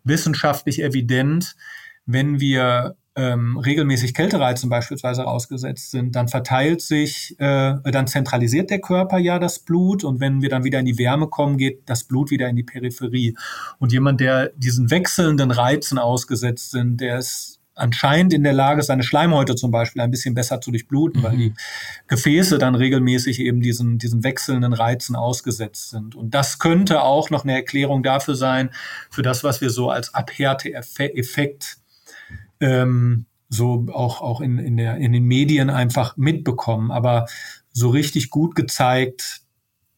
wissenschaftlich 0.04 0.82
evident. 0.82 1.56
Wenn 2.06 2.40
wir 2.40 2.96
ähm, 3.16 3.56
regelmäßig 3.58 4.12
Kältereizen 4.12 4.68
beispielsweise 4.68 5.26
ausgesetzt 5.26 5.92
sind, 5.92 6.16
dann 6.16 6.28
verteilt 6.28 6.80
sich, 6.80 7.36
äh, 7.38 7.76
dann 7.84 8.06
zentralisiert 8.06 8.70
der 8.70 8.80
Körper 8.80 9.18
ja 9.18 9.38
das 9.38 9.60
Blut 9.60 10.02
und 10.02 10.20
wenn 10.20 10.42
wir 10.42 10.48
dann 10.48 10.64
wieder 10.64 10.80
in 10.80 10.86
die 10.86 10.98
Wärme 10.98 11.28
kommen, 11.28 11.56
geht 11.56 11.82
das 11.86 12.04
Blut 12.04 12.30
wieder 12.30 12.48
in 12.48 12.56
die 12.56 12.64
Peripherie. 12.64 13.36
Und 13.78 13.92
jemand, 13.92 14.20
der 14.20 14.50
diesen 14.56 14.90
wechselnden 14.90 15.52
Reizen 15.52 15.98
ausgesetzt 15.98 16.72
sind, 16.72 17.00
der 17.00 17.18
ist 17.18 17.60
anscheinend 17.76 18.32
in 18.32 18.44
der 18.44 18.52
Lage, 18.52 18.82
seine 18.82 19.02
Schleimhäute 19.02 19.54
zum 19.54 19.70
Beispiel 19.70 20.02
ein 20.02 20.10
bisschen 20.10 20.34
besser 20.34 20.60
zu 20.60 20.70
durchbluten, 20.70 21.20
mhm. 21.20 21.24
weil 21.24 21.36
die 21.36 21.54
Gefäße 22.06 22.58
dann 22.58 22.74
regelmäßig 22.74 23.40
eben 23.40 23.60
diesen, 23.60 23.98
diesen 23.98 24.24
wechselnden 24.24 24.72
Reizen 24.72 25.16
ausgesetzt 25.16 25.90
sind. 25.90 26.14
Und 26.14 26.34
das 26.34 26.58
könnte 26.58 27.02
auch 27.02 27.30
noch 27.30 27.44
eine 27.44 27.54
Erklärung 27.54 28.02
dafür 28.02 28.34
sein, 28.34 28.70
für 29.10 29.22
das, 29.22 29.44
was 29.44 29.60
wir 29.60 29.70
so 29.70 29.90
als 29.90 30.14
Abhärte-Effekt 30.14 31.78
ähm, 32.64 33.26
so 33.48 33.86
auch, 33.92 34.22
auch 34.22 34.40
in, 34.40 34.58
in, 34.58 34.76
der, 34.76 34.96
in 34.96 35.12
den 35.12 35.24
Medien 35.24 35.70
einfach 35.70 36.16
mitbekommen. 36.16 36.90
Aber 36.90 37.26
so 37.70 37.90
richtig 37.90 38.30
gut 38.30 38.54
gezeigt 38.54 39.42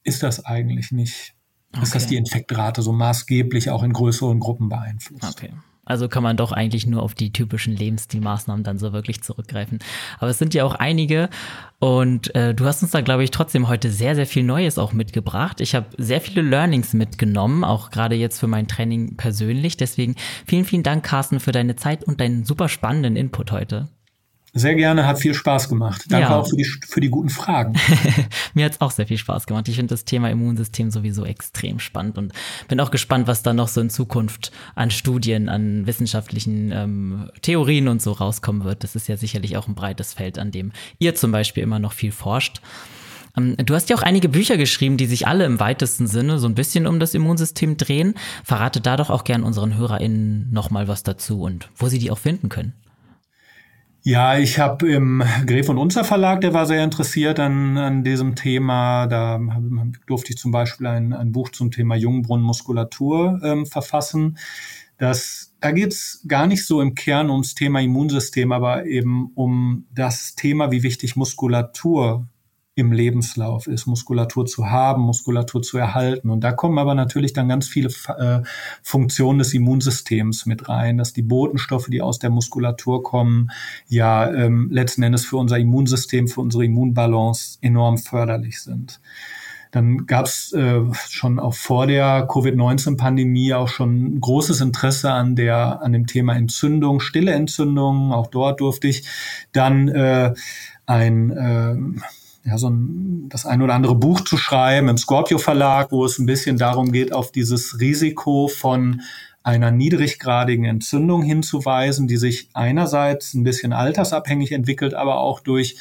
ist 0.02 0.22
das 0.22 0.44
eigentlich 0.44 0.90
nicht. 0.92 1.34
Okay. 1.72 1.82
Ist 1.82 1.94
das 1.94 2.06
die 2.06 2.16
Infektrate 2.16 2.82
so 2.82 2.92
maßgeblich 2.92 3.70
auch 3.70 3.82
in 3.82 3.92
größeren 3.92 4.40
Gruppen 4.40 4.68
beeinflusst. 4.68 5.24
Okay. 5.24 5.52
Also 5.86 6.08
kann 6.08 6.22
man 6.22 6.36
doch 6.36 6.52
eigentlich 6.52 6.86
nur 6.86 7.02
auf 7.02 7.14
die 7.14 7.32
typischen 7.32 7.74
Lebensstilmaßnahmen 7.74 8.64
dann 8.64 8.78
so 8.78 8.92
wirklich 8.92 9.22
zurückgreifen. 9.22 9.78
Aber 10.18 10.30
es 10.30 10.38
sind 10.38 10.52
ja 10.52 10.64
auch 10.64 10.74
einige 10.74 11.30
und 11.78 12.34
äh, 12.34 12.54
du 12.54 12.66
hast 12.66 12.82
uns 12.82 12.92
da, 12.92 13.00
glaube 13.00 13.24
ich, 13.24 13.30
trotzdem 13.30 13.68
heute 13.68 13.90
sehr, 13.90 14.14
sehr 14.14 14.26
viel 14.26 14.42
Neues 14.42 14.78
auch 14.78 14.92
mitgebracht. 14.92 15.60
Ich 15.60 15.74
habe 15.74 15.86
sehr 15.96 16.20
viele 16.20 16.42
Learnings 16.42 16.92
mitgenommen, 16.92 17.64
auch 17.64 17.90
gerade 17.90 18.16
jetzt 18.16 18.40
für 18.40 18.48
mein 18.48 18.68
Training 18.68 19.16
persönlich. 19.16 19.76
Deswegen 19.76 20.16
vielen, 20.46 20.64
vielen 20.64 20.82
Dank, 20.82 21.04
Carsten, 21.04 21.40
für 21.40 21.52
deine 21.52 21.76
Zeit 21.76 22.04
und 22.04 22.20
deinen 22.20 22.44
super 22.44 22.68
spannenden 22.68 23.16
Input 23.16 23.52
heute. 23.52 23.88
Sehr 24.58 24.74
gerne, 24.74 25.06
hat 25.06 25.18
viel 25.18 25.34
Spaß 25.34 25.68
gemacht. 25.68 26.06
Danke 26.08 26.30
ja. 26.30 26.38
auch 26.38 26.48
für 26.48 26.56
die, 26.56 26.64
für 26.64 27.02
die 27.02 27.10
guten 27.10 27.28
Fragen. 27.28 27.74
Mir 28.54 28.64
hat 28.64 28.72
es 28.72 28.80
auch 28.80 28.90
sehr 28.90 29.06
viel 29.06 29.18
Spaß 29.18 29.46
gemacht. 29.46 29.68
Ich 29.68 29.76
finde 29.76 29.92
das 29.92 30.06
Thema 30.06 30.30
Immunsystem 30.30 30.90
sowieso 30.90 31.26
extrem 31.26 31.78
spannend 31.78 32.16
und 32.16 32.32
bin 32.66 32.80
auch 32.80 32.90
gespannt, 32.90 33.26
was 33.26 33.42
da 33.42 33.52
noch 33.52 33.68
so 33.68 33.82
in 33.82 33.90
Zukunft 33.90 34.52
an 34.74 34.90
Studien, 34.90 35.50
an 35.50 35.86
wissenschaftlichen 35.86 36.72
ähm, 36.72 37.30
Theorien 37.42 37.88
und 37.88 38.00
so 38.00 38.12
rauskommen 38.12 38.64
wird. 38.64 38.82
Das 38.82 38.96
ist 38.96 39.08
ja 39.08 39.18
sicherlich 39.18 39.58
auch 39.58 39.68
ein 39.68 39.74
breites 39.74 40.14
Feld, 40.14 40.38
an 40.38 40.52
dem 40.52 40.72
ihr 40.98 41.14
zum 41.14 41.32
Beispiel 41.32 41.62
immer 41.62 41.78
noch 41.78 41.92
viel 41.92 42.10
forscht. 42.10 42.62
Ähm, 43.36 43.56
du 43.58 43.74
hast 43.74 43.90
ja 43.90 43.96
auch 43.96 44.02
einige 44.02 44.30
Bücher 44.30 44.56
geschrieben, 44.56 44.96
die 44.96 45.06
sich 45.06 45.26
alle 45.26 45.44
im 45.44 45.60
weitesten 45.60 46.06
Sinne 46.06 46.38
so 46.38 46.48
ein 46.48 46.54
bisschen 46.54 46.86
um 46.86 46.98
das 46.98 47.12
Immunsystem 47.12 47.76
drehen. 47.76 48.14
Verrate 48.42 48.80
da 48.80 48.96
doch 48.96 49.10
auch 49.10 49.24
gern 49.24 49.42
unseren 49.42 49.76
HörerInnen 49.76 50.50
nochmal 50.50 50.88
was 50.88 51.02
dazu 51.02 51.42
und 51.42 51.68
wo 51.76 51.88
sie 51.88 51.98
die 51.98 52.10
auch 52.10 52.18
finden 52.18 52.48
können. 52.48 52.72
Ja, 54.08 54.38
ich 54.38 54.60
habe 54.60 54.88
im 54.88 55.20
Gref 55.46 55.68
und 55.68 55.78
Unzer 55.78 56.04
Verlag, 56.04 56.40
der 56.40 56.54
war 56.54 56.64
sehr 56.64 56.84
interessiert 56.84 57.40
an, 57.40 57.76
an 57.76 58.04
diesem 58.04 58.36
Thema. 58.36 59.08
Da 59.08 59.40
durfte 60.06 60.30
ich 60.30 60.38
zum 60.38 60.52
Beispiel 60.52 60.86
ein, 60.86 61.12
ein 61.12 61.32
Buch 61.32 61.48
zum 61.48 61.72
Thema 61.72 61.96
Jungbrunnenmuskulatur 61.96 63.40
ähm, 63.42 63.66
verfassen. 63.66 64.38
Das, 64.96 65.56
da 65.58 65.72
geht's 65.72 66.22
gar 66.28 66.46
nicht 66.46 66.64
so 66.64 66.80
im 66.80 66.94
Kern 66.94 67.30
ums 67.30 67.56
Thema 67.56 67.80
Immunsystem, 67.80 68.52
aber 68.52 68.86
eben 68.86 69.32
um 69.34 69.86
das 69.92 70.36
Thema, 70.36 70.70
wie 70.70 70.84
wichtig 70.84 71.16
Muskulatur 71.16 72.28
im 72.76 72.92
Lebenslauf 72.92 73.66
ist, 73.66 73.86
Muskulatur 73.86 74.44
zu 74.44 74.70
haben, 74.70 75.02
Muskulatur 75.02 75.62
zu 75.62 75.78
erhalten. 75.78 76.28
Und 76.28 76.44
da 76.44 76.52
kommen 76.52 76.78
aber 76.78 76.94
natürlich 76.94 77.32
dann 77.32 77.48
ganz 77.48 77.66
viele 77.66 77.88
äh, 78.18 78.42
Funktionen 78.82 79.38
des 79.38 79.54
Immunsystems 79.54 80.44
mit 80.44 80.68
rein, 80.68 80.98
dass 80.98 81.14
die 81.14 81.22
Botenstoffe, 81.22 81.86
die 81.86 82.02
aus 82.02 82.18
der 82.18 82.28
Muskulatur 82.28 83.02
kommen, 83.02 83.50
ja 83.88 84.30
ähm, 84.30 84.68
letzten 84.70 85.02
Endes 85.02 85.24
für 85.24 85.38
unser 85.38 85.58
Immunsystem, 85.58 86.28
für 86.28 86.42
unsere 86.42 86.66
Immunbalance 86.66 87.56
enorm 87.62 87.96
förderlich 87.96 88.60
sind. 88.60 89.00
Dann 89.70 90.06
gab 90.06 90.26
es 90.26 90.52
äh, 90.52 90.82
schon 91.08 91.38
auch 91.38 91.54
vor 91.54 91.86
der 91.86 92.26
Covid-19-Pandemie 92.28 93.54
auch 93.54 93.68
schon 93.68 94.20
großes 94.20 94.60
Interesse 94.60 95.12
an 95.12 95.34
der 95.34 95.80
an 95.82 95.92
dem 95.92 96.06
Thema 96.06 96.36
Entzündung, 96.36 97.00
stille 97.00 97.32
Entzündungen. 97.32 98.12
Auch 98.12 98.26
dort 98.26 98.60
durfte 98.60 98.86
ich 98.86 99.08
dann 99.52 99.88
äh, 99.88 100.34
ein 100.84 101.30
äh, 101.30 102.00
ja, 102.46 102.58
so 102.58 102.70
ein, 102.70 103.28
das 103.28 103.44
ein 103.44 103.60
oder 103.60 103.74
andere 103.74 103.96
Buch 103.96 104.20
zu 104.20 104.36
schreiben 104.36 104.88
im 104.88 104.96
Scorpio 104.96 105.38
Verlag, 105.38 105.90
wo 105.90 106.04
es 106.04 106.18
ein 106.18 106.26
bisschen 106.26 106.58
darum 106.58 106.92
geht, 106.92 107.12
auf 107.12 107.32
dieses 107.32 107.80
Risiko 107.80 108.48
von 108.48 109.02
einer 109.42 109.70
niedriggradigen 109.70 110.64
Entzündung 110.64 111.22
hinzuweisen, 111.22 112.08
die 112.08 112.16
sich 112.16 112.48
einerseits 112.54 113.34
ein 113.34 113.44
bisschen 113.44 113.72
altersabhängig 113.72 114.52
entwickelt, 114.52 114.94
aber 114.94 115.20
auch 115.20 115.40
durch 115.40 115.76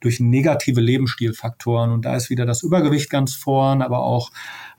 durch 0.00 0.20
negative 0.20 0.80
Lebensstilfaktoren. 0.80 1.90
Und 1.90 2.04
da 2.04 2.14
ist 2.14 2.30
wieder 2.30 2.46
das 2.46 2.62
Übergewicht 2.62 3.10
ganz 3.10 3.34
vorn, 3.34 3.82
aber 3.82 4.04
auch 4.04 4.30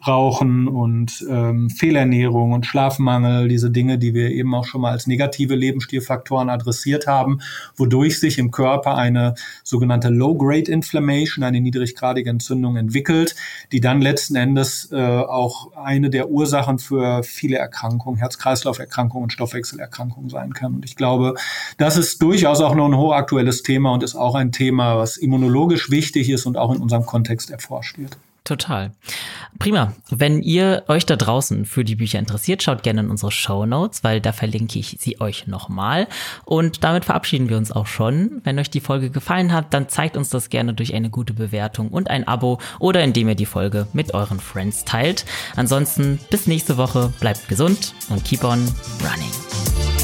Rauchen 0.08 0.68
und 0.68 1.26
ähm, 1.30 1.70
Fehlernährung 1.70 2.54
und 2.54 2.66
Schlafmangel, 2.66 3.50
diese 3.50 3.70
Dinge, 3.70 3.98
die 3.98 4.14
wir 4.14 4.32
eben 4.32 4.56
auch 4.56 4.66
schon 4.66 4.82
mal 4.82 4.92
als 4.92 5.08
negative 5.08 5.56
Lebensstilfaktoren 5.56 6.50
adressiert 6.50 7.06
haben, 7.06 7.42
wodurch 7.76 8.20
sich 8.20 8.38
im 8.38 8.52
Körper 8.52 8.96
eine 8.96 9.36
sogenannte 9.64 10.10
Low-Grade 10.10 10.72
Inflammation, 10.72 11.44
eine 11.44 11.60
niedriggradige 11.60 12.30
Entzündung 12.30 12.78
entwickelt, 12.78 13.36
die 13.72 13.82
dann 13.82 14.02
letzten 14.02 14.36
Endes 14.36 14.90
äh, 14.92 14.96
auch 14.98 15.74
eine 15.76 16.10
der 16.10 16.30
Ursachen 16.30 16.80
für 16.80 17.24
viele 17.24 17.58
Erkrankungen, 17.58 18.20
Herz-Kreislauf-Erkrankungen 18.20 19.24
und 19.24 19.34
Stoffwechselerkrankungen 19.34 20.30
sein 20.30 20.54
kann. 20.54 20.76
Und 20.76 20.86
ich 20.86 20.96
glaube, 20.96 21.36
das 21.78 21.98
ist 21.98 22.22
durchaus 22.22 22.62
auch 22.62 22.76
noch 22.76 22.88
ein 22.88 22.98
hochaktuelles 22.98 23.64
Thema 23.64 23.92
und 23.92 24.04
ist 24.04 24.16
auch 24.16 24.36
ein 24.36 24.54
Thema, 24.54 24.98
was 24.98 25.18
immunologisch 25.18 25.92
wichtig 25.92 26.30
ist 26.30 26.46
und 26.46 26.58
auch 26.58 26.74
in 26.74 26.82
unserem 26.82 27.06
Kontext 27.06 27.52
erforscht 27.52 27.98
wird. 27.98 28.18
Total. 28.50 28.94
Prima. 29.60 29.94
Wenn 30.10 30.42
ihr 30.42 30.84
euch 30.88 31.06
da 31.06 31.16
draußen 31.16 31.66
für 31.66 31.84
die 31.84 31.96
Bücher 31.96 32.18
interessiert, 32.18 32.64
schaut 32.64 32.82
gerne 32.82 33.02
in 33.02 33.12
unsere 33.12 33.32
Show 33.32 33.68
Notes, 33.68 34.04
weil 34.04 34.22
da 34.22 34.32
verlinke 34.32 34.80
ich 34.80 34.98
sie 35.00 35.22
euch 35.22 35.46
nochmal. 35.46 36.08
Und 36.46 36.84
damit 36.84 37.06
verabschieden 37.06 37.48
wir 37.48 37.58
uns 37.58 37.72
auch 37.72 37.86
schon. 37.86 38.42
Wenn 38.44 38.58
euch 38.58 38.72
die 38.72 38.80
Folge 38.80 39.12
gefallen 39.12 39.54
hat, 39.54 39.72
dann 39.76 39.88
zeigt 39.88 40.18
uns 40.18 40.30
das 40.30 40.50
gerne 40.50 40.74
durch 40.74 40.96
eine 40.96 41.12
gute 41.12 41.34
Bewertung 41.34 41.90
und 41.90 42.10
ein 42.10 42.28
Abo 42.28 42.58
oder 42.80 43.04
indem 43.04 43.30
ihr 43.30 43.36
die 43.36 43.46
Folge 43.46 43.86
mit 43.94 44.16
euren 44.16 44.40
Friends 44.40 44.84
teilt. 44.84 45.26
Ansonsten 45.56 46.20
bis 46.32 46.48
nächste 46.48 46.78
Woche, 46.78 47.14
bleibt 47.20 47.48
gesund 47.50 47.94
und 48.10 48.26
keep 48.26 48.44
on 48.44 48.68
running. 49.04 49.99